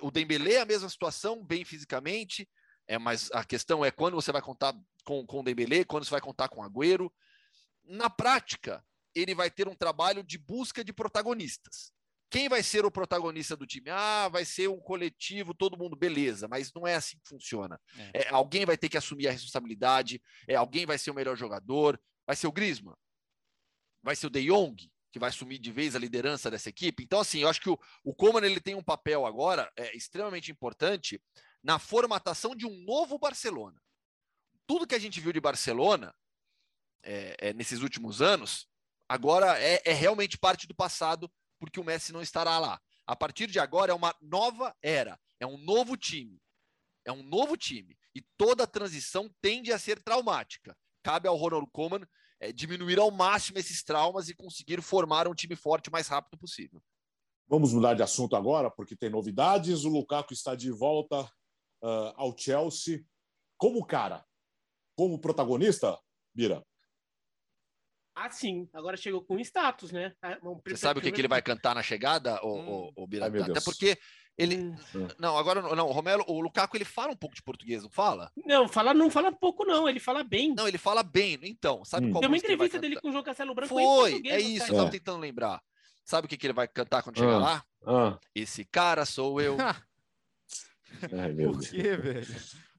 o 0.00 0.10
Dembélé 0.10 0.60
a 0.60 0.64
mesma 0.64 0.88
situação, 0.88 1.44
bem 1.44 1.62
fisicamente, 1.62 2.48
é, 2.88 2.98
mas 2.98 3.30
a 3.32 3.44
questão 3.44 3.84
é 3.84 3.90
quando 3.90 4.14
você 4.14 4.32
vai 4.32 4.40
contar 4.40 4.74
com, 5.04 5.26
com 5.26 5.40
o 5.40 5.42
Dembélé, 5.44 5.84
quando 5.84 6.04
você 6.04 6.10
vai 6.10 6.22
contar 6.22 6.48
com 6.48 6.62
o 6.62 6.64
Agüero. 6.64 7.12
Na 7.84 8.08
prática, 8.08 8.82
ele 9.14 9.34
vai 9.34 9.50
ter 9.50 9.68
um 9.68 9.76
trabalho 9.76 10.24
de 10.24 10.38
busca 10.38 10.82
de 10.82 10.92
protagonistas. 10.92 11.92
Quem 12.32 12.48
vai 12.48 12.62
ser 12.62 12.82
o 12.86 12.90
protagonista 12.90 13.54
do 13.54 13.66
time? 13.66 13.90
Ah, 13.90 14.26
vai 14.26 14.42
ser 14.46 14.66
um 14.66 14.80
coletivo, 14.80 15.52
todo 15.52 15.76
mundo, 15.76 15.94
beleza, 15.94 16.48
mas 16.48 16.72
não 16.72 16.86
é 16.86 16.94
assim 16.94 17.18
que 17.18 17.28
funciona. 17.28 17.78
É. 18.14 18.22
É, 18.22 18.28
alguém 18.30 18.64
vai 18.64 18.78
ter 18.78 18.88
que 18.88 18.96
assumir 18.96 19.28
a 19.28 19.30
responsabilidade, 19.30 20.18
é, 20.48 20.54
alguém 20.54 20.86
vai 20.86 20.96
ser 20.96 21.10
o 21.10 21.14
melhor 21.14 21.36
jogador, 21.36 22.00
vai 22.26 22.34
ser 22.34 22.46
o 22.46 22.52
Griezmann, 22.52 22.96
vai 24.02 24.16
ser 24.16 24.28
o 24.28 24.30
De 24.30 24.46
Jong, 24.46 24.90
que 25.12 25.18
vai 25.18 25.28
assumir 25.28 25.58
de 25.58 25.70
vez 25.70 25.94
a 25.94 25.98
liderança 25.98 26.50
dessa 26.50 26.70
equipe. 26.70 27.02
Então, 27.02 27.20
assim, 27.20 27.40
eu 27.40 27.50
acho 27.50 27.60
que 27.60 27.68
o, 27.68 27.78
o 28.02 28.14
Coman 28.14 28.46
ele 28.46 28.62
tem 28.62 28.74
um 28.74 28.82
papel 28.82 29.26
agora 29.26 29.70
é, 29.76 29.94
extremamente 29.94 30.50
importante 30.50 31.22
na 31.62 31.78
formatação 31.78 32.56
de 32.56 32.64
um 32.64 32.82
novo 32.82 33.18
Barcelona. 33.18 33.78
Tudo 34.66 34.86
que 34.86 34.94
a 34.94 34.98
gente 34.98 35.20
viu 35.20 35.34
de 35.34 35.40
Barcelona 35.40 36.14
é, 37.02 37.36
é, 37.38 37.52
nesses 37.52 37.82
últimos 37.82 38.22
anos, 38.22 38.66
agora 39.06 39.60
é, 39.60 39.82
é 39.84 39.92
realmente 39.92 40.38
parte 40.38 40.66
do 40.66 40.74
passado, 40.74 41.30
porque 41.62 41.78
o 41.78 41.84
Messi 41.84 42.12
não 42.12 42.20
estará 42.20 42.58
lá. 42.58 42.80
A 43.06 43.14
partir 43.14 43.46
de 43.46 43.60
agora 43.60 43.92
é 43.92 43.94
uma 43.94 44.12
nova 44.20 44.74
era, 44.82 45.16
é 45.38 45.46
um 45.46 45.56
novo 45.56 45.96
time. 45.96 46.42
É 47.06 47.12
um 47.12 47.22
novo 47.22 47.56
time. 47.56 47.96
E 48.12 48.20
toda 48.36 48.66
transição 48.66 49.32
tende 49.40 49.72
a 49.72 49.78
ser 49.78 50.02
traumática. 50.02 50.76
Cabe 51.04 51.28
ao 51.28 51.36
Ronald 51.36 51.70
Koeman 51.70 52.04
é, 52.40 52.50
diminuir 52.50 52.98
ao 52.98 53.12
máximo 53.12 53.60
esses 53.60 53.84
traumas 53.84 54.28
e 54.28 54.34
conseguir 54.34 54.82
formar 54.82 55.28
um 55.28 55.34
time 55.34 55.54
forte 55.54 55.88
o 55.88 55.92
mais 55.92 56.08
rápido 56.08 56.36
possível. 56.36 56.82
Vamos 57.46 57.72
mudar 57.72 57.94
de 57.94 58.02
assunto 58.02 58.34
agora, 58.34 58.68
porque 58.68 58.96
tem 58.96 59.08
novidades. 59.08 59.84
O 59.84 59.88
Lukaku 59.88 60.32
está 60.32 60.56
de 60.56 60.72
volta 60.72 61.22
uh, 61.22 62.12
ao 62.16 62.36
Chelsea 62.36 63.04
como 63.56 63.86
cara, 63.86 64.26
como 64.96 65.20
protagonista, 65.20 65.96
Bira? 66.34 66.66
Ah, 68.14 68.30
sim. 68.30 68.68
Agora 68.72 68.96
chegou 68.96 69.22
com 69.22 69.38
status, 69.38 69.90
né? 69.90 70.14
Ah, 70.22 70.38
Você 70.66 70.76
sabe 70.76 71.00
o 71.00 71.02
que, 71.02 71.10
que 71.10 71.20
ele 71.20 71.28
vai 71.28 71.40
cantar 71.40 71.74
na 71.74 71.82
chegada, 71.82 72.38
o, 72.44 72.56
hum. 72.56 72.92
o? 72.96 73.08
Ai, 73.22 73.50
Até 73.50 73.60
porque 73.60 73.98
ele. 74.36 74.56
Hum. 74.56 75.08
Não, 75.18 75.36
agora 75.36 75.62
não. 75.62 75.86
O 75.88 75.92
Romelo, 75.92 76.24
o 76.26 76.40
Lukaku, 76.40 76.76
ele 76.76 76.84
fala 76.84 77.12
um 77.12 77.16
pouco 77.16 77.34
de 77.34 77.42
português, 77.42 77.82
não 77.82 77.90
fala? 77.90 78.30
Não, 78.36 78.68
fala, 78.68 78.92
não 78.92 79.10
fala 79.10 79.32
pouco, 79.32 79.64
não. 79.64 79.88
Ele 79.88 80.00
fala 80.00 80.22
bem. 80.22 80.54
Não, 80.54 80.68
ele 80.68 80.78
fala 80.78 81.02
bem. 81.02 81.38
Então, 81.42 81.84
sabe 81.84 82.06
hum. 82.06 82.12
qual 82.12 82.20
Tem 82.20 82.28
uma 82.28 82.36
entrevista 82.36 82.78
dele 82.78 83.00
com 83.00 83.08
o 83.08 83.12
João 83.12 83.24
Castelo 83.24 83.54
Branco. 83.54 83.74
Foi, 83.74 84.22
é 84.26 84.40
isso, 84.40 84.70
eu 84.70 84.76
tava 84.76 84.90
tentando 84.90 85.18
lembrar. 85.18 85.62
Sabe 86.04 86.26
o 86.26 86.28
que, 86.28 86.36
que 86.36 86.46
ele 86.46 86.52
vai 86.52 86.66
cantar 86.66 87.02
quando 87.02 87.18
chegar 87.18 87.34
ah. 87.34 87.38
lá? 87.38 87.64
Ah. 87.86 88.18
Esse 88.34 88.64
cara 88.64 89.04
sou 89.04 89.40
eu. 89.40 89.56
Ai, 91.18 91.32
meu 91.32 91.52
Por 91.52 91.68
quê, 91.68 91.96
velho? 91.96 92.26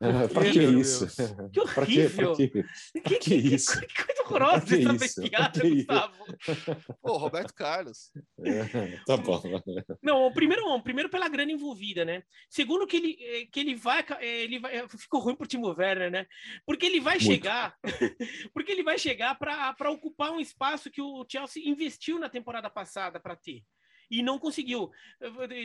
Ah, 0.01 0.27
pra 0.27 0.51
que 0.51 0.61
isso? 0.61 1.07
Que 1.51 1.59
horrível! 1.61 2.35
Pra 2.35 2.35
que, 2.35 2.47
pra 2.47 2.63
que, 2.63 3.01
pra 3.01 3.01
que, 3.01 3.19
que 3.19 3.35
isso? 3.35 3.79
Que 3.87 4.03
coisa 4.03 4.21
horrorosa 4.23 5.05
essa 5.05 5.21
piada, 5.21 5.69
Gustavo. 5.69 6.25
Pô, 7.01 7.17
Roberto 7.17 7.53
Carlos. 7.53 8.11
É, 8.39 8.97
tá 9.05 9.15
bom. 9.15 9.41
Não, 10.01 10.25
o 10.25 10.33
primeiro, 10.33 10.65
o 10.65 10.81
primeiro 10.81 11.09
pela 11.09 11.29
grana 11.29 11.51
envolvida, 11.51 12.03
né? 12.03 12.23
Segundo 12.49 12.87
que 12.87 12.97
ele, 12.97 13.17
eh, 13.19 13.45
que 13.51 13.59
ele 13.59 13.75
vai, 13.75 14.05
eh, 14.19 14.43
ele 14.43 14.59
vai, 14.59 14.87
ficou 14.89 15.21
ruim 15.21 15.35
pro 15.35 15.47
Timo 15.47 15.73
Werner, 15.77 16.11
né? 16.11 16.25
Porque 16.65 16.85
ele 16.85 16.99
vai 16.99 17.17
Muito. 17.17 17.25
chegar, 17.25 17.77
porque 18.53 18.71
ele 18.71 18.83
vai 18.83 18.97
chegar 18.97 19.35
para 19.35 19.91
ocupar 19.91 20.31
um 20.31 20.39
espaço 20.39 20.91
que 20.91 21.01
o 21.01 21.25
Chelsea 21.29 21.67
investiu 21.67 22.19
na 22.19 22.29
temporada 22.29 22.69
passada 22.69 23.19
para 23.19 23.35
ter 23.35 23.63
e 24.09 24.21
não 24.21 24.39
conseguiu. 24.39 24.91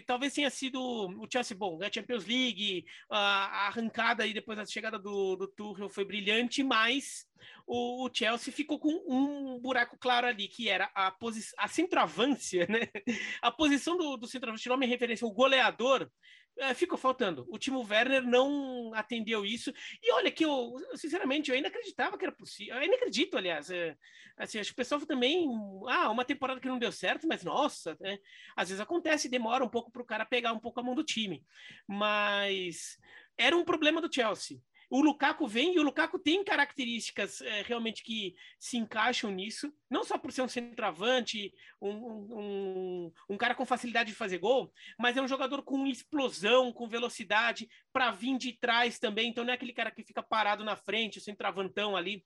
Talvez 0.07 0.35
tenha 0.35 0.51
sido 0.51 0.81
o 0.81 1.27
Chelsea 1.31 1.57
bom, 1.57 1.79
a 1.83 1.93
Champions 1.93 2.27
League, 2.27 2.85
a 3.11 3.67
arrancada 3.67 4.23
aí 4.23 4.33
depois 4.33 4.57
da 4.59 4.67
chegada 4.67 4.99
do, 4.99 5.37
do 5.37 5.49
Tuchel 5.49 5.89
foi 5.89 6.05
brilhante, 6.05 6.63
mas 6.63 7.27
o, 7.67 8.07
o, 8.07 8.11
Chelsea 8.13 8.53
ficou 8.53 8.79
com 8.79 8.91
um 9.09 9.59
buraco 9.61 9.97
claro 9.99 10.27
ali, 10.27 10.49
que 10.49 10.69
era 10.69 10.91
a, 10.95 11.15
a 11.59 11.69
centroavância, 11.69 12.67
né? 12.67 12.89
A 13.43 13.51
posição 13.51 13.97
do, 13.97 14.17
do 14.17 14.27
centroavante, 14.27 14.69
nome 14.69 14.87
referência, 14.87 15.27
o 15.27 15.33
goleador, 15.33 16.11
é, 16.59 16.75
ficou 16.75 16.99
faltando. 16.99 17.47
O 17.49 17.59
Timo 17.59 17.87
Werner 17.89 18.23
não 18.23 18.93
atendeu 18.95 19.45
isso. 19.45 19.73
E 20.03 20.13
olha 20.13 20.31
que 20.31 20.45
eu, 20.45 20.75
sinceramente, 20.95 21.51
eu 21.51 21.57
ainda 21.57 21.69
acreditava 21.69 22.19
que 22.19 22.25
era 22.25 22.35
possível. 22.35 22.75
Eu 22.75 22.81
ainda 22.81 22.97
acredito, 22.97 23.37
aliás. 23.37 23.71
É, 23.71 23.97
assim, 24.37 24.59
acho 24.59 24.71
que 24.71 24.75
o 24.75 24.77
pessoal 24.77 25.01
também. 25.07 25.49
Ah, 25.89 26.11
uma 26.11 26.25
temporada 26.25 26.61
que 26.61 26.69
não 26.69 26.79
deu 26.79 26.91
certo, 26.91 27.27
mas 27.29 27.45
nossa, 27.45 27.97
né? 28.01 28.19
às 28.57 28.69
vezes 28.69 28.81
acontece, 28.81 29.29
demora 29.29 29.65
um 29.65 29.69
pouco 29.69 29.91
para 29.91 30.03
o 30.03 30.07
cara 30.07 30.27
pegar 30.27 30.53
um 30.53 30.61
pouco 30.61 30.81
a 30.81 30.83
mão 30.83 30.95
do 30.95 31.05
time. 31.05 31.45
Mas 31.87 32.99
era 33.37 33.57
um 33.57 33.65
problema 33.65 34.01
do 34.01 34.13
Chelsea. 34.13 34.61
O 34.91 35.03
Lukaku 35.03 35.47
vem 35.47 35.75
e 35.75 35.79
o 35.79 35.83
Lukaku 35.83 36.19
tem 36.19 36.43
características 36.43 37.43
é, 37.43 37.63
realmente 37.63 38.03
que 38.03 38.35
se 38.59 38.79
encaixam 38.79 39.31
nisso, 39.31 39.73
não 39.91 40.03
só 40.03 40.17
por 40.17 40.33
ser 40.33 40.41
um 40.41 40.49
centroavante, 40.49 41.53
um, 41.81 41.91
um, 41.91 43.13
um, 43.29 43.37
cara 43.37 43.55
com 43.55 43.67
facilidade 43.67 44.11
de 44.11 44.17
fazer 44.17 44.39
gol, 44.39 44.73
mas 44.99 45.17
é 45.17 45.23
um 45.23 45.29
jogador 45.29 45.63
com 45.63 45.87
explosão, 45.87 46.73
com 46.73 46.89
velocidade, 46.89 47.69
para 47.93 48.11
vir 48.11 48.39
de 48.39 48.55
trás 48.55 48.99
também. 48.99 49.29
Então 49.29 49.45
não 49.45 49.53
é 49.53 49.55
aquele 49.55 49.75
cara 49.75 49.91
que 49.91 50.03
fica 50.03 50.23
parado 50.23 50.65
na 50.65 50.75
frente, 50.75 51.19
o 51.19 51.23
centroavantão 51.23 51.95
ali. 51.95 52.25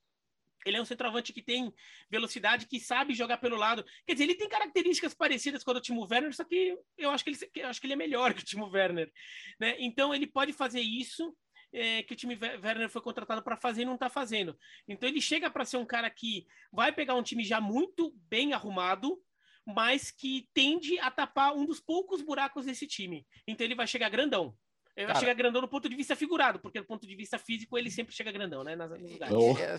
Ele 0.65 0.77
é 0.77 0.81
um 0.81 0.85
centroavante 0.85 1.33
que 1.33 1.41
tem 1.41 1.73
velocidade, 2.09 2.67
que 2.67 2.79
sabe 2.79 3.13
jogar 3.13 3.37
pelo 3.37 3.57
lado. 3.57 3.83
Quer 4.05 4.13
dizer, 4.13 4.23
ele 4.23 4.35
tem 4.35 4.47
características 4.47 5.13
parecidas 5.13 5.63
com 5.63 5.71
a 5.71 5.73
do 5.73 5.81
Timo 5.81 6.07
Werner, 6.09 6.33
só 6.33 6.45
que 6.45 6.77
eu 6.97 7.09
acho 7.09 7.25
que 7.25 7.31
ele, 7.31 7.63
acho 7.63 7.81
que 7.81 7.87
ele 7.87 7.93
é 7.93 7.97
melhor 7.97 8.31
que 8.33 8.41
o 8.41 8.45
Timo 8.45 8.69
Werner. 8.69 9.11
Né? 9.59 9.75
Então, 9.79 10.15
ele 10.15 10.25
pode 10.25 10.53
fazer 10.53 10.79
isso 10.79 11.35
é, 11.73 12.03
que 12.03 12.13
o 12.13 12.15
time 12.15 12.37
Werner 12.63 12.89
foi 12.89 13.01
contratado 13.01 13.41
para 13.41 13.57
fazer 13.57 13.81
e 13.81 13.85
não 13.85 13.95
está 13.95 14.09
fazendo. 14.09 14.57
Então, 14.87 15.09
ele 15.09 15.19
chega 15.19 15.49
para 15.49 15.65
ser 15.65 15.77
um 15.77 15.85
cara 15.85 16.09
que 16.09 16.45
vai 16.71 16.91
pegar 16.91 17.15
um 17.15 17.23
time 17.23 17.43
já 17.43 17.59
muito 17.59 18.13
bem 18.29 18.53
arrumado, 18.53 19.19
mas 19.65 20.11
que 20.11 20.47
tende 20.53 20.99
a 20.99 21.09
tapar 21.09 21.53
um 21.53 21.65
dos 21.65 21.79
poucos 21.79 22.21
buracos 22.21 22.65
desse 22.65 22.85
time. 22.85 23.25
Então, 23.47 23.65
ele 23.65 23.75
vai 23.75 23.87
chegar 23.87 24.09
grandão. 24.09 24.55
Ele 24.95 25.07
vai 25.07 25.15
chegar 25.19 25.33
grandão 25.33 25.61
no 25.61 25.67
ponto 25.67 25.89
de 25.89 25.95
vista 25.95 26.15
figurado, 26.15 26.59
porque 26.59 26.79
do 26.79 26.85
ponto 26.85 27.07
de 27.07 27.15
vista 27.15 27.39
físico 27.39 27.77
ele 27.77 27.89
sempre 27.89 28.13
chega 28.13 28.31
grandão, 28.31 28.63
né? 28.63 28.75
Nas, 28.75 28.91
e, 28.91 29.17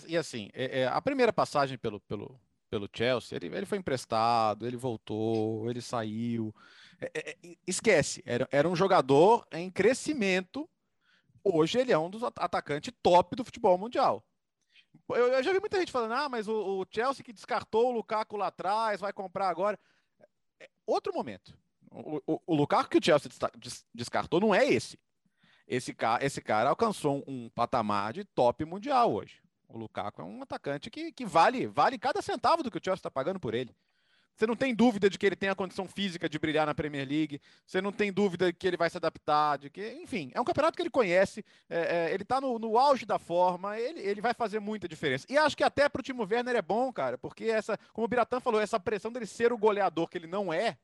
e, 0.09 0.12
e, 0.12 0.16
assim, 0.16 0.51
é, 0.53 0.80
é, 0.80 0.86
a 0.88 1.01
primeira 1.01 1.32
passagem 1.32 1.78
pelo, 1.78 2.01
pelo, 2.01 2.40
pelo 2.68 2.88
Chelsea, 2.92 3.36
ele, 3.36 3.47
ele 3.57 3.66
foi 3.66 3.78
emprestado, 3.78 4.66
ele 4.66 4.76
voltou, 4.76 5.70
ele 5.70 5.80
saiu. 5.80 6.53
É, 7.01 7.11
é, 7.14 7.30
é, 7.30 7.57
esquece, 7.64 8.22
era, 8.26 8.49
era 8.51 8.68
um 8.68 8.74
jogador 8.74 9.47
em 9.53 9.70
crescimento. 9.70 10.68
Hoje 11.45 11.78
ele 11.78 11.92
é 11.92 11.99
um 11.99 12.09
dos 12.09 12.22
atacantes 12.24 12.92
top 13.03 13.36
do 13.36 13.45
futebol 13.45 13.76
mundial. 13.76 14.24
Eu, 15.11 15.28
eu 15.28 15.42
já 15.42 15.53
vi 15.53 15.61
muita 15.61 15.78
gente 15.78 15.92
falando, 15.92 16.14
ah, 16.14 16.28
mas 16.28 16.49
o, 16.49 16.80
o, 16.80 16.86
Chelsea 16.90 17.22
que 17.22 17.32
descartou 17.32 17.90
o 17.90 17.92
Lukaku 17.92 18.36
lá 18.36 18.47
atrás, 18.47 19.01
vai 19.01 19.12
comprar 19.12 19.49
agora. 19.49 19.78
É 20.59 20.68
outro 20.86 21.12
momento. 21.12 21.57
O, 21.90 22.22
o, 22.26 22.40
o 22.47 22.55
Lukaku 22.55 22.88
que 22.88 22.99
o 22.99 23.05
Chelsea 23.05 23.30
descartou 23.92 24.40
não 24.40 24.55
é 24.55 24.64
esse. 24.66 24.99
Esse 25.66 25.95
cara, 25.95 26.24
esse 26.24 26.40
cara 26.40 26.70
alcançou 26.70 27.18
um, 27.18 27.45
um 27.45 27.51
patamar 27.51 28.14
de 28.14 28.24
top 28.24 28.64
mundial 28.64 29.12
hoje. 29.12 29.42
O 29.68 29.76
Lukaku 29.76 30.22
é 30.22 30.24
um 30.24 30.42
atacante 30.42 30.90
que, 30.90 31.12
que 31.12 31.26
vale, 31.26 31.66
vale 31.66 31.99
cada 31.99 32.22
centavo 32.22 32.62
do 32.62 32.70
que 32.70 32.78
o 32.78 32.80
Chelsea 32.82 33.01
está 33.01 33.11
pagando 33.11 33.40
por 33.40 33.55
ele. 33.55 33.74
Você 34.37 34.47
não 34.49 34.57
tem 34.57 34.74
dúvida 34.74 35.09
de 35.09 35.16
que 35.16 35.24
ele 35.24 35.37
tem 35.37 35.49
a 35.49 35.55
condição 35.55 35.87
física 35.87 36.28
de 36.28 36.39
brilhar 36.39 36.66
na 36.66 36.74
Premier 36.74 37.09
League. 37.09 37.41
Você 37.64 37.80
não 37.80 37.93
tem 37.93 38.12
dúvida 38.12 38.47
de 38.47 38.53
que 38.53 38.66
ele 38.66 38.76
vai 38.76 38.91
se 38.91 38.97
adaptar. 38.97 39.59
De 39.59 39.70
que, 39.70 39.93
enfim, 39.93 40.32
é 40.35 40.41
um 40.41 40.45
campeonato 40.45 40.76
que 40.76 40.82
ele 40.82 40.91
conhece. 40.91 41.45
É, 41.70 42.09
é, 42.09 42.12
ele 42.12 42.24
está 42.24 42.41
no, 42.41 42.59
no, 42.59 42.76
auge 42.76 43.07
da 43.07 43.18
forma. 43.18 43.78
Ele, 43.78 44.01
ele 44.01 44.20
vai 44.20 44.35
fazer 44.35 44.59
muita 44.59 44.89
diferença. 44.89 45.24
E 45.28 45.39
acho 45.39 45.57
que 45.57 45.62
até 45.62 45.89
para 45.89 46.01
o 46.01 46.03
Timo 46.03 46.26
Werner 46.28 46.57
é 46.57 46.62
bom, 46.62 46.93
cara, 46.93 47.16
porque 47.16 47.45
essa, 47.45 47.78
como 47.93 48.07
o 48.07 48.09
Biratã 48.09 48.41
falou, 48.41 48.61
essa 48.61 48.80
pressão 48.80 49.12
dele 49.12 49.26
ser 49.26 49.53
o 49.53 49.59
goleador 49.59 50.09
que 50.09 50.18
ele 50.18 50.26
não 50.26 50.53
é, 50.53 50.76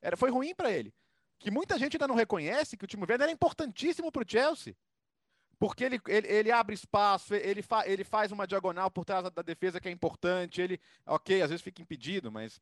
era, 0.00 0.16
foi 0.16 0.30
ruim 0.30 0.54
para 0.54 0.70
ele. 0.70 0.94
Que 1.38 1.50
muita 1.50 1.78
gente 1.78 1.96
ainda 1.96 2.08
não 2.08 2.14
reconhece 2.14 2.76
que 2.76 2.84
o 2.84 2.88
Timo 2.88 3.06
Werner 3.08 3.28
é 3.28 3.32
importantíssimo 3.32 4.12
para 4.12 4.22
o 4.22 4.28
Chelsea. 4.28 4.76
Porque 5.58 5.84
ele, 5.84 6.00
ele, 6.06 6.28
ele, 6.28 6.50
abre 6.52 6.74
espaço, 6.74 7.34
ele, 7.34 7.62
fa, 7.62 7.86
ele 7.86 8.04
faz 8.04 8.30
uma 8.30 8.46
diagonal 8.46 8.90
por 8.90 9.04
trás 9.04 9.28
da 9.30 9.42
defesa 9.42 9.80
que 9.80 9.88
é 9.88 9.90
importante. 9.90 10.60
Ele, 10.60 10.80
ok, 11.04 11.42
às 11.42 11.50
vezes 11.50 11.62
fica 11.62 11.82
impedido, 11.82 12.30
mas 12.30 12.60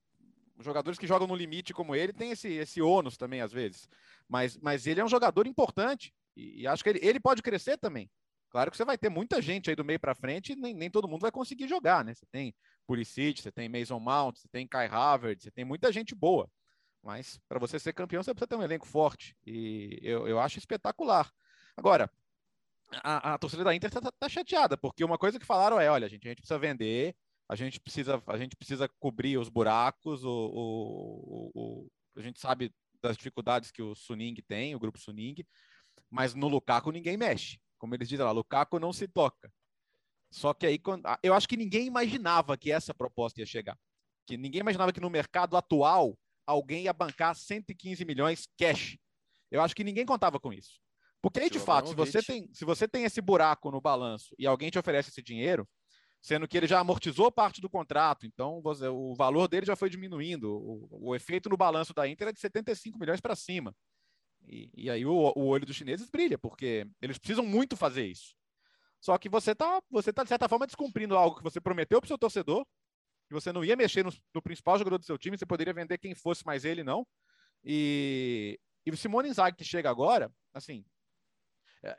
jogadores 0.58 0.98
que 0.98 1.06
jogam 1.06 1.26
no 1.26 1.34
limite 1.34 1.74
como 1.74 1.94
ele 1.94 2.12
têm 2.12 2.30
esse, 2.30 2.48
esse 2.48 2.80
ônus 2.80 3.16
também, 3.16 3.42
às 3.42 3.52
vezes. 3.52 3.88
Mas, 4.28 4.56
mas 4.56 4.86
ele 4.86 5.00
é 5.00 5.04
um 5.04 5.08
jogador 5.08 5.46
importante 5.46 6.12
e, 6.34 6.62
e 6.62 6.66
acho 6.66 6.82
que 6.82 6.88
ele, 6.88 7.00
ele 7.02 7.20
pode 7.20 7.42
crescer 7.42 7.76
também. 7.76 8.10
Claro 8.48 8.70
que 8.70 8.76
você 8.76 8.84
vai 8.84 8.96
ter 8.96 9.10
muita 9.10 9.42
gente 9.42 9.68
aí 9.68 9.76
do 9.76 9.84
meio 9.84 10.00
para 10.00 10.14
frente 10.14 10.52
e 10.52 10.56
nem, 10.56 10.72
nem 10.72 10.90
todo 10.90 11.08
mundo 11.08 11.20
vai 11.20 11.30
conseguir 11.30 11.68
jogar, 11.68 12.04
né? 12.04 12.14
Você 12.14 12.24
tem 12.26 12.54
Pulisic, 12.86 13.42
você 13.42 13.52
tem 13.52 13.68
Mason 13.68 13.98
Mount, 13.98 14.38
você 14.38 14.48
tem 14.48 14.66
Kai 14.66 14.86
Havertz, 14.86 15.44
você 15.44 15.50
tem 15.50 15.64
muita 15.64 15.92
gente 15.92 16.14
boa. 16.14 16.50
Mas 17.02 17.38
para 17.48 17.58
você 17.58 17.78
ser 17.78 17.92
campeão, 17.92 18.22
você 18.22 18.32
precisa 18.32 18.48
ter 18.48 18.56
um 18.56 18.62
elenco 18.62 18.86
forte. 18.86 19.36
E 19.44 19.98
eu, 20.02 20.26
eu 20.26 20.40
acho 20.40 20.58
espetacular. 20.58 21.30
Agora, 21.76 22.10
a, 22.92 23.34
a 23.34 23.38
torcida 23.38 23.64
da 23.64 23.74
Inter 23.74 23.88
está 23.88 24.00
tá 24.00 24.28
chateada, 24.28 24.76
porque 24.76 25.04
uma 25.04 25.18
coisa 25.18 25.38
que 25.38 25.46
falaram 25.46 25.80
é: 25.80 25.90
olha, 25.90 26.08
gente, 26.08 26.26
a 26.26 26.30
gente 26.30 26.40
precisa 26.40 26.58
vender, 26.58 27.14
a 27.48 27.56
gente 27.56 27.80
precisa, 27.80 28.22
a 28.26 28.38
gente 28.38 28.56
precisa 28.56 28.88
cobrir 28.98 29.38
os 29.38 29.48
buracos, 29.48 30.24
o, 30.24 30.30
o, 30.30 31.50
o, 31.54 31.86
a 32.16 32.22
gente 32.22 32.40
sabe 32.40 32.72
das 33.02 33.16
dificuldades 33.16 33.70
que 33.70 33.82
o 33.82 33.94
Suning 33.94 34.34
tem, 34.46 34.74
o 34.74 34.78
grupo 34.78 34.98
Suning, 34.98 35.36
mas 36.10 36.34
no 36.34 36.48
Lukaku 36.48 36.90
ninguém 36.90 37.16
mexe. 37.16 37.58
Como 37.78 37.94
eles 37.94 38.08
dizem 38.08 38.24
lá, 38.24 38.32
Lukaku 38.32 38.78
não 38.78 38.92
se 38.92 39.06
toca. 39.06 39.52
Só 40.30 40.52
que 40.52 40.66
aí, 40.66 40.80
eu 41.22 41.34
acho 41.34 41.48
que 41.48 41.56
ninguém 41.56 41.86
imaginava 41.86 42.56
que 42.56 42.72
essa 42.72 42.94
proposta 42.94 43.40
ia 43.40 43.46
chegar. 43.46 43.78
Que 44.26 44.36
ninguém 44.36 44.60
imaginava 44.60 44.92
que 44.92 45.00
no 45.00 45.10
mercado 45.10 45.56
atual 45.56 46.18
alguém 46.46 46.84
ia 46.84 46.92
bancar 46.92 47.34
115 47.34 48.04
milhões 48.04 48.48
cash. 48.58 48.96
Eu 49.50 49.62
acho 49.62 49.74
que 49.74 49.84
ninguém 49.84 50.04
contava 50.04 50.40
com 50.40 50.52
isso. 50.52 50.80
Porque 51.26 51.40
aí, 51.40 51.50
de 51.50 51.58
fato, 51.58 51.88
se 51.88 51.94
você, 51.96 52.22
tem, 52.22 52.48
se 52.52 52.64
você 52.64 52.86
tem 52.86 53.02
esse 53.02 53.20
buraco 53.20 53.68
no 53.72 53.80
balanço 53.80 54.32
e 54.38 54.46
alguém 54.46 54.70
te 54.70 54.78
oferece 54.78 55.10
esse 55.10 55.20
dinheiro, 55.20 55.68
sendo 56.22 56.46
que 56.46 56.56
ele 56.56 56.68
já 56.68 56.78
amortizou 56.78 57.32
parte 57.32 57.60
do 57.60 57.68
contrato, 57.68 58.24
então 58.24 58.62
você, 58.62 58.86
o 58.86 59.12
valor 59.12 59.48
dele 59.48 59.66
já 59.66 59.74
foi 59.74 59.90
diminuindo, 59.90 60.48
o, 60.48 61.08
o, 61.08 61.16
efeito 61.16 61.48
no 61.48 61.56
balanço 61.56 61.92
da 61.92 62.06
Inter 62.06 62.28
é 62.28 62.32
de 62.32 62.38
75 62.38 62.96
milhões 62.96 63.20
para 63.20 63.34
cima. 63.34 63.74
E, 64.46 64.70
e 64.76 64.88
aí 64.88 65.04
o, 65.04 65.12
o, 65.34 65.46
olho 65.46 65.66
dos 65.66 65.74
chineses 65.74 66.08
brilha, 66.08 66.38
porque 66.38 66.86
eles 67.02 67.18
precisam 67.18 67.44
muito 67.44 67.76
fazer 67.76 68.06
isso. 68.06 68.36
Só 69.00 69.18
que 69.18 69.28
você 69.28 69.50
está, 69.50 69.82
você 69.90 70.12
tá, 70.12 70.22
de 70.22 70.28
certa 70.28 70.48
forma, 70.48 70.64
descumprindo 70.64 71.16
algo 71.16 71.38
que 71.38 71.42
você 71.42 71.60
prometeu 71.60 72.00
para 72.00 72.06
o 72.06 72.08
seu 72.08 72.18
torcedor, 72.18 72.64
que 73.26 73.34
você 73.34 73.52
não 73.52 73.64
ia 73.64 73.74
mexer 73.74 74.04
no, 74.04 74.12
no, 74.32 74.40
principal 74.40 74.78
jogador 74.78 74.98
do 74.98 75.04
seu 75.04 75.18
time, 75.18 75.36
você 75.36 75.44
poderia 75.44 75.74
vender 75.74 75.98
quem 75.98 76.14
fosse, 76.14 76.46
mas 76.46 76.64
ele 76.64 76.84
não. 76.84 77.04
E, 77.64 78.60
e 78.86 78.92
o 78.92 78.96
Simone 78.96 79.28
Inzaghi 79.28 79.56
que 79.56 79.64
chega 79.64 79.90
agora, 79.90 80.32
assim, 80.54 80.84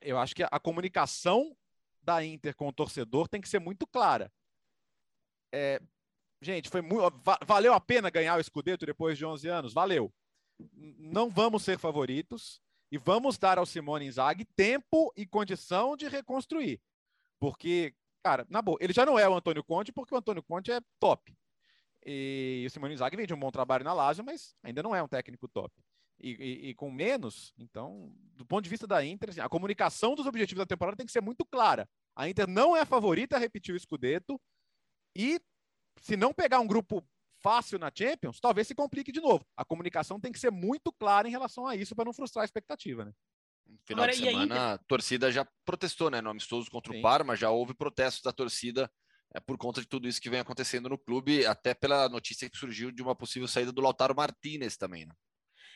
eu 0.02 0.18
acho 0.18 0.36
que 0.36 0.44
a, 0.44 0.60
comunicação 0.60 1.56
da 2.02 2.24
Inter 2.24 2.56
com 2.56 2.68
o 2.68 2.74
torcedor 2.74 3.28
tem 3.28 3.42
que 3.42 3.50
ser 3.50 3.60
muito 3.60 3.86
clara. 3.86 4.32
É, 5.52 5.82
gente, 6.42 6.70
foi 6.70 6.82
muito, 6.82 7.22
valeu 7.46 7.74
a 7.74 7.80
pena 7.80 8.10
ganhar 8.10 8.40
o 8.40 8.44
Scudetto 8.44 8.86
depois 8.86 9.18
de 9.18 9.26
11 9.26 9.48
anos? 9.48 9.74
Valeu. 9.74 10.14
Não 10.74 11.30
vamos 11.30 11.64
ser 11.64 11.78
favoritos 11.78 12.62
e 12.92 12.98
vamos 12.98 13.38
dar 13.38 13.58
ao 13.58 13.66
Simone 13.66 14.08
Inzaghi 14.08 14.46
tempo 14.56 15.14
e 15.16 15.26
condição 15.26 15.96
de 15.96 16.08
reconstruir. 16.08 16.82
Porque 17.40 17.94
cara, 18.28 18.46
na 18.50 18.62
boa, 18.62 18.78
ele 18.82 18.92
já 18.92 19.06
não 19.06 19.18
é 19.18 19.28
o 19.28 19.34
Antônio 19.34 19.64
Conte, 19.64 19.92
porque 19.94 20.14
o 20.14 20.18
Antônio 20.18 20.44
Conte 20.44 20.70
é 20.70 20.82
top. 21.00 21.34
E 22.06 22.66
o 22.68 22.70
Simone 22.70 22.94
Inzaghi 22.94 23.16
vem 23.16 23.26
de 23.26 23.34
um 23.34 23.40
bom 23.40 23.52
trabalho 23.52 23.86
na 23.86 23.94
Lazio, 23.94 24.24
mas 24.24 24.54
ainda 24.62 24.84
não 24.84 24.94
é 24.94 25.02
um 25.02 25.08
técnico 25.08 25.48
top. 25.48 25.74
E, 26.20 26.32
e, 26.32 26.70
e, 26.70 26.74
com 26.74 26.90
menos, 26.90 27.54
então, 27.60 28.12
do 28.34 28.46
ponto 28.46 28.64
de 28.64 28.70
vista 28.70 28.88
da 28.88 29.06
Inter, 29.06 29.30
assim, 29.30 29.40
a 29.40 29.50
comunicação 29.50 30.16
dos 30.16 30.26
objetivos 30.26 30.64
da 30.64 30.66
temporada 30.66 30.98
tem 30.98 31.06
que 31.06 31.12
ser 31.12 31.22
muito 31.22 31.46
clara. 31.46 31.88
A 32.16 32.28
Inter 32.28 32.48
não 32.48 32.76
é 32.76 32.82
a 32.82 32.86
favorita 32.86 33.36
a 33.36 33.40
repetir 33.40 33.76
o 33.76 33.80
Scudetto 33.80 34.42
e 35.16 35.40
se 36.02 36.18
não 36.18 36.34
pegar 36.34 36.60
um 36.60 36.68
grupo 36.68 37.08
fácil 37.40 37.78
na 37.78 37.92
Champions, 37.96 38.40
talvez 38.40 38.68
se 38.68 38.76
complique 38.76 39.12
de 39.12 39.22
novo. 39.22 39.46
A 39.56 39.64
comunicação 39.64 40.20
tem 40.20 40.32
que 40.32 40.40
ser 40.40 40.52
muito 40.52 40.92
clara 40.92 41.28
em 41.28 41.32
relação 41.32 41.68
a 41.68 41.76
isso 41.76 41.96
para 41.96 42.06
não 42.06 42.14
frustrar 42.14 42.42
a 42.42 42.46
expectativa, 42.46 43.06
né? 43.06 43.14
No 43.68 43.78
final 43.86 44.04
Agora, 44.04 44.18
de 44.18 44.24
semana, 44.24 44.74
a 44.74 44.78
torcida 44.80 45.32
já 45.32 45.48
protestou, 45.66 46.10
né? 46.10 46.22
No 46.22 46.30
amistoso 46.30 46.72
contra 46.72 46.94
Sim. 46.94 47.00
o 47.00 47.02
Parma, 47.02 47.36
já 47.36 47.52
houve 47.52 47.74
protestos 47.74 48.24
da 48.24 48.32
torcida 48.32 48.90
é, 49.34 49.40
por 49.40 49.58
conta 49.58 49.82
de 49.82 49.88
tudo 49.88 50.08
isso 50.08 50.22
que 50.22 50.30
vem 50.30 50.40
acontecendo 50.40 50.90
no 50.90 50.98
clube, 50.98 51.46
até 51.46 51.74
pela 51.74 52.08
notícia 52.10 52.50
que 52.50 52.58
surgiu 52.58 52.92
de 52.92 53.02
uma 53.02 53.16
possível 53.16 53.48
saída 53.48 53.72
do 53.72 53.82
Lautaro 53.82 54.16
Martinez 54.16 54.78
também, 54.78 55.06
né? 55.06 55.14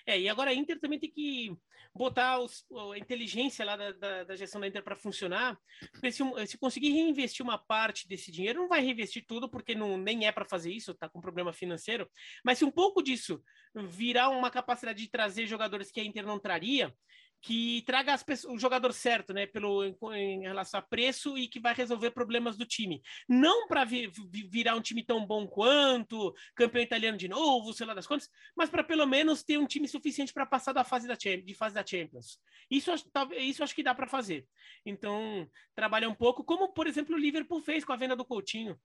É, 0.05 0.19
e 0.19 0.29
agora 0.29 0.51
a 0.51 0.53
Inter 0.53 0.79
também 0.79 0.99
tem 0.99 1.11
que 1.11 1.55
botar 1.93 2.39
os, 2.39 2.65
a 2.93 2.97
inteligência 2.97 3.65
lá 3.65 3.75
da, 3.75 3.91
da, 3.91 4.23
da 4.23 4.35
gestão 4.35 4.61
da 4.61 4.67
Inter 4.67 4.83
para 4.83 4.95
funcionar. 4.95 5.57
Porque 5.91 6.11
se, 6.11 6.23
se, 6.47 6.57
conseguir 6.57 6.91
reinvestir 6.91 7.43
uma 7.43 7.57
parte 7.57 8.07
desse 8.07 8.31
dinheiro, 8.31 8.61
não 8.61 8.69
vai 8.69 8.81
reinvestir 8.81 9.25
tudo, 9.27 9.49
porque 9.49 9.75
não, 9.75 9.97
nem 9.97 10.25
é 10.25 10.31
para 10.31 10.45
fazer 10.45 10.71
isso, 10.71 10.91
está 10.91 11.09
com 11.09 11.21
problema 11.21 11.53
financeiro. 11.53 12.09
Mas 12.43 12.57
se 12.57 12.65
um 12.65 12.71
pouco 12.71 13.01
disso 13.01 13.41
virar 13.89 14.29
uma 14.29 14.49
capacidade 14.49 15.01
de 15.01 15.09
trazer 15.09 15.47
jogadores 15.47 15.91
que 15.91 15.99
a 15.99 16.03
Inter 16.03 16.25
não 16.25 16.39
traria, 16.39 16.93
que 17.41 17.81
traga 17.87 18.15
pessoas, 18.19 18.53
o 18.53 18.59
jogador 18.59 18.93
certo, 18.93 19.33
né, 19.33 19.47
pelo 19.47 19.83
em, 20.13 20.41
relação 20.41 20.79
a 20.79 20.83
preço 20.83 21.37
e 21.37 21.47
que 21.47 21.59
vai 21.59 21.73
resolver 21.73 22.11
problemas 22.11 22.55
do 22.55 22.65
time. 22.65 23.01
Não 23.27 23.67
para 23.67 23.83
vi, 23.83 24.11
virar 24.49 24.75
um 24.75 24.81
time 24.81 25.03
tão 25.03 25.25
bom 25.25 25.47
quanto 25.47 26.33
campeão 26.55 26.83
italiano 26.83 27.17
de 27.17 27.27
novo, 27.27 27.73
sei 27.73 27.87
lá 27.87 27.93
das 27.93 28.05
contas, 28.05 28.29
mas 28.55 28.69
para 28.69 28.83
pelo 28.83 29.07
menos 29.07 29.43
ter 29.43 29.57
um 29.57 29.65
time 29.65 29.87
suficiente 29.87 30.31
para 30.31 30.45
passar 30.45 30.71
da 30.71 30.83
fase 30.83 31.07
da 31.07 31.15
de 31.15 31.55
fase 31.55 31.73
da 31.75 31.85
Champions. 31.85 32.39
Isso 32.69 32.91
isso 33.37 33.63
acho 33.63 33.75
que 33.75 33.83
dá 33.83 33.95
para 33.95 34.07
fazer. 34.07 34.47
Então, 34.85 35.49
trabalhar 35.75 36.09
um 36.09 36.15
pouco 36.15 36.43
como, 36.43 36.71
por 36.71 36.85
exemplo, 36.85 37.15
o 37.15 37.19
Liverpool 37.19 37.61
fez 37.61 37.83
com 37.83 37.93
a 37.93 37.97
venda 37.97 38.15
do 38.15 38.25
Coutinho. 38.25 38.79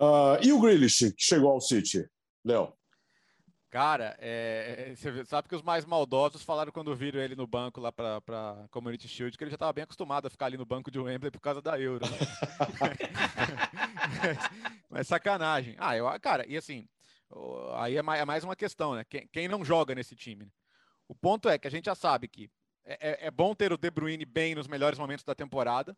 Uh, 0.00 0.38
e 0.42 0.52
o 0.52 0.60
Grealish 0.60 1.12
que 1.12 1.22
chegou 1.22 1.50
ao 1.50 1.60
City, 1.60 2.08
Léo? 2.44 2.77
Cara, 3.70 4.16
é, 4.18 4.86
é, 4.88 4.94
você 4.94 5.24
sabe 5.26 5.46
que 5.46 5.54
os 5.54 5.60
mais 5.60 5.84
maldosos 5.84 6.42
falaram 6.42 6.72
quando 6.72 6.96
viram 6.96 7.20
ele 7.20 7.36
no 7.36 7.46
banco 7.46 7.80
lá 7.80 7.92
para 7.92 8.66
Community 8.70 9.06
Shield 9.06 9.36
que 9.36 9.44
ele 9.44 9.50
já 9.50 9.56
estava 9.56 9.74
bem 9.74 9.84
acostumado 9.84 10.26
a 10.26 10.30
ficar 10.30 10.46
ali 10.46 10.56
no 10.56 10.64
banco 10.64 10.90
de 10.90 10.98
Wembley 10.98 11.30
por 11.30 11.40
causa 11.40 11.60
da 11.60 11.78
Euro. 11.78 12.02
Né? 12.08 12.16
mas, 12.80 14.40
mas, 14.88 15.06
sacanagem. 15.06 15.76
Ah, 15.78 15.94
eu, 15.94 16.06
cara, 16.18 16.46
e 16.48 16.56
assim, 16.56 16.88
aí 17.74 17.98
é 17.98 18.02
mais, 18.02 18.22
é 18.22 18.24
mais 18.24 18.42
uma 18.42 18.56
questão, 18.56 18.94
né? 18.94 19.04
Quem, 19.04 19.28
quem, 19.28 19.48
não 19.48 19.62
joga 19.62 19.94
nesse 19.94 20.16
time? 20.16 20.46
Né? 20.46 20.50
O 21.06 21.14
ponto 21.14 21.46
é 21.46 21.58
que 21.58 21.68
a 21.68 21.70
gente 21.70 21.84
já 21.84 21.94
sabe 21.94 22.26
que 22.26 22.50
é, 22.86 23.26
é, 23.26 23.26
é 23.26 23.30
bom 23.30 23.54
ter 23.54 23.70
o 23.70 23.76
De 23.76 23.90
Bruyne 23.90 24.24
bem 24.24 24.54
nos 24.54 24.66
melhores 24.66 24.98
momentos 24.98 25.26
da 25.26 25.34
temporada. 25.34 25.94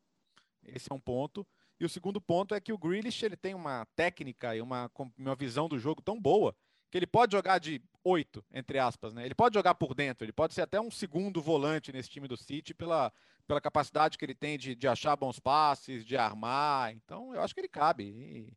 Esse 0.65 0.91
é 0.91 0.95
um 0.95 1.01
ponto. 1.01 1.47
E 1.79 1.85
o 1.85 1.89
segundo 1.89 2.21
ponto 2.21 2.53
é 2.53 2.61
que 2.61 2.73
o 2.73 2.79
Grealish 2.79 3.25
ele 3.25 3.37
tem 3.37 3.55
uma 3.55 3.87
técnica 3.95 4.57
e 4.57 4.61
uma, 4.61 4.91
uma 5.17 5.37
visão 5.37 5.69
do 5.69 5.79
jogo 5.79 6.03
tão 6.03 6.21
boa 6.21 6.55
que 6.91 6.99
ele 6.99 7.07
pode 7.07 7.33
jogar 7.33 7.59
de 7.59 7.81
oito, 8.03 8.45
entre 8.53 8.79
aspas, 8.79 9.15
né? 9.15 9.25
Ele 9.25 9.35
pode 9.35 9.55
jogar 9.55 9.75
por 9.75 9.95
dentro, 9.95 10.25
ele 10.25 10.33
pode 10.33 10.55
ser 10.55 10.63
até 10.63 10.81
um 10.81 10.91
segundo 10.91 11.41
volante 11.41 11.93
nesse 11.93 12.11
time 12.11 12.27
do 12.27 12.37
City 12.37 12.75
pela, 12.75 13.13
pela 13.47 13.61
capacidade 13.61 14.19
que 14.19 14.25
ele 14.25 14.35
tem 14.35 14.59
de, 14.59 14.75
de 14.75 14.89
achar 14.89 15.15
bons 15.17 15.39
passes, 15.39 16.05
de 16.05 16.17
armar. 16.17 16.93
Então, 16.93 17.35
eu 17.35 17.43
acho 17.43 17.55
que 17.55 17.61
ele 17.61 17.69
cabe. 17.69 18.05
E, 18.05 18.57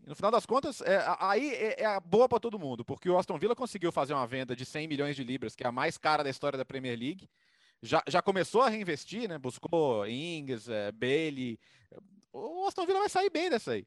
e 0.00 0.08
no 0.08 0.14
final 0.14 0.30
das 0.30 0.46
contas, 0.46 0.80
é, 0.82 1.04
aí 1.18 1.50
é, 1.54 1.82
é 1.82 2.00
boa 2.00 2.28
para 2.28 2.38
todo 2.38 2.58
mundo, 2.58 2.84
porque 2.84 3.10
o 3.10 3.18
Aston 3.18 3.38
Villa 3.38 3.56
conseguiu 3.56 3.90
fazer 3.90 4.14
uma 4.14 4.26
venda 4.26 4.54
de 4.54 4.64
100 4.64 4.86
milhões 4.86 5.16
de 5.16 5.24
libras, 5.24 5.56
que 5.56 5.64
é 5.64 5.66
a 5.66 5.72
mais 5.72 5.98
cara 5.98 6.22
da 6.22 6.30
história 6.30 6.56
da 6.56 6.64
Premier 6.64 6.98
League. 6.98 7.28
Já, 7.82 8.02
já 8.06 8.22
começou 8.22 8.62
a 8.62 8.68
reinvestir, 8.68 9.28
né? 9.28 9.38
Buscou 9.38 10.06
Ings, 10.06 10.68
é, 10.68 10.92
Bailey. 10.92 11.58
O 12.32 12.66
Aston 12.66 12.86
Villa 12.86 13.00
vai 13.00 13.08
sair 13.08 13.30
bem 13.30 13.50
dessa 13.50 13.72
aí. 13.72 13.86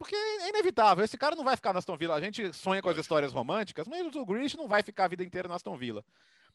Porque 0.00 0.16
é 0.16 0.48
inevitável. 0.48 1.04
Esse 1.04 1.18
cara 1.18 1.36
não 1.36 1.44
vai 1.44 1.54
ficar 1.56 1.74
no 1.74 1.78
Aston 1.78 1.94
Villa. 1.94 2.14
A 2.14 2.20
gente 2.22 2.54
sonha 2.54 2.80
com 2.80 2.88
as 2.88 2.96
histórias 2.96 3.34
românticas, 3.34 3.86
mas 3.86 4.16
o 4.16 4.24
Grish 4.24 4.56
não 4.56 4.66
vai 4.66 4.82
ficar 4.82 5.04
a 5.04 5.08
vida 5.08 5.22
inteira 5.22 5.46
no 5.46 5.52
Aston 5.52 5.76
Villa. 5.76 6.02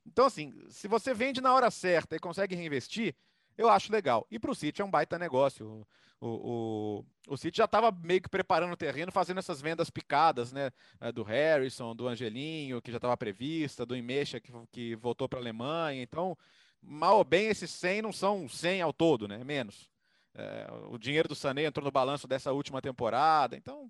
Então, 0.04 0.26
assim, 0.26 0.52
se 0.68 0.88
você 0.88 1.14
vende 1.14 1.40
na 1.42 1.54
hora 1.54 1.70
certa 1.70 2.16
e 2.16 2.20
consegue 2.20 2.56
reinvestir, 2.56 3.14
eu 3.56 3.70
acho 3.70 3.92
legal. 3.92 4.26
E 4.32 4.40
para 4.40 4.50
o 4.50 4.56
City 4.56 4.82
é 4.82 4.86
um 4.86 4.90
baita 4.90 5.20
negócio. 5.20 5.86
O, 6.20 6.28
o, 6.28 7.06
o 7.28 7.38
City 7.38 7.60
já 7.60 7.66
estava 7.66 7.92
meio 7.92 8.20
que 8.20 8.30
preparando 8.30 8.74
o 8.74 8.78
terreno, 8.78 9.12
fazendo 9.12 9.38
essas 9.38 9.62
vendas 9.62 9.92
picadas, 9.92 10.52
né? 10.52 10.72
É, 11.00 11.12
do 11.12 11.22
Harrison, 11.22 11.96
do 11.96 12.08
Angelinho, 12.08 12.82
que 12.82 12.90
já 12.90 12.98
estava 12.98 13.16
prevista, 13.16 13.86
do 13.86 13.96
Imecha, 13.96 14.40
que, 14.40 14.52
que 14.72 14.96
voltou 14.96 15.30
para 15.30 15.38
a 15.38 15.42
Alemanha. 15.44 16.02
Então, 16.02 16.36
mal 16.82 17.20
ou 17.20 17.24
bem, 17.24 17.46
esses 17.46 17.70
100 17.70 18.02
não 18.02 18.12
são 18.12 18.50
100 18.50 18.82
ao 18.82 18.92
todo, 18.92 19.28
né? 19.28 19.44
Menos. 19.44 19.88
É, 20.36 20.68
o 20.90 20.98
dinheiro 20.98 21.28
do 21.28 21.36
Sané 21.36 21.64
entrou 21.64 21.84
no 21.84 21.92
balanço 21.92 22.28
dessa 22.28 22.52
última 22.52 22.82
temporada. 22.82 23.56
Então, 23.56 23.90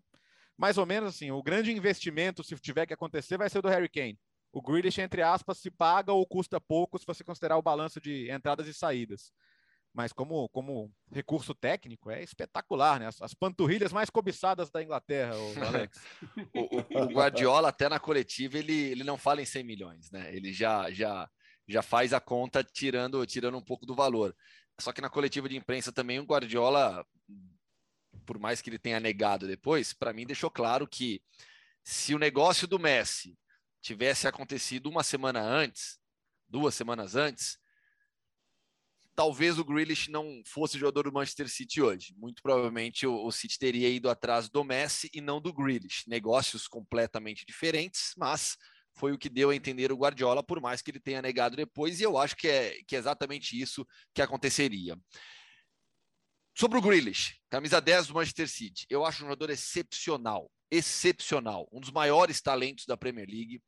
mais 0.57 0.77
ou 0.77 0.85
menos 0.85 1.09
assim, 1.09 1.31
o 1.31 1.41
grande 1.41 1.71
investimento, 1.71 2.43
se 2.43 2.55
tiver 2.55 2.85
que 2.85 2.93
acontecer, 2.93 3.37
vai 3.37 3.49
ser 3.49 3.59
o 3.59 3.61
do 3.61 3.69
Harry 3.69 3.89
Kane. 3.89 4.19
O 4.53 4.61
Grealish, 4.61 5.01
entre 5.01 5.21
aspas, 5.21 5.57
se 5.57 5.69
paga 5.69 6.13
ou 6.13 6.25
custa 6.25 6.61
pouco 6.61 6.97
se 6.97 7.05
você 7.05 7.23
considerar 7.23 7.57
o 7.57 7.61
balanço 7.61 7.99
de 7.99 8.31
entradas 8.31 8.67
e 8.67 8.73
saídas. 8.73 9.33
Mas 9.93 10.13
como, 10.13 10.47
como 10.49 10.91
recurso 11.11 11.53
técnico, 11.53 12.11
é 12.11 12.21
espetacular, 12.21 12.99
né? 12.99 13.07
As, 13.07 13.21
as 13.21 13.33
panturrilhas 13.33 13.91
mais 13.91 14.09
cobiçadas 14.09 14.69
da 14.69 14.83
Inglaterra, 14.83 15.35
o 15.39 15.63
Alex. 15.63 16.01
o, 16.53 17.01
o, 17.01 17.05
Guardiola, 17.05 17.69
até 17.69 17.89
na 17.89 17.99
coletiva, 17.99 18.57
ele, 18.57 18.73
ele 18.73 19.03
não 19.03 19.17
fala 19.17 19.41
em 19.41 19.45
100 19.45 19.63
milhões, 19.63 20.11
né? 20.11 20.35
Ele 20.35 20.53
já, 20.53 20.91
já, 20.91 21.29
já 21.67 21.81
faz 21.81 22.13
a 22.13 22.19
conta 22.19 22.63
tirando, 22.63 23.25
tirando 23.25 23.57
um 23.57 23.61
pouco 23.61 23.85
do 23.85 23.95
valor. 23.95 24.35
Só 24.79 24.91
que 24.91 25.01
na 25.01 25.09
coletiva 25.09 25.47
de 25.47 25.55
imprensa 25.55 25.91
também 25.91 26.19
o 26.19 26.25
Guardiola, 26.25 27.05
por 28.25 28.37
mais 28.37 28.61
que 28.61 28.69
ele 28.69 28.79
tenha 28.79 28.99
negado 28.99 29.47
depois, 29.47 29.93
para 29.93 30.13
mim 30.13 30.25
deixou 30.25 30.51
claro 30.51 30.87
que 30.87 31.21
se 31.83 32.13
o 32.13 32.19
negócio 32.19 32.67
do 32.67 32.79
Messi 32.79 33.37
tivesse 33.81 34.27
acontecido 34.27 34.89
uma 34.89 35.03
semana 35.03 35.41
antes, 35.41 35.99
duas 36.47 36.73
semanas 36.73 37.15
antes, 37.15 37.57
talvez 39.15 39.57
o 39.57 39.63
Grealish 39.63 40.09
não 40.09 40.41
fosse 40.45 40.77
jogador 40.77 41.03
do 41.03 41.13
Manchester 41.13 41.47
City 41.47 41.81
hoje. 41.81 42.13
Muito 42.17 42.41
provavelmente 42.43 43.07
o, 43.07 43.31
City 43.31 43.57
teria 43.57 43.89
ido 43.89 44.09
atrás 44.09 44.49
do 44.49 44.63
Messi 44.63 45.09
e 45.13 45.21
não 45.21 45.39
do 45.39 45.53
Grealish. 45.53 46.03
Negócios 46.07 46.67
completamente 46.67 47.45
diferentes, 47.45 48.11
mas 48.17 48.57
foi 48.95 49.11
o 49.11 49.17
que 49.17 49.29
deu 49.29 49.49
a 49.49 49.55
entender 49.55 49.91
o 49.91 49.97
Guardiola, 49.97 50.41
por 50.41 50.61
mais 50.61 50.81
que 50.81 50.89
ele 50.89 50.99
tenha 50.99 51.21
negado 51.21 51.55
depois, 51.55 51.99
e 51.99 52.03
eu 52.03 52.17
acho 52.17 52.35
que 52.35 52.47
é, 52.47 52.81
que 52.87 52.95
é 52.95 52.99
exatamente 52.99 53.59
isso 53.59 53.85
que 54.13 54.21
aconteceria. 54.21 54.97
Sobre 56.57 56.77
o 56.77 56.81
Grealish, 56.81 57.37
camisa 57.49 57.81
10 57.81 58.07
do 58.07 58.13
Manchester 58.13 58.47
City, 58.47 58.85
eu 58.89 59.05
acho 59.05 59.17
um 59.17 59.27
jogador 59.27 59.49
excepcional, 59.49 60.49
excepcional, 60.71 61.67
um 61.71 61.81
dos 61.81 61.91
maiores 61.91 62.41
talentos 62.41 62.85
da 62.85 62.95
Premier 62.95 63.27
League. 63.29 63.61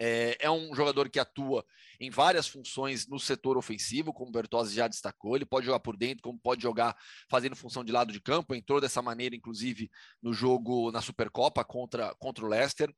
É, 0.00 0.36
é, 0.40 0.50
um 0.50 0.74
jogador 0.74 1.08
que 1.08 1.20
atua 1.20 1.64
em 2.00 2.10
várias 2.10 2.48
funções 2.48 3.06
no 3.06 3.18
setor 3.18 3.56
ofensivo, 3.56 4.12
como 4.12 4.28
o 4.28 4.32
Bertozzi 4.32 4.74
já 4.74 4.88
destacou. 4.88 5.36
Ele 5.36 5.46
pode 5.46 5.66
jogar 5.66 5.78
por 5.78 5.96
dentro, 5.96 6.22
como 6.22 6.38
pode 6.38 6.60
jogar 6.60 6.96
fazendo 7.30 7.54
função 7.54 7.84
de 7.84 7.92
lado 7.92 8.12
de 8.12 8.20
campo. 8.20 8.56
Entrou 8.56 8.80
dessa 8.80 9.00
maneira, 9.00 9.36
inclusive, 9.36 9.88
no 10.20 10.32
jogo 10.32 10.90
na 10.90 11.00
Supercopa 11.00 11.64
contra, 11.64 12.12
contra 12.16 12.44
o 12.44 12.48
Leicester. 12.48 12.92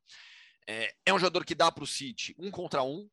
É, 0.66 0.94
é 1.06 1.14
um 1.14 1.18
jogador 1.18 1.44
que 1.44 1.54
dá 1.54 1.70
para 1.70 1.84
o 1.84 1.86
City 1.86 2.34
um 2.38 2.50
contra 2.50 2.82
um, 2.82 3.08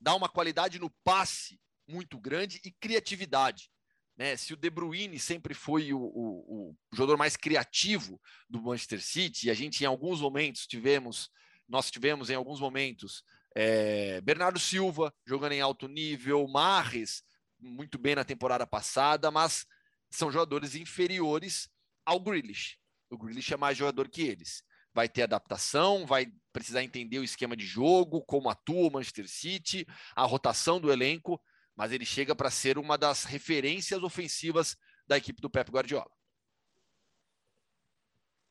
dá 0.00 0.14
uma 0.14 0.28
qualidade 0.28 0.78
no 0.78 0.90
passe 1.04 1.60
muito 1.88 2.18
grande 2.18 2.60
e 2.64 2.70
criatividade. 2.70 3.70
Né? 4.16 4.36
Se 4.36 4.52
o 4.52 4.56
De 4.56 4.68
Bruyne 4.68 5.18
sempre 5.18 5.54
foi 5.54 5.92
o, 5.92 5.98
o, 5.98 6.70
o, 6.70 6.76
jogador 6.92 7.16
mais 7.16 7.36
criativo 7.36 8.20
do 8.48 8.60
Manchester 8.60 9.02
City, 9.02 9.46
e 9.46 9.50
a 9.50 9.54
gente 9.54 9.82
em 9.82 9.86
alguns 9.86 10.20
momentos 10.20 10.66
tivemos, 10.66 11.30
nós 11.68 11.90
tivemos 11.90 12.28
em 12.28 12.34
alguns 12.34 12.60
momentos 12.60 13.24
é, 13.54 14.20
Bernardo 14.20 14.58
Silva 14.58 15.14
jogando 15.26 15.52
em 15.52 15.60
alto 15.60 15.88
nível, 15.88 16.46
Marres 16.46 17.22
muito 17.62 17.98
bem 17.98 18.16
na 18.16 18.24
temporada 18.24 18.66
passada, 18.66 19.30
mas 19.30 19.64
são 20.10 20.32
jogadores 20.32 20.74
inferiores 20.74 21.68
ao 22.04 22.18
Grealish. 22.18 22.76
O 23.08 23.16
Grealish 23.16 23.54
é 23.54 23.56
mais 23.56 23.78
jogador 23.78 24.08
que 24.08 24.22
eles 24.22 24.62
vai 24.94 25.08
ter 25.08 25.22
adaptação, 25.22 26.06
vai 26.06 26.26
precisar 26.52 26.82
entender 26.82 27.18
o 27.18 27.24
esquema 27.24 27.56
de 27.56 27.64
jogo, 27.64 28.22
como 28.22 28.50
atua 28.50 28.88
o 28.88 28.92
Manchester 28.92 29.28
City, 29.28 29.86
a 30.14 30.24
rotação 30.24 30.80
do 30.80 30.92
elenco, 30.92 31.40
mas 31.74 31.92
ele 31.92 32.04
chega 32.04 32.34
para 32.34 32.50
ser 32.50 32.78
uma 32.78 32.98
das 32.98 33.24
referências 33.24 34.02
ofensivas 34.02 34.76
da 35.06 35.16
equipe 35.16 35.40
do 35.40 35.50
Pep 35.50 35.70
Guardiola. 35.70 36.10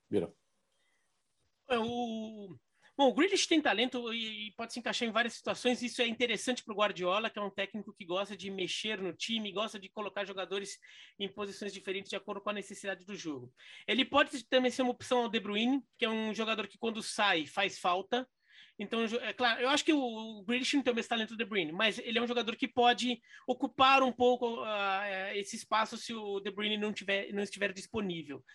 Vira. 0.09 0.33
É, 1.69 1.77
o, 1.79 2.57
Bom, 3.01 3.07
o 3.07 3.13
Grealish 3.15 3.47
tem 3.47 3.59
talento 3.59 4.13
e 4.13 4.51
pode 4.55 4.73
se 4.73 4.79
encaixar 4.79 5.07
em 5.07 5.11
várias 5.11 5.33
situações. 5.33 5.81
Isso 5.81 6.03
é 6.03 6.07
interessante 6.07 6.63
para 6.63 6.71
o 6.71 6.77
Guardiola, 6.77 7.31
que 7.31 7.39
é 7.39 7.41
um 7.41 7.49
técnico 7.49 7.91
que 7.91 8.05
gosta 8.05 8.37
de 8.37 8.51
mexer 8.51 9.01
no 9.01 9.11
time, 9.11 9.51
gosta 9.51 9.79
de 9.79 9.89
colocar 9.89 10.23
jogadores 10.23 10.77
em 11.17 11.27
posições 11.27 11.73
diferentes 11.73 12.11
de 12.11 12.15
acordo 12.15 12.41
com 12.41 12.51
a 12.51 12.53
necessidade 12.53 13.03
do 13.03 13.15
jogo. 13.15 13.51
Ele 13.87 14.05
pode 14.05 14.43
também 14.45 14.69
ser 14.69 14.83
uma 14.83 14.91
opção 14.91 15.23
ao 15.23 15.29
De 15.29 15.39
Bruyne, 15.39 15.83
que 15.97 16.05
é 16.05 16.09
um 16.11 16.31
jogador 16.31 16.67
que 16.67 16.77
quando 16.77 17.01
sai 17.01 17.47
faz 17.47 17.79
falta. 17.79 18.29
Então, 18.77 19.03
é 19.03 19.33
claro, 19.33 19.61
eu 19.61 19.69
acho 19.69 19.83
que 19.83 19.93
o 19.93 20.43
Grealish 20.43 20.75
não 20.75 20.83
tem 20.83 20.93
o 20.93 20.95
mesmo 20.95 21.09
talento 21.09 21.29
do 21.29 21.37
De 21.37 21.45
Bruyne, 21.45 21.71
mas 21.71 21.97
ele 21.97 22.19
é 22.19 22.21
um 22.21 22.27
jogador 22.27 22.55
que 22.55 22.67
pode 22.67 23.19
ocupar 23.47 24.03
um 24.03 24.11
pouco 24.11 24.61
uh, 24.61 25.33
esse 25.33 25.55
espaço 25.55 25.97
se 25.97 26.13
o 26.13 26.39
De 26.39 26.51
Bruyne 26.51 26.77
não, 26.77 26.93
tiver, 26.93 27.33
não 27.33 27.41
estiver 27.41 27.73
disponível. 27.73 28.45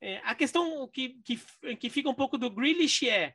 É, 0.00 0.18
a 0.24 0.34
questão 0.34 0.88
que, 0.88 1.20
que, 1.22 1.76
que 1.76 1.90
fica 1.90 2.08
um 2.08 2.14
pouco 2.14 2.38
do 2.38 2.48
Grealish 2.48 3.06
é 3.06 3.34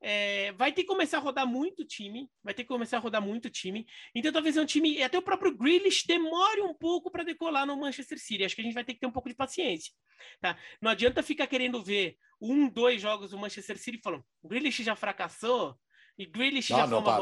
é, 0.00 0.52
vai 0.52 0.72
ter 0.72 0.82
que 0.82 0.88
começar 0.88 1.18
a 1.18 1.20
rodar 1.20 1.46
muito 1.46 1.84
time, 1.84 2.28
vai 2.42 2.52
ter 2.54 2.62
que 2.62 2.68
começar 2.68 2.98
a 2.98 3.00
rodar 3.00 3.22
muito 3.22 3.48
time. 3.50 3.86
Então, 4.14 4.32
talvez 4.32 4.56
é 4.56 4.60
um 4.60 4.66
time, 4.66 5.02
até 5.02 5.18
o 5.18 5.22
próprio 5.22 5.56
Grealish 5.56 6.04
demore 6.06 6.62
um 6.62 6.74
pouco 6.74 7.10
para 7.10 7.24
decolar 7.24 7.66
no 7.66 7.76
Manchester 7.76 8.18
City. 8.18 8.44
Acho 8.44 8.54
que 8.54 8.60
a 8.60 8.64
gente 8.64 8.74
vai 8.74 8.84
ter 8.84 8.94
que 8.94 9.00
ter 9.00 9.06
um 9.06 9.12
pouco 9.12 9.28
de 9.28 9.34
paciência. 9.34 9.92
Tá? 10.40 10.56
Não 10.80 10.90
adianta 10.90 11.22
ficar 11.22 11.46
querendo 11.46 11.82
ver 11.82 12.16
um, 12.40 12.68
dois 12.68 13.00
jogos 13.00 13.30
do 13.30 13.38
Manchester 13.38 13.78
City 13.78 14.00
falando, 14.02 14.24
o 14.42 14.48
Grealish 14.48 14.82
já 14.82 14.94
fracassou, 14.94 15.78
e 16.18 16.26
Grealish 16.26 16.68
já 16.68 16.86
foi 16.86 16.98
uma. 16.98 17.16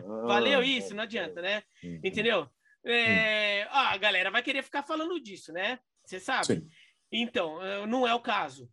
Não, 0.00 0.26
Valeu 0.26 0.62
isso, 0.62 0.94
não 0.94 1.04
adianta, 1.04 1.40
né? 1.40 1.62
Uhum. 1.82 2.00
Entendeu? 2.02 2.48
É, 2.84 3.62
ah, 3.70 3.90
a 3.92 3.96
galera 3.96 4.30
vai 4.30 4.42
querer 4.42 4.62
ficar 4.62 4.82
falando 4.82 5.20
disso, 5.20 5.52
né? 5.52 5.78
Você 6.04 6.18
sabe? 6.18 6.46
Sim. 6.46 6.68
Então, 7.12 7.62
eh, 7.62 7.86
não 7.86 8.06
é 8.06 8.14
o 8.14 8.20
caso. 8.20 8.68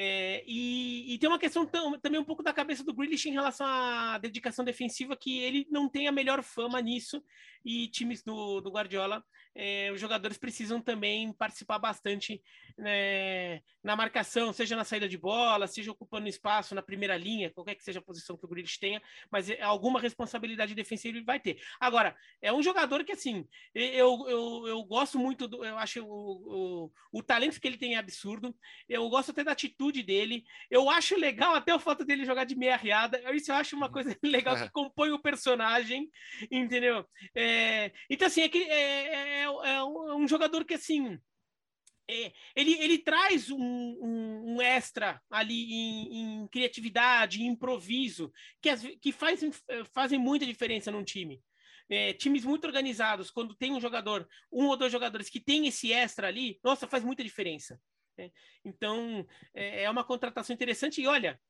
É, 0.00 0.44
e, 0.46 1.12
e, 1.12 1.18
tem 1.18 1.28
uma 1.28 1.40
questão 1.40 1.66
também 1.66 2.20
um 2.20 2.24
pouco 2.24 2.40
da 2.40 2.52
cabeça 2.52 2.84
do 2.84 2.94
Grealish 2.94 3.28
em 3.28 3.32
relação 3.32 3.66
à 3.66 4.16
dedicação 4.16 4.64
defensiva, 4.64 5.16
que 5.16 5.40
ele 5.40 5.66
não 5.72 5.88
tem 5.88 6.06
a 6.06 6.12
melhor 6.12 6.40
fama 6.44 6.80
nisso, 6.80 7.20
e 7.64 7.88
times 7.88 8.22
do, 8.22 8.60
do 8.60 8.70
Guardiola 8.70 9.22
é, 9.58 9.90
os 9.92 10.00
jogadores 10.00 10.38
precisam 10.38 10.80
também 10.80 11.32
participar 11.32 11.80
bastante 11.80 12.40
né, 12.76 13.60
na 13.82 13.96
marcação, 13.96 14.52
seja 14.52 14.76
na 14.76 14.84
saída 14.84 15.08
de 15.08 15.18
bola, 15.18 15.66
seja 15.66 15.90
ocupando 15.90 16.28
espaço 16.28 16.76
na 16.76 16.82
primeira 16.82 17.16
linha, 17.16 17.50
qualquer 17.50 17.74
que 17.74 17.82
seja 17.82 17.98
a 17.98 18.02
posição 18.02 18.36
que 18.36 18.44
o 18.44 18.48
Grealish 18.48 18.78
tenha, 18.78 19.02
mas 19.32 19.50
é, 19.50 19.60
alguma 19.60 20.00
responsabilidade 20.00 20.76
defensiva 20.76 21.16
ele 21.16 21.24
vai 21.24 21.40
ter. 21.40 21.60
Agora, 21.80 22.16
é 22.40 22.52
um 22.52 22.62
jogador 22.62 23.04
que, 23.04 23.10
assim, 23.10 23.48
eu, 23.74 24.26
eu, 24.28 24.68
eu 24.68 24.84
gosto 24.84 25.18
muito, 25.18 25.48
do, 25.48 25.64
eu 25.64 25.76
acho 25.76 26.04
o, 26.04 26.84
o, 26.84 26.92
o 27.18 27.22
talento 27.22 27.60
que 27.60 27.66
ele 27.66 27.76
tem 27.76 27.96
é 27.96 27.98
absurdo, 27.98 28.54
eu 28.88 29.08
gosto 29.08 29.32
até 29.32 29.42
da 29.42 29.52
atitude 29.52 30.04
dele, 30.04 30.44
eu 30.70 30.88
acho 30.88 31.18
legal 31.18 31.56
até 31.56 31.74
o 31.74 31.80
fato 31.80 32.04
dele 32.04 32.24
jogar 32.24 32.44
de 32.44 32.54
meia 32.54 32.76
riada, 32.76 33.20
isso 33.34 33.50
eu 33.50 33.56
acho 33.56 33.74
uma 33.74 33.90
coisa 33.90 34.16
legal 34.22 34.56
que 34.56 34.70
compõe 34.70 35.10
o 35.10 35.18
personagem, 35.20 36.08
entendeu? 36.48 37.04
É, 37.34 37.47
então, 38.08 38.26
assim, 38.26 38.42
é, 38.42 38.48
que, 38.48 38.58
é, 38.58 38.74
é 38.74 39.42
é, 39.42 39.74
é 39.74 39.84
um 39.84 40.26
jogador 40.26 40.64
que, 40.64 40.74
assim, 40.74 41.18
é, 42.10 42.32
ele, 42.56 42.72
ele 42.82 42.98
traz 42.98 43.50
um, 43.50 43.58
um, 43.58 44.54
um 44.54 44.62
extra 44.62 45.20
ali 45.30 45.72
em, 45.72 46.42
em, 46.42 46.48
criatividade, 46.48 47.42
em 47.42 47.46
improviso, 47.46 48.32
que, 48.62 48.70
as, 48.70 48.82
que 49.00 49.12
faz, 49.12 49.40
fazem 49.92 50.18
muita 50.18 50.46
diferença 50.46 50.90
num 50.90 51.04
time. 51.04 51.42
É, 51.90 52.12
times 52.14 52.44
muito 52.44 52.66
organizados, 52.66 53.30
quando 53.30 53.54
tem 53.54 53.72
um 53.72 53.80
jogador, 53.80 54.28
um 54.52 54.66
ou 54.66 54.76
dois 54.76 54.92
jogadores 54.92 55.30
que 55.30 55.40
tem 55.40 55.66
esse 55.66 55.92
extra 55.92 56.28
ali, 56.28 56.58
nossa, 56.62 56.86
faz 56.86 57.04
muita 57.04 57.22
diferença. 57.22 57.80
É, 58.18 58.30
então, 58.64 59.26
é, 59.54 59.84
é, 59.84 59.90
uma 59.90 60.04
contratação 60.04 60.54
interessante. 60.54 61.00
E 61.00 61.06
olha, 61.06 61.40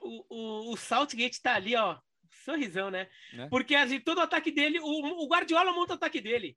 o, 0.00 0.24
o, 0.28 0.72
o 0.72 0.76
Southgate 0.76 1.36
está 1.36 1.54
ali, 1.54 1.74
ó, 1.74 1.98
sorrisão, 2.44 2.90
né? 2.90 3.08
né? 3.32 3.48
Porque 3.50 3.74
assim, 3.74 4.00
todo 4.00 4.18
o 4.18 4.22
ataque 4.22 4.50
dele, 4.50 4.78
o, 4.80 5.24
o 5.24 5.28
Guardiola 5.28 5.72
monta 5.72 5.92
o 5.92 5.96
ataque 5.96 6.20
dele. 6.20 6.56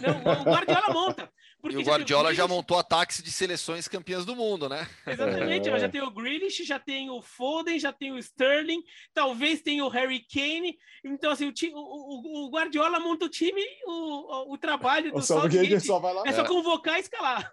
Não, 0.00 0.40
o 0.40 0.44
Guardiola 0.44 0.92
monta. 0.92 1.32
e 1.64 1.76
o 1.76 1.82
Guardiola 1.82 2.32
já, 2.32 2.46
montou 2.46 2.78
ataques 2.78 3.22
de 3.22 3.30
seleções 3.32 3.88
campeãs 3.88 4.24
do 4.24 4.36
mundo, 4.36 4.68
né? 4.68 4.88
Exatamente. 5.06 5.68
É. 5.68 5.78
Já 5.78 5.88
tem 5.88 6.00
o 6.00 6.10
Grealish, 6.10 6.64
já 6.64 6.78
tem 6.78 7.10
o 7.10 7.20
Foden, 7.20 7.78
já 7.78 7.92
tem 7.92 8.12
o 8.12 8.18
Sterling, 8.18 8.82
talvez 9.12 9.62
tenha 9.62 9.84
o 9.84 9.88
Harry 9.88 10.24
Kane. 10.32 10.78
Então, 11.04 11.32
assim, 11.32 11.48
o, 11.48 11.74
o, 11.74 12.46
o 12.46 12.50
Guardiola 12.50 13.00
monta 13.00 13.26
o 13.26 13.28
time, 13.28 13.62
o, 13.84 14.54
o 14.54 14.58
trabalho 14.58 15.12
do 15.12 15.20
Southgate 15.20 15.80
só 15.80 15.98
vai 15.98 16.14
lá. 16.14 16.22
é 16.24 16.32
só 16.32 16.44
convocar 16.44 16.96
e 16.96 17.00
escalar. 17.00 17.52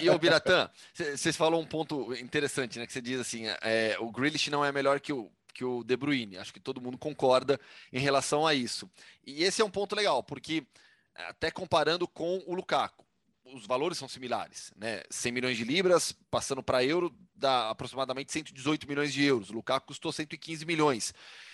E, 0.00 0.06
e 0.06 0.10
o 0.10 0.18
Biratã, 0.18 0.68
vocês 0.92 1.36
falam 1.36 1.60
um 1.60 1.66
ponto 1.66 2.12
interessante, 2.14 2.78
né? 2.78 2.86
Que 2.86 2.92
você 2.92 3.00
diz 3.00 3.20
assim, 3.20 3.44
é, 3.62 3.96
o 4.00 4.10
Grealish 4.10 4.50
não 4.50 4.64
é 4.64 4.72
melhor 4.72 4.98
que 4.98 5.12
o, 5.12 5.30
que 5.54 5.64
o 5.64 5.84
De 5.84 5.96
Bruyne. 5.96 6.36
Acho 6.36 6.52
que 6.52 6.60
todo 6.60 6.80
mundo 6.80 6.98
concorda 6.98 7.58
em 7.92 8.00
relação 8.00 8.46
a 8.46 8.52
isso. 8.52 8.90
E 9.24 9.44
esse 9.44 9.62
é 9.62 9.64
um 9.64 9.70
ponto 9.70 9.94
legal, 9.94 10.22
porque 10.22 10.66
até 11.14 11.50
comparando 11.50 12.06
com 12.06 12.42
o 12.46 12.54
Lukaku. 12.54 13.04
Os 13.44 13.66
valores 13.66 13.98
são 13.98 14.08
similares, 14.08 14.72
né? 14.74 15.02
100 15.10 15.32
milhões 15.32 15.56
de 15.56 15.64
libras, 15.64 16.12
passando 16.30 16.62
para 16.62 16.82
euro, 16.82 17.14
dá 17.34 17.68
aproximadamente 17.68 18.32
118 18.32 18.88
milhões 18.88 19.12
de 19.12 19.22
euros. 19.22 19.50
O 19.50 19.52
Lukaku 19.52 19.88
custou 19.88 20.10
115 20.10 20.64
milhões. 20.64 21.12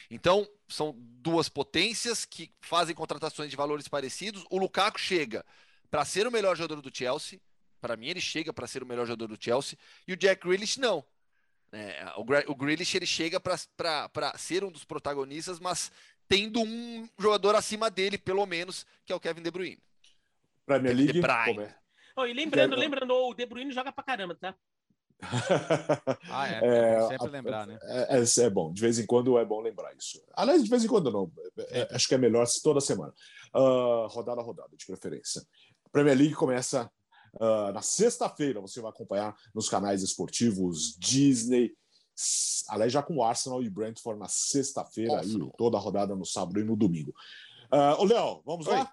Então, 0.09 0.49
são 0.69 0.95
duas 0.97 1.49
potências 1.49 2.25
que 2.25 2.51
fazem 2.61 2.95
contratações 2.95 3.51
de 3.51 3.57
valores 3.57 3.89
parecidos. 3.89 4.45
O 4.51 4.57
Lukaku 4.57 5.01
chega 5.01 5.45
para 5.91 6.05
ser 6.05 6.27
o 6.29 6.33
melhor 6.33 6.57
jogador 6.57 6.81
do 6.81 6.97
Chelsea. 6.97 7.41
Para 7.81 7.97
mim, 7.97 8.07
ele 8.09 8.21
chega 8.21 8.53
para 8.53 8.69
ser 8.69 8.83
o 8.83 8.87
melhor 8.87 9.07
jogador 9.07 9.37
do 9.37 9.43
Chelsea. 9.43 9.77
E 10.07 10.13
o 10.13 10.17
Jack 10.17 10.47
Grealish, 10.47 10.79
não. 10.79 11.05
É, 11.73 12.13
o, 12.17 12.53
o 12.53 12.55
Grealish 12.55 12.97
ele 12.97 13.07
chega 13.07 13.39
para 13.41 14.37
ser 14.37 14.65
um 14.65 14.71
dos 14.71 14.85
protagonistas, 14.85 15.61
mas 15.61 15.93
tendo 16.29 16.61
um 16.61 17.09
jogador 17.19 17.55
acima 17.55 17.91
dele, 17.91 18.19
pelo 18.19 18.45
menos, 18.47 18.87
que 19.05 19.13
é 19.13 19.17
o 19.17 19.21
Kevin 19.21 19.43
De 19.43 19.51
Bruyne. 19.51 19.79
Premier 20.67 20.97
League. 20.97 21.21
Oh, 22.17 22.27
e 22.27 22.33
lembrando, 22.33 22.77
lembrando, 22.77 23.15
o 23.15 23.35
De 23.35 23.47
Bruyne 23.47 23.73
joga 23.73 23.93
pra 23.93 24.05
caramba, 24.05 24.35
tá? 24.35 24.55
ah, 26.31 26.49
é. 26.49 26.97
é 26.97 27.09
sempre 27.09 27.27
a, 27.27 27.31
lembrar, 27.31 27.67
né? 27.67 27.79
É, 27.83 28.19
é, 28.19 28.45
é, 28.47 28.51
bom, 28.51 28.73
de 28.73 28.81
vez 28.81 28.99
em 28.99 29.07
quando 29.07 29.39
é 29.39 29.45
bom 29.45 29.61
lembrar 29.61 29.95
isso. 29.95 30.23
Aliás, 30.35 30.65
de 30.65 30.71
vez 30.71 30.85
em 30.85 30.89
quando 30.89 31.11
não. 31.11 31.31
É, 31.71 31.89
acho 31.95 32.09
que 32.09 32.15
é 32.15 32.19
melhor 32.19 32.47
toda 32.63 32.81
semana. 32.81 33.13
Uh, 33.55 34.07
rodada 34.07 34.41
a 34.41 34.45
rodada, 34.45 34.77
de 34.77 34.87
preferência. 34.87 35.43
Premier 35.93 36.17
League 36.17 36.35
começa 36.35 36.91
uh, 37.35 37.73
na 37.73 37.83
sexta-feira. 37.83 38.61
Você 38.61 38.81
vai 38.81 38.91
acompanhar 38.91 39.37
nos 39.55 39.69
canais 39.69 40.03
esportivos 40.03 40.97
Disney, 40.99 41.73
aliás, 42.69 42.93
já 42.93 43.03
com 43.03 43.17
o 43.17 43.23
Arsenal 43.23 43.63
e 43.63 43.71
Brentford 43.71 44.19
na 44.19 44.29
sexta-feira, 44.29 45.21
toda 45.57 45.77
a 45.77 45.81
rodada 45.81 46.15
no 46.15 46.25
sábado 46.25 46.61
e 46.61 46.65
no 46.65 46.77
domingo. 46.77 47.15
Uh, 47.73 48.01
ô, 48.01 48.05
Léo, 48.05 48.43
vamos 48.45 48.67
Oi. 48.67 48.75
lá? 48.75 48.93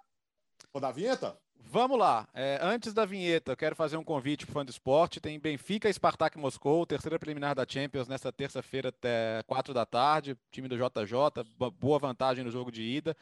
Rodar 0.73 0.91
a 0.91 0.93
vinheta? 0.93 1.37
Vamos 1.69 1.99
lá. 1.99 2.27
É, 2.33 2.59
antes 2.61 2.93
da 2.93 3.05
vinheta, 3.05 3.51
eu 3.51 3.57
quero 3.57 3.75
fazer 3.75 3.97
um 3.97 4.03
convite 4.03 4.45
para 4.45 4.51
o 4.51 4.53
fã 4.53 4.65
do 4.65 4.69
esporte. 4.69 5.19
Tem 5.19 5.37
Benfica 5.37 5.89
e 5.89 5.93
Spartak 5.93 6.37
Moscou, 6.37 6.85
terceira 6.85 7.19
preliminar 7.19 7.55
da 7.55 7.65
Champions, 7.67 8.07
nesta 8.07 8.31
terça-feira 8.31 8.89
até 8.89 9.43
4 9.47 9.73
da 9.73 9.85
tarde. 9.85 10.37
Time 10.49 10.69
do 10.69 10.77
JJ, 10.77 11.43
boa 11.77 11.99
vantagem 11.99 12.43
no 12.43 12.51
jogo 12.51 12.71
de 12.71 12.81
ida. 12.83 13.17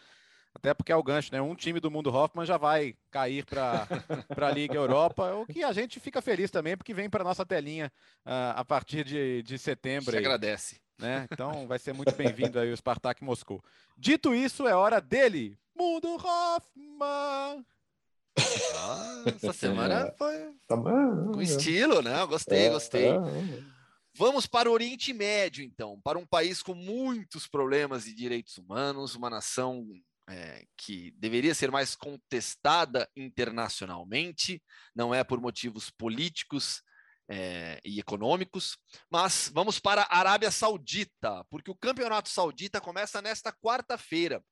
Até 0.55 0.73
porque 0.73 0.91
é 0.91 0.95
o 0.95 1.03
gancho, 1.03 1.33
né? 1.33 1.41
Um 1.41 1.53
time 1.53 1.81
do 1.81 1.91
mundo 1.91 2.09
Hoffman 2.09 2.45
já 2.45 2.57
vai 2.57 2.95
cair 3.11 3.45
para 3.45 3.85
a 4.47 4.51
Liga 4.51 4.75
Europa, 4.75 5.35
o 5.35 5.45
que 5.45 5.61
a 5.63 5.73
gente 5.73 5.99
fica 5.99 6.21
feliz 6.21 6.49
também, 6.49 6.77
porque 6.77 6.93
vem 6.93 7.09
para 7.09 7.25
nossa 7.25 7.45
telinha 7.45 7.91
uh, 8.25 8.55
a 8.55 8.63
partir 8.63 9.03
de, 9.03 9.43
de 9.43 9.59
setembro. 9.59 10.11
Se 10.11 10.17
agradece. 10.17 10.79
Né? 10.97 11.27
Então 11.29 11.67
vai 11.67 11.77
ser 11.77 11.93
muito 11.93 12.15
bem-vindo 12.15 12.57
aí 12.57 12.71
o 12.71 12.77
Spartak 12.77 13.21
Moscou. 13.21 13.61
Dito 13.97 14.33
isso, 14.33 14.65
é 14.65 14.73
hora 14.73 15.01
dele, 15.01 15.59
Mundo 15.75 16.15
Hoffman! 16.15 17.65
Ah, 18.77 19.23
essa 19.25 19.51
semana 19.53 20.13
foi 20.17 20.53
tá 20.65 20.77
com 20.77 21.41
estilo, 21.41 22.01
né? 22.01 22.25
Gostei, 22.25 22.67
é, 22.67 22.69
gostei. 22.69 23.07
É, 23.07 23.15
é. 23.15 23.63
Vamos 24.17 24.47
para 24.47 24.69
o 24.69 24.73
Oriente 24.73 25.11
Médio, 25.11 25.65
então, 25.65 25.99
para 26.01 26.17
um 26.17 26.25
país 26.25 26.63
com 26.63 26.73
muitos 26.73 27.45
problemas 27.45 28.05
de 28.05 28.13
direitos 28.13 28.57
humanos, 28.57 29.15
uma 29.15 29.29
nação 29.29 29.85
é, 30.27 30.65
que 30.77 31.11
deveria 31.11 31.53
ser 31.53 31.71
mais 31.71 31.95
contestada 31.95 33.09
internacionalmente, 33.15 34.61
não 34.95 35.13
é 35.13 35.23
por 35.23 35.39
motivos 35.39 35.89
políticos 35.89 36.81
é, 37.29 37.79
e 37.83 37.99
econômicos, 37.99 38.77
mas 39.09 39.51
vamos 39.53 39.79
para 39.79 40.03
a 40.03 40.17
Arábia 40.17 40.51
Saudita, 40.51 41.43
porque 41.49 41.71
o 41.71 41.75
campeonato 41.75 42.29
saudita 42.29 42.81
começa 42.81 43.21
nesta 43.21 43.51
quarta-feira. 43.51 44.43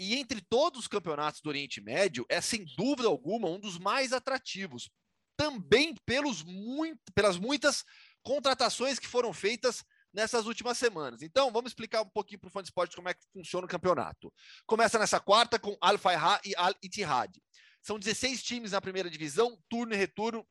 E 0.00 0.14
entre 0.14 0.40
todos 0.40 0.80
os 0.80 0.88
campeonatos 0.88 1.40
do 1.40 1.48
Oriente 1.48 1.80
Médio, 1.80 2.24
é 2.28 2.40
sem 2.40 2.64
dúvida 2.76 3.08
alguma 3.08 3.48
um 3.48 3.58
dos 3.58 3.78
mais 3.78 4.12
atrativos, 4.12 4.88
também 5.36 5.94
pelos 6.06 6.42
muito, 6.42 7.12
pelas 7.14 7.36
muitas 7.36 7.84
contratações 8.22 8.98
que 8.98 9.08
foram 9.08 9.32
feitas 9.32 9.84
nessas 10.12 10.46
últimas 10.46 10.78
semanas. 10.78 11.22
Então, 11.22 11.50
vamos 11.50 11.70
explicar 11.70 12.02
um 12.02 12.08
pouquinho 12.08 12.40
para 12.40 12.48
o 12.48 12.50
fã 12.50 12.62
de 12.62 12.68
esporte 12.68 12.96
como 12.96 13.08
é 13.08 13.14
que 13.14 13.24
funciona 13.32 13.66
o 13.66 13.68
campeonato. 13.68 14.32
Começa 14.66 14.98
nessa 14.98 15.20
quarta 15.20 15.58
com 15.58 15.76
Al 15.80 15.98
Fayha 15.98 16.40
e 16.44 16.54
Al 16.56 16.74
Ittihad. 16.82 17.40
São 17.82 17.98
16 17.98 18.42
times 18.42 18.72
na 18.72 18.80
primeira 18.80 19.08
divisão, 19.08 19.58
turno 19.68 19.94
e 19.94 19.96
retorno, 19.96 20.46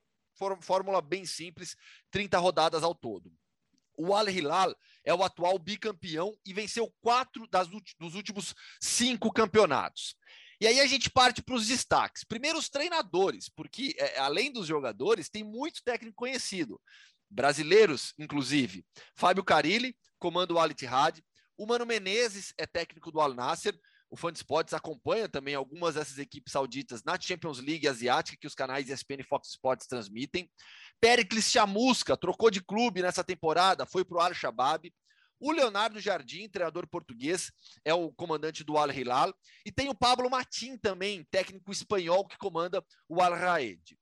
fórmula 0.61 1.01
bem 1.01 1.25
simples, 1.25 1.75
30 2.11 2.37
rodadas 2.37 2.83
ao 2.83 2.95
todo. 2.95 3.31
O 3.97 4.13
Al 4.13 4.29
Hilal 4.29 4.75
é 5.03 5.13
o 5.13 5.23
atual 5.23 5.57
bicampeão 5.57 6.37
e 6.45 6.53
venceu 6.53 6.93
quatro 7.01 7.47
das, 7.47 7.67
dos 7.99 8.13
últimos 8.13 8.53
cinco 8.79 9.31
campeonatos. 9.31 10.15
E 10.59 10.67
aí 10.67 10.79
a 10.79 10.87
gente 10.87 11.09
parte 11.09 11.41
para 11.41 11.55
os 11.55 11.67
destaques. 11.67 12.23
Primeiro, 12.23 12.57
os 12.57 12.69
treinadores, 12.69 13.49
porque 13.49 13.95
é, 13.97 14.19
além 14.19 14.51
dos 14.51 14.67
jogadores, 14.67 15.29
tem 15.29 15.43
muito 15.43 15.83
técnico 15.83 16.15
conhecido 16.15 16.79
brasileiros, 17.29 18.13
inclusive. 18.17 18.85
Fábio 19.15 19.43
Carilli, 19.43 19.95
comanda 20.19 20.53
o 20.53 20.59
Al 20.59 20.71
Ittihad. 20.71 21.21
O 21.57 21.65
Mano 21.65 21.85
Menezes 21.85 22.53
é 22.57 22.65
técnico 22.65 23.11
do 23.11 23.19
Al 23.19 23.33
Nasser. 23.33 23.77
O 24.09 24.15
Fã 24.15 24.31
Sports 24.31 24.73
acompanha 24.73 25.27
também 25.27 25.53
algumas 25.53 25.95
dessas 25.95 26.17
equipes 26.17 26.53
sauditas 26.53 27.03
na 27.03 27.19
Champions 27.19 27.59
League 27.59 27.87
Asiática, 27.87 28.37
que 28.39 28.47
os 28.47 28.55
canais 28.55 28.89
ESPN 28.89 29.19
e 29.19 29.23
Fox 29.23 29.49
Sports 29.49 29.85
transmitem. 29.85 30.49
Pericles 31.01 31.51
Chamusca 31.51 32.15
trocou 32.15 32.49
de 32.49 32.61
clube 32.63 33.01
nessa 33.01 33.23
temporada, 33.23 33.85
foi 33.85 34.05
para 34.05 34.17
o 34.17 34.21
Al 34.21 34.33
Shabaab. 34.33 34.93
O 35.39 35.51
Leonardo 35.51 35.99
Jardim, 35.99 36.49
treinador 36.49 36.87
português, 36.87 37.51
é 37.83 37.93
o 37.93 38.11
comandante 38.11 38.63
do 38.63 38.77
Al 38.77 38.89
Hilal. 38.89 39.33
E 39.65 39.71
tem 39.71 39.89
o 39.89 39.93
Pablo 39.95 40.29
Matin 40.29 40.77
também, 40.77 41.23
técnico 41.29 41.71
espanhol, 41.71 42.25
que 42.25 42.37
comanda 42.37 42.83
o 43.09 43.21
Al 43.21 43.33
Raed 43.33 43.97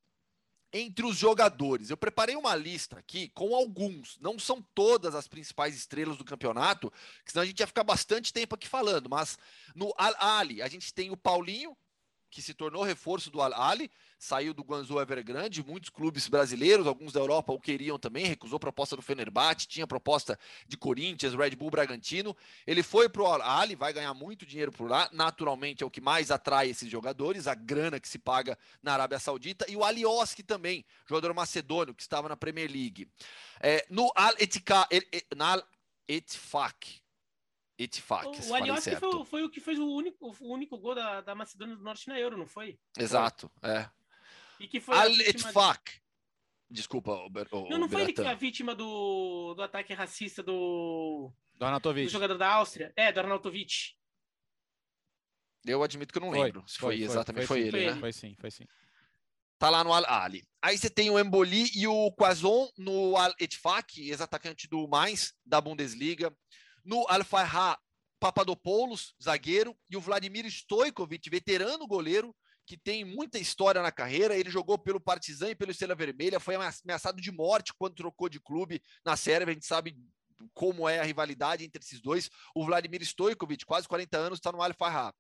entre 0.74 1.06
os 1.06 1.18
jogadores. 1.18 1.90
Eu 1.90 1.98
preparei 1.98 2.36
uma 2.36 2.56
lista 2.56 3.00
aqui 3.00 3.30
com 3.30 3.56
alguns, 3.56 4.18
não 4.20 4.38
são 4.38 4.62
todas 4.74 5.16
as 5.16 5.28
principais 5.28 5.76
estrelas 5.76 6.18
do 6.18 6.26
campeonato, 6.26 6.92
senão 7.26 7.44
a 7.44 7.46
gente 7.46 7.60
ia 7.60 7.68
ficar 7.68 7.84
bastante 7.84 8.34
tempo 8.34 8.56
aqui 8.56 8.68
falando, 8.68 9.10
mas 9.10 9.38
no 9.74 9.94
Al-Ali 9.98 10.62
a 10.62 10.68
gente 10.68 10.94
tem 10.94 11.12
o 11.12 11.18
Paulinho, 11.18 11.76
que 12.36 12.42
se 12.42 12.54
tornou 12.54 12.84
reforço 12.84 13.32
do 13.32 13.42
Al-Ali, 13.42 13.90
saiu 14.20 14.54
do 14.54 14.62
Guangzhou 14.62 15.02
Evergrande, 15.02 15.64
muitos 15.66 15.90
clubes 15.90 16.28
brasileiros, 16.28 16.86
alguns 16.86 17.14
da 17.14 17.22
Europa 17.22 17.54
o 17.54 17.60
queriam 17.62 17.98
também, 17.98 18.26
recusou 18.26 18.60
proposta 18.60 18.94
do 18.94 19.02
Fenerbahçe, 19.02 19.66
tinha 19.66 19.88
proposta 19.88 20.38
de 20.68 20.76
Corinthians, 20.76 21.34
Red 21.34 21.52
Bull 21.52 21.70
Bragantino. 21.70 22.36
Ele 22.68 22.84
foi 22.84 23.08
para 23.08 23.22
o 23.22 23.26
Al-Ali, 23.26 23.74
vai 23.74 23.94
ganhar 23.94 24.14
muito 24.14 24.46
dinheiro 24.46 24.70
por 24.70 24.90
lá, 24.90 25.10
naturalmente 25.14 25.82
é 25.82 25.86
o 25.86 25.90
que 25.90 26.02
mais 26.02 26.30
atrai 26.30 26.70
esses 26.70 26.92
jogadores, 26.92 27.48
a 27.48 27.56
grana 27.56 28.02
que 28.02 28.10
se 28.10 28.20
paga 28.20 28.60
na 28.84 28.92
Arábia 28.92 29.18
Saudita, 29.18 29.66
e 29.70 29.78
o 29.78 29.86
Alioski 29.86 30.44
também, 30.44 30.84
jogador 31.08 31.34
macedônio 31.34 31.96
que 31.96 32.02
estava 32.02 32.28
na 32.28 32.36
Premier 32.36 32.70
League. 32.70 33.08
É, 33.62 33.86
no 33.90 34.12
Al-Etika, 34.14 34.86
na 35.38 35.54
Al-Etifak, 35.54 37.00
Itifak. 37.78 38.28
O, 38.28 38.50
o 38.50 38.56
Alioski 38.56 38.96
foi, 38.96 39.26
foi, 39.26 39.44
o 39.44 39.50
que 39.50 39.60
fez 39.60 39.78
o 39.78 39.88
único, 39.88 40.36
o 40.40 40.54
único 40.54 40.78
gol 40.78 40.96
da, 40.96 41.22
da 41.22 41.36
Macedônia 41.36 41.76
do 41.76 41.84
Norte 41.84 42.08
na 42.08 42.20
Euro, 42.20 42.38
não 42.38 42.48
foi? 42.48 42.80
Exato, 42.98 43.52
é. 43.62 43.90
E 44.60 44.68
que 44.68 44.80
foi 44.80 44.96
Al 44.98 45.10
Itifak. 45.10 45.92
De... 45.92 46.06
Desculpa, 46.70 47.12
o, 47.12 47.28
o 47.28 47.70
Não, 47.70 47.78
não 47.78 47.90
foi 47.90 48.02
ele 48.02 48.14
que 48.14 48.22
foi 48.22 48.32
a 48.32 48.36
vítima 48.36 48.74
do, 48.74 49.54
do 49.54 49.62
ataque 49.62 49.94
racista 49.94 50.42
do. 50.42 51.32
Do 51.54 51.66
Arnautovic. 51.66 52.06
Do 52.06 52.12
jogador 52.12 52.38
da 52.38 52.54
Áustria. 52.54 52.92
É, 52.96 53.12
do 53.12 53.20
Arnautovic. 53.20 53.96
Eu 55.66 55.84
admito 55.84 56.12
que 56.12 56.20
eu 56.20 56.22
não 56.22 56.30
lembro 56.30 56.62
foi, 56.62 56.70
se 56.70 56.78
foi, 56.78 56.98
foi 56.98 57.06
exatamente 57.06 57.48
foi, 57.48 57.72
foi, 57.72 57.80
ele, 57.82 57.92
né? 57.94 58.00
Foi 58.00 58.14
sim, 58.14 58.36
foi 58.40 58.52
sim. 58.52 58.66
Tá 59.58 59.70
lá 59.70 59.84
no 59.84 59.94
Al-Ali. 59.94 60.46
Aí 60.62 60.78
você 60.78 60.90
tem 60.90 61.10
o 61.10 61.20
Emboli 61.20 61.72
e 61.76 61.88
o 61.88 62.12
Quazon 62.12 62.70
no 62.78 63.16
Al-Etifak, 63.16 64.10
ex-atacante 64.10 64.68
do 64.68 64.88
mais 64.88 65.34
da 65.46 65.62
Bundesliga. 65.62 66.36
No 66.86 67.06
Al-Fahra, 67.10 67.78
Papadopoulos, 68.20 69.16
zagueiro, 69.22 69.76
e 69.90 69.98
o 69.98 70.02
Vladimir 70.02 70.46
Stojkovic, 70.46 71.30
veterano 71.30 71.86
goleiro, 71.88 72.34
que 72.66 72.78
tem 72.78 73.04
muita 73.04 73.38
história 73.38 73.82
na 73.82 73.92
carreira. 73.92 74.36
Ele 74.36 74.50
jogou 74.50 74.78
pelo 74.78 75.00
Partizan 75.00 75.50
e 75.50 75.56
pelo 75.56 75.72
Estrela 75.72 75.96
Vermelha, 75.96 76.40
foi 76.40 76.56
ameaçado 76.56 77.22
de 77.22 77.32
morte 77.32 77.74
quando 77.78 77.96
trocou 77.96 78.30
de 78.30 78.40
clube 78.40 78.82
na 79.04 79.18
Sérvia. 79.18 79.52
A 79.52 79.54
gente 79.54 79.66
sabe 79.66 79.98
como 80.54 80.88
é 80.88 81.00
a 81.00 81.04
rivalidade 81.04 81.64
entre 81.64 81.82
esses 81.82 82.02
dois. 82.02 82.30
O 82.54 82.66
Vladimir 82.66 83.02
Stojkovic, 83.02 83.66
quase 83.66 83.88
40 83.88 84.18
anos, 84.18 84.40
está 84.40 84.52
no 84.52 84.62
Al 84.62 84.74
Farha. 84.74 85.14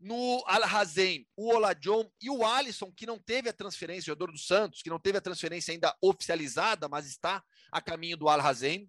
No 0.00 0.44
Al 0.46 0.62
Hazen, 0.62 1.26
o 1.36 1.52
Oladion 1.52 2.04
e 2.22 2.30
o 2.30 2.46
Alisson, 2.46 2.92
que 2.92 3.04
não 3.04 3.18
teve 3.18 3.48
a 3.48 3.52
transferência, 3.52 4.06
jogador 4.06 4.30
do 4.30 4.38
Santos, 4.38 4.80
que 4.80 4.90
não 4.90 5.00
teve 5.00 5.18
a 5.18 5.20
transferência 5.20 5.72
ainda 5.72 5.94
oficializada, 6.00 6.88
mas 6.88 7.06
está 7.06 7.42
a 7.72 7.80
caminho 7.80 8.16
do 8.16 8.28
Al 8.28 8.40
Hazen. 8.40 8.88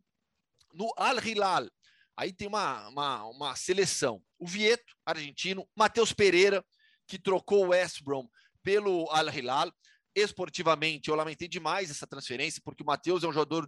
No 0.71 0.93
Al 0.95 1.17
Hilal, 1.17 1.67
aí 2.19 2.33
tem 2.33 2.49
uma, 2.49 2.89
uma, 2.89 3.23
uma 3.27 3.55
seleção. 3.55 4.21
O 4.37 4.45
Vieto, 4.45 4.93
argentino, 5.05 5.65
Matheus 5.73 6.11
Pereira, 6.11 6.63
que 7.07 7.17
trocou 7.17 7.65
o 7.65 7.69
West 7.69 8.03
Brom 8.03 8.27
pelo 8.61 9.09
Al 9.09 9.29
Hilal. 9.29 9.71
Esportivamente, 10.13 11.09
eu 11.09 11.15
lamentei 11.15 11.47
demais 11.47 11.89
essa 11.89 12.05
transferência, 12.05 12.61
porque 12.65 12.83
o 12.83 12.85
Matheus 12.85 13.23
é 13.23 13.27
um 13.27 13.31
jogador 13.31 13.65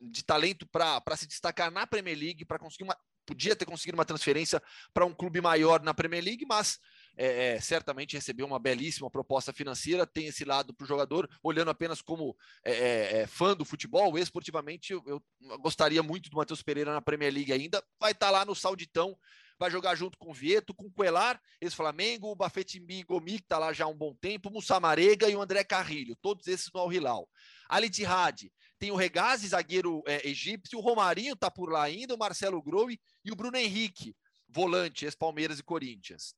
de 0.00 0.24
talento 0.24 0.66
para 0.66 1.16
se 1.16 1.28
destacar 1.28 1.70
na 1.70 1.86
Premier 1.86 2.18
League, 2.18 2.44
para 2.44 2.58
conseguir 2.58 2.82
uma. 2.82 2.96
Podia 3.24 3.54
ter 3.54 3.66
conseguido 3.66 3.96
uma 3.96 4.04
transferência 4.04 4.60
para 4.92 5.06
um 5.06 5.14
clube 5.14 5.40
maior 5.40 5.80
na 5.80 5.94
Premier 5.94 6.24
League, 6.24 6.44
mas 6.44 6.80
é, 7.16 7.54
é, 7.54 7.60
certamente 7.60 8.14
recebeu 8.16 8.46
uma 8.46 8.58
belíssima 8.58 9.10
proposta 9.10 9.52
financeira. 9.52 10.06
Tem 10.06 10.26
esse 10.26 10.44
lado 10.44 10.74
para 10.74 10.84
o 10.84 10.88
jogador, 10.88 11.28
olhando 11.42 11.70
apenas 11.70 12.00
como 12.00 12.36
é, 12.64 12.72
é, 12.72 13.20
é, 13.20 13.26
fã 13.26 13.56
do 13.56 13.64
futebol, 13.64 14.18
esportivamente, 14.18 14.92
eu, 14.92 15.02
eu, 15.06 15.22
gostaria 15.58 16.02
muito 16.02 16.30
do 16.30 16.36
Matheus 16.36 16.62
Pereira 16.62 16.92
na 16.92 17.02
Premier 17.02 17.32
League 17.32 17.52
ainda. 17.52 17.82
Vai 18.00 18.12
estar 18.12 18.26
tá 18.26 18.32
lá 18.32 18.44
no 18.44 18.54
Sauditão 18.54 19.16
vai 19.58 19.70
jogar 19.70 19.94
junto 19.94 20.18
com 20.18 20.30
o 20.30 20.34
Vieto, 20.34 20.74
com 20.74 20.86
o 20.86 20.90
Coelar, 20.90 21.40
esse 21.60 21.76
Flamengo, 21.76 22.32
o 22.32 22.34
Bafetimbi 22.34 23.04
Gomi, 23.04 23.38
que 23.38 23.44
está 23.44 23.58
lá 23.58 23.72
já 23.72 23.84
há 23.84 23.88
um 23.88 23.96
bom 23.96 24.12
tempo, 24.12 24.48
o 24.48 24.52
Mussamarega 24.52 25.28
e 25.28 25.36
o 25.36 25.40
André 25.40 25.62
Carrilho, 25.62 26.16
todos 26.20 26.48
esses 26.48 26.68
no 26.74 26.80
Al-Hilal. 26.80 27.28
Ali 27.68 27.88
Tihad, 27.88 28.50
tem 28.76 28.90
o 28.90 28.96
Regazi, 28.96 29.46
zagueiro 29.46 30.02
é, 30.04 30.28
egípcio, 30.28 30.80
o 30.80 30.82
Romarinho 30.82 31.34
está 31.34 31.48
por 31.48 31.70
lá 31.70 31.84
ainda, 31.84 32.12
o 32.12 32.18
Marcelo 32.18 32.60
Growe 32.60 33.00
e 33.24 33.30
o 33.30 33.36
Bruno 33.36 33.56
Henrique, 33.56 34.16
volante, 34.48 35.04
ex-Palmeiras 35.04 35.60
e 35.60 35.62
Corinthians. 35.62 36.34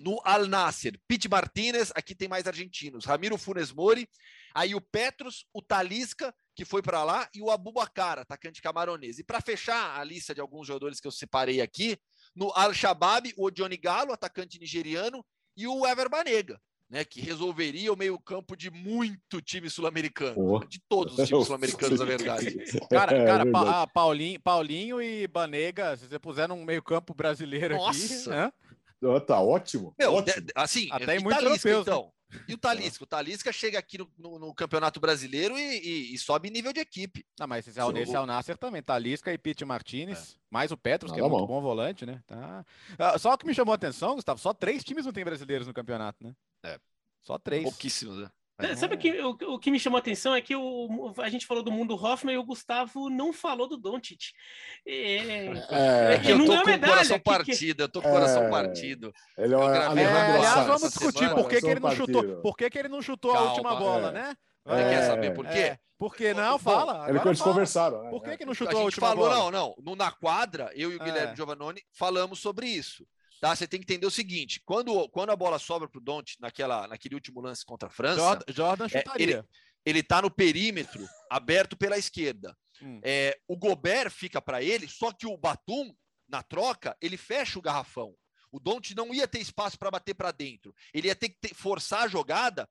No 0.00 0.20
Al 0.24 0.46
Nasser, 0.46 0.98
Pete 1.06 1.28
Martinez, 1.28 1.92
aqui 1.94 2.14
tem 2.14 2.26
mais 2.26 2.46
argentinos, 2.46 3.04
Ramiro 3.04 3.38
Funes 3.38 3.72
Mori, 3.72 4.08
aí 4.52 4.74
o 4.74 4.80
Petros, 4.80 5.46
o 5.52 5.62
Talisca, 5.62 6.34
que 6.54 6.64
foi 6.64 6.82
para 6.82 7.04
lá, 7.04 7.28
e 7.34 7.40
o 7.40 7.50
Abubacar, 7.50 8.18
atacante 8.18 8.60
camaronês. 8.60 9.18
E 9.18 9.24
para 9.24 9.40
fechar 9.40 9.98
a 9.98 10.04
lista 10.04 10.34
de 10.34 10.40
alguns 10.40 10.66
jogadores 10.66 11.00
que 11.00 11.06
eu 11.06 11.12
separei 11.12 11.60
aqui, 11.60 11.96
no 12.34 12.50
Al-Shabaab, 12.54 13.32
o 13.36 13.50
Johnny 13.50 13.76
Galo, 13.76 14.12
atacante 14.12 14.58
nigeriano, 14.58 15.24
e 15.56 15.66
o 15.66 15.86
Ever 15.86 16.08
Banega, 16.08 16.60
né, 16.90 17.04
que 17.04 17.20
resolveria 17.20 17.92
o 17.92 17.96
meio-campo 17.96 18.56
de 18.56 18.70
muito 18.70 19.40
time 19.40 19.70
sul-americano. 19.70 20.60
De 20.68 20.80
todos 20.88 21.18
os 21.18 21.28
times 21.28 21.46
sul-americanos, 21.46 21.98
na 21.98 22.04
verdade. 22.04 22.54
Cara, 22.90 23.16
é, 23.16 23.24
cara 23.24 23.50
pa, 23.50 23.82
ah, 23.82 23.86
Paulinho, 23.86 24.40
Paulinho 24.40 25.02
e 25.02 25.26
Banega, 25.26 25.96
se 25.96 26.08
você 26.08 26.18
puser 26.18 26.48
num 26.48 26.64
meio-campo 26.64 27.14
brasileiro 27.14 27.76
Nossa. 27.76 28.16
aqui. 28.16 28.28
Né? 28.28 28.52
Tá 29.26 29.40
ótimo. 29.40 29.94
Meu, 29.98 30.14
ótimo. 30.14 30.46
assim, 30.54 30.88
até 30.90 31.18
muito 31.18 31.36
Talisca, 31.36 31.68
europeus, 31.68 31.82
então. 31.82 32.04
Né? 32.04 32.44
E 32.48 32.54
o 32.54 32.58
Talisca? 32.58 33.04
O 33.04 33.06
Talisca 33.06 33.52
chega 33.52 33.78
aqui 33.78 33.98
no, 33.98 34.10
no, 34.18 34.38
no 34.38 34.54
Campeonato 34.54 34.98
Brasileiro 34.98 35.56
e, 35.56 35.78
e, 35.78 36.14
e, 36.14 36.18
sobe 36.18 36.50
nível 36.50 36.72
de 36.72 36.80
equipe. 36.80 37.24
Não, 37.38 37.46
mas 37.46 37.66
esse, 37.68 37.78
esse 37.78 38.16
é 38.16 38.20
o 38.20 38.26
Nasser 38.26 38.58
também. 38.58 38.82
Talisca 38.82 39.32
e 39.32 39.38
Pete 39.38 39.64
Martinez, 39.64 40.32
é. 40.32 40.36
mais 40.50 40.72
o 40.72 40.76
Petros, 40.76 41.12
que 41.12 41.20
é 41.20 41.22
muito 41.22 41.46
bom 41.46 41.60
volante, 41.60 42.04
né? 42.04 42.22
Tá. 42.26 42.64
Ah, 42.98 43.18
só 43.18 43.32
o 43.32 43.38
que 43.38 43.46
me 43.46 43.54
chamou 43.54 43.72
a 43.72 43.76
atenção, 43.76 44.14
Gustavo, 44.14 44.40
só 44.40 44.52
três 44.52 44.82
times 44.82 45.04
não 45.04 45.12
tem 45.12 45.24
brasileiros 45.24 45.66
no 45.66 45.74
campeonato, 45.74 46.24
né? 46.24 46.34
É. 46.64 46.78
Só 47.22 47.38
três. 47.38 47.62
Pouquíssimos, 47.62 48.18
né? 48.18 48.30
É, 48.58 48.76
sabe 48.76 48.96
que, 48.96 49.10
o, 49.20 49.30
o 49.30 49.58
que 49.58 49.70
me 49.70 49.80
chamou 49.80 49.96
a 49.96 50.00
atenção 50.00 50.34
é 50.34 50.40
que 50.40 50.54
o, 50.54 51.12
a 51.18 51.28
gente 51.28 51.44
falou 51.44 51.62
do 51.62 51.72
mundo 51.72 51.96
Hoffman 51.96 52.36
e 52.36 52.38
o 52.38 52.44
Gustavo 52.44 53.10
não 53.10 53.32
falou 53.32 53.68
do 53.68 53.76
Doncic. 53.76 54.30
É, 54.86 54.92
é, 54.92 55.46
é 55.46 56.30
eu 56.30 56.38
tô 56.44 56.62
com 56.62 56.70
o 56.70 56.80
coração 56.80 57.18
que, 57.18 57.24
partido, 57.24 57.82
eu 57.82 57.88
tô 57.88 58.00
com 58.00 58.08
o 58.08 58.12
coração 58.12 58.44
é. 58.44 58.50
partido. 58.50 59.12
Ele 59.36 59.54
é, 59.54 59.58
é, 59.58 59.86
aliás, 59.86 60.66
vamos 60.66 60.82
discutir 60.82 61.30
por 61.34 61.48
que, 61.48 61.60
que 61.60 61.66
ele 61.66 61.80
não 61.80 61.90
chutou, 61.90 62.42
por 62.42 62.56
que, 62.56 62.70
que 62.70 62.78
ele 62.78 62.88
não 62.88 63.02
chutou 63.02 63.32
Calma, 63.32 63.46
a 63.46 63.50
última 63.50 63.74
bola, 63.74 64.12
né? 64.12 64.36
Você 64.64 64.82
quer 64.84 65.02
saber 65.02 65.34
por 65.34 65.46
quê? 65.46 65.78
Por 65.98 66.14
que 66.14 66.34
não? 66.34 66.58
Fala. 66.58 67.08
Ele 67.08 67.18
eles 67.18 67.40
conversaram. 67.40 68.10
Por 68.10 68.22
que, 68.22 68.36
que 68.36 68.44
não 68.44 68.54
chutou 68.54 68.78
a, 68.78 68.82
a 68.82 68.84
última 68.84 69.08
falou, 69.08 69.28
bola? 69.28 69.50
Não, 69.50 69.74
não. 69.82 69.96
Na 69.96 70.10
quadra, 70.10 70.70
eu 70.74 70.92
e 70.92 70.96
o 70.96 70.98
Guilherme 70.98 71.36
Giovannoni 71.36 71.82
falamos 71.92 72.40
sobre 72.40 72.66
isso. 72.66 73.06
Tá? 73.40 73.54
Você 73.54 73.66
tem 73.66 73.80
que 73.80 73.84
entender 73.84 74.06
o 74.06 74.10
seguinte: 74.10 74.60
quando, 74.64 75.08
quando 75.10 75.30
a 75.30 75.36
bola 75.36 75.58
sobra 75.58 75.88
para 75.88 75.98
o 75.98 76.02
Don't 76.02 76.36
naquela, 76.40 76.86
naquele 76.88 77.14
último 77.14 77.40
lance 77.40 77.64
contra 77.64 77.88
a 77.88 77.90
França, 77.92 78.20
Jordan, 78.48 78.52
Jordan 78.52 78.86
é, 78.92 79.22
ele, 79.22 79.44
ele 79.84 80.02
tá 80.02 80.22
no 80.22 80.30
perímetro 80.30 81.06
aberto 81.30 81.76
pela 81.76 81.98
esquerda. 81.98 82.56
Hum. 82.82 83.00
É, 83.02 83.38
o 83.46 83.56
Gobert 83.56 84.10
fica 84.10 84.40
para 84.40 84.62
ele, 84.62 84.88
só 84.88 85.12
que 85.12 85.26
o 85.26 85.36
Batum, 85.36 85.94
na 86.28 86.42
troca, 86.42 86.96
ele 87.00 87.16
fecha 87.16 87.58
o 87.58 87.62
garrafão. 87.62 88.14
O 88.50 88.60
Don't 88.60 88.94
não 88.94 89.12
ia 89.12 89.26
ter 89.26 89.40
espaço 89.40 89.78
para 89.78 89.90
bater 89.90 90.14
para 90.14 90.30
dentro. 90.30 90.74
Ele 90.92 91.08
ia 91.08 91.14
ter 91.16 91.28
que 91.28 91.38
ter, 91.40 91.54
forçar 91.54 92.04
a 92.04 92.08
jogada 92.08 92.68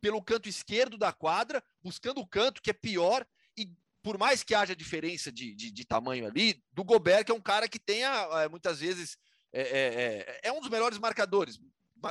pelo 0.00 0.22
canto 0.22 0.48
esquerdo 0.48 0.96
da 0.96 1.12
quadra, 1.12 1.62
buscando 1.82 2.20
o 2.20 2.26
canto 2.26 2.62
que 2.62 2.70
é 2.70 2.72
pior. 2.72 3.26
E 3.56 3.70
por 4.02 4.16
mais 4.16 4.42
que 4.42 4.54
haja 4.54 4.74
diferença 4.74 5.30
de, 5.30 5.54
de, 5.54 5.70
de 5.70 5.84
tamanho 5.84 6.26
ali, 6.26 6.62
do 6.72 6.84
Gobert, 6.84 7.24
que 7.24 7.32
é 7.32 7.34
um 7.34 7.40
cara 7.40 7.68
que 7.68 7.78
tenha 7.78 8.08
é, 8.32 8.48
muitas 8.48 8.80
vezes 8.80 9.18
é, 9.56 9.62
é, 9.62 10.40
é, 10.42 10.48
é 10.48 10.52
um 10.52 10.60
dos 10.60 10.68
melhores 10.68 10.98
marcadores, 10.98 11.58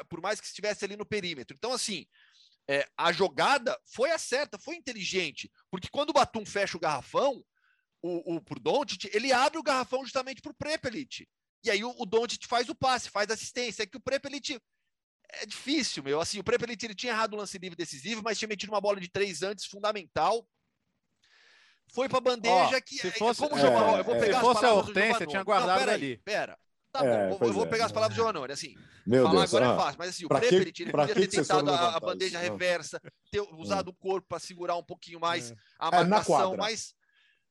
por 0.10 0.20
mais 0.20 0.42
que 0.42 0.48
estivesse 0.48 0.84
ali 0.84 0.96
no 0.96 1.06
perímetro. 1.06 1.56
Então, 1.56 1.72
assim, 1.72 2.08
é, 2.68 2.88
a 2.98 3.12
jogada 3.12 3.80
foi 3.86 4.12
a 4.12 4.18
certa, 4.18 4.58
foi 4.58 4.76
inteligente, 4.76 5.52
porque 5.70 5.88
quando 5.90 6.10
o 6.10 6.14
Batum 6.14 6.46
fecha 6.46 6.76
o 6.76 6.80
garrafão, 6.80 7.44
o, 8.02 8.36
o 8.36 8.42
por 8.42 8.60
Doncic, 8.60 9.06
ele 9.14 9.32
abre 9.32 9.60
o 9.60 9.64
garrafão 9.64 10.04
justamente 10.04 10.42
para 10.42 10.52
o 10.52 10.56
Prepelic. 10.56 11.28
E 11.64 11.70
aí 11.70 11.84
o, 11.84 11.94
o 11.98 12.06
Doncic 12.06 12.46
faz 12.48 12.68
o 12.70 12.76
passe, 12.76 13.10
faz 13.10 13.30
assistência. 13.30 13.84
É 13.84 13.86
que 13.86 13.98
o 13.98 14.02
Prepelic 14.02 14.60
é 15.34 15.46
difícil, 15.46 16.04
meu. 16.04 16.20
Assim, 16.22 16.40
o 16.40 16.44
Prepelic 16.44 16.84
ele 16.84 16.96
tinha 16.96 17.14
errado 17.14 17.34
o 17.34 17.38
lance 17.38 17.58
livre 17.58 17.76
decisivo, 17.76 18.22
mas 18.24 18.38
tinha 18.38 18.48
metido 18.48 18.70
uma 18.70 18.82
bola 18.82 19.00
de 19.00 19.08
três 19.08 19.42
antes, 19.42 19.66
fundamental. 19.66 20.48
Foi 21.94 22.10
para 22.10 22.20
bandeja 22.20 22.78
oh, 22.78 22.82
que 22.82 22.98
se 22.98 23.12
fosse, 23.12 23.40
como 23.40 23.58
é, 23.58 24.00
eu 24.00 24.04
vou 24.04 24.20
pegar 24.20 24.40
se 24.40 24.42
fosse 24.42 24.66
a 24.66 24.74
Hortência, 24.74 25.28
tinha 25.28 25.44
guardado 25.44 25.70
Não, 25.70 25.80
pera 25.80 25.94
ali. 25.94 26.18
Pera, 26.18 26.60
Tá 26.96 27.06
é, 27.06 27.30
bom, 27.30 27.38
vou, 27.38 27.52
vou 27.52 27.66
é, 27.66 27.68
pegar 27.68 27.86
as 27.88 27.92
palavras 27.92 28.16
do 28.18 28.24
Giovanni, 28.24 28.54
assim. 28.54 28.76
Meu 29.06 29.24
falar 29.24 29.40
Deus, 29.40 29.54
agora 29.54 29.66
é 29.66 29.68
ah, 29.68 29.74
é 29.74 29.78
fácil, 29.78 29.96
mas 30.00 30.10
assim, 30.10 30.26
o 30.26 30.30
Preferit, 30.30 30.82
ele 30.82 30.92
podia 30.92 31.14
ter 31.14 31.28
tentado 31.28 31.70
a, 31.70 31.96
a, 31.98 32.00
bandeja 32.00 32.40
reversa, 32.40 33.02
ter 33.30 33.42
usado 33.42 33.90
o 33.90 33.94
corpo 33.94 34.26
para 34.30 34.40
segurar 34.40 34.78
um 34.78 34.84
pouquinho 34.84 35.20
mais 35.20 35.52
é. 35.52 35.56
a 35.78 35.88
é, 35.88 36.04
marcação, 36.06 36.56
mas. 36.56 36.96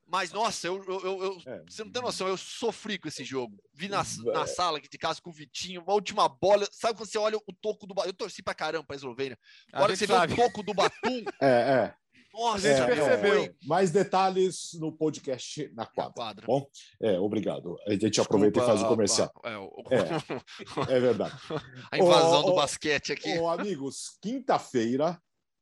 Mas, 0.07 0.31
nossa, 0.31 0.67
eu, 0.67 0.83
eu, 0.87 1.23
eu 1.23 1.41
é. 1.47 1.63
você 1.67 1.83
não 1.83 1.91
tem 1.91 1.99
noção, 1.99 2.27
eu 2.27 2.37
sofri 2.37 2.99
com 2.99 3.07
esse 3.07 3.23
jogo. 3.23 3.57
Vi 3.73 3.89
na, 3.89 4.05
na 4.25 4.45
sala 4.45 4.77
aqui 4.77 4.87
de 4.87 4.99
casa 4.99 5.19
com 5.19 5.31
o 5.31 5.33
Vitinho, 5.33 5.81
uma 5.81 5.93
última 5.93 6.29
bola. 6.29 6.67
Sabe 6.71 6.95
quando 6.95 7.09
você 7.09 7.17
olha 7.17 7.37
o 7.37 7.53
toco 7.59 7.87
do 7.87 7.95
Batum? 7.95 8.09
Eu 8.09 8.13
torci 8.13 8.43
pra 8.43 8.53
caramba 8.53 8.85
pra 8.85 8.95
Eslovênia. 8.95 9.35
Agora 9.73 9.95
você 9.95 10.05
sabe. 10.05 10.35
vê 10.35 10.39
o 10.39 10.45
toco 10.45 10.61
do 10.61 10.75
Batum. 10.75 11.23
É, 11.41 11.47
é. 11.47 11.95
Nossa, 12.35 12.57
a 12.57 12.59
gente 12.59 12.81
é, 12.81 12.85
percebeu. 12.85 13.43
É, 13.43 13.53
mais 13.63 13.91
detalhes 13.91 14.73
no 14.73 14.91
podcast 14.91 15.71
na 15.73 15.85
quadra. 15.85 16.09
Na 16.09 16.13
quadra. 16.13 16.45
Bom, 16.45 16.67
é, 17.01 17.17
obrigado. 17.17 17.77
A 17.87 17.91
gente 17.91 18.09
Desculpa, 18.09 18.35
aproveita 18.35 18.59
e 18.59 18.65
faz 18.65 18.83
o 18.83 18.87
comercial. 18.87 19.31
É, 19.43 19.57
o... 19.57 19.71
é, 19.89 20.91
é, 20.97 20.99
verdade. 20.99 21.33
A 21.91 21.97
invasão 21.97 22.43
do 22.43 22.55
basquete 22.55 23.13
aqui. 23.13 23.37
Ô, 23.39 23.47
amigos, 23.47 24.17
quinta-feira, 24.21 25.17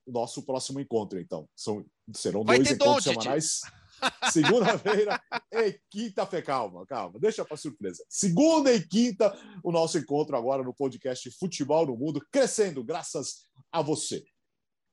nosso 0.08 0.44
próximo 0.44 0.80
encontro, 0.80 1.20
então. 1.20 1.48
São, 1.56 1.86
serão 2.16 2.44
Vai 2.44 2.58
dois 2.58 2.72
encontros 2.72 3.04
semanais. 3.04 3.62
Segunda-feira 4.32 5.22
e 5.54 5.80
quinta-feira. 5.92 6.46
Calma, 6.46 6.86
calma, 6.88 7.20
deixa 7.20 7.46
para 7.46 7.56
surpresa. 7.56 8.04
Segunda 8.10 8.74
e 8.74 8.86
quinta, 8.86 9.32
o 9.64 9.72
nosso 9.72 9.98
encontro 9.98 10.36
agora 10.36 10.64
no 10.64 10.74
podcast 10.74 11.30
Futebol 11.32 11.86
no 11.86 11.96
Mundo, 11.96 12.26
crescendo 12.32 12.84
graças 12.84 13.46
a 13.72 13.82
você. 13.82 14.24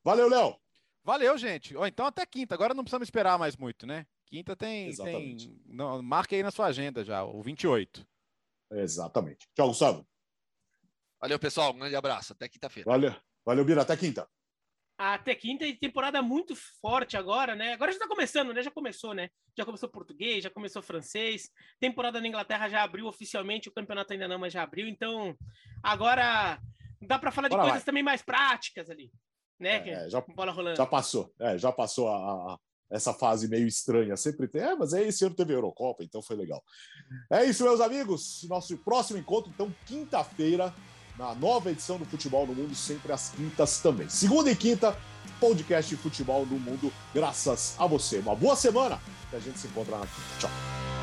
Valeu, 0.05 0.29
Léo! 0.29 0.57
Valeu, 1.11 1.37
gente. 1.37 1.77
Ou 1.77 1.85
então 1.85 2.07
até 2.07 2.25
quinta. 2.25 2.55
Agora 2.55 2.73
não 2.73 2.85
precisamos 2.85 3.09
esperar 3.09 3.37
mais 3.37 3.57
muito, 3.57 3.85
né? 3.85 4.07
Quinta 4.27 4.55
tem. 4.55 4.95
tem... 4.95 5.61
Não, 5.67 6.01
marque 6.01 6.37
aí 6.37 6.43
na 6.45 6.53
sua 6.53 6.67
agenda 6.67 7.03
já, 7.05 7.25
o 7.25 7.43
28. 7.43 8.07
Exatamente. 8.75 9.49
Tchau, 9.53 9.67
Gustavo. 9.67 10.07
Valeu, 11.21 11.37
pessoal. 11.37 11.73
Um 11.73 11.81
grande 11.81 11.97
abraço. 11.97 12.33
Até 12.33 12.49
quinta-feira. 12.49 12.89
Valeu. 12.89 13.13
Valeu, 13.45 13.65
Bira. 13.65 13.83
Até 13.83 13.97
quinta. 13.97 14.25
Até 14.97 15.35
quinta 15.35 15.67
e 15.67 15.75
temporada 15.75 16.23
muito 16.23 16.55
forte 16.81 17.17
agora, 17.17 17.57
né? 17.57 17.73
Agora 17.73 17.91
já 17.91 17.99
tá 17.99 18.07
começando, 18.07 18.55
né? 18.55 18.63
Já 18.63 18.71
começou, 18.71 19.13
né? 19.13 19.31
Já 19.59 19.65
começou 19.65 19.89
português, 19.89 20.45
já 20.45 20.51
começou 20.51 20.81
francês. 20.81 21.51
Temporada 21.81 22.21
na 22.21 22.29
Inglaterra 22.29 22.69
já 22.69 22.85
abriu 22.85 23.07
oficialmente, 23.07 23.69
o 23.69 23.73
campeonato 23.73 24.13
ainda 24.13 24.29
não, 24.29 24.39
mas 24.39 24.53
já 24.53 24.63
abriu. 24.63 24.87
Então, 24.87 25.37
agora 25.83 26.63
dá 27.03 27.19
para 27.19 27.33
falar 27.33 27.49
de 27.49 27.57
Bora 27.57 27.71
coisas 27.71 27.85
também 27.85 28.05
mais 28.05 28.23
práticas 28.23 28.89
ali 28.89 29.11
né? 29.61 29.89
É, 29.89 30.09
já, 30.09 30.21
bola 30.21 30.51
rolando. 30.51 30.77
Já 30.77 30.87
passou, 30.87 31.33
é, 31.39 31.59
já 31.59 31.71
passou 31.71 32.09
a, 32.09 32.17
a, 32.17 32.59
essa 32.91 33.13
fase 33.13 33.47
meio 33.49 33.67
estranha. 33.67 34.17
Sempre 34.17 34.49
tem, 34.49 34.63
é, 34.63 34.75
mas 34.75 34.93
é 34.93 35.07
esse 35.07 35.25
ano 35.25 35.35
teve 35.35 35.53
a 35.53 35.57
Eurocopa, 35.57 36.03
então 36.03 36.23
foi 36.23 36.37
legal. 36.37 36.63
É 37.31 37.45
isso, 37.45 37.63
meus 37.63 37.81
amigos. 37.81 38.47
Nosso 38.49 38.77
próximo 38.79 39.19
encontro, 39.19 39.51
então, 39.55 39.73
quinta-feira, 39.87 40.75
na 41.19 41.35
nova 41.35 41.71
edição 41.71 41.99
do 41.99 42.05
Futebol 42.05 42.47
no 42.47 42.55
Mundo, 42.55 42.75
sempre 42.75 43.13
às 43.13 43.29
quintas 43.31 43.81
também. 43.81 44.09
Segunda 44.09 44.51
e 44.51 44.57
quinta, 44.57 44.97
podcast 45.39 45.95
Futebol 45.97 46.47
no 46.47 46.59
Mundo, 46.59 46.93
graças 47.15 47.77
a 47.79 47.87
você. 47.87 48.19
Uma 48.19 48.35
boa 48.35 48.57
semana 48.57 48.99
e 49.33 49.37
a 49.37 49.39
gente 49.39 49.59
se 49.59 49.67
encontra 49.67 49.99
na 49.99 50.07
quinta. 50.07 50.39
Tchau. 50.39 51.00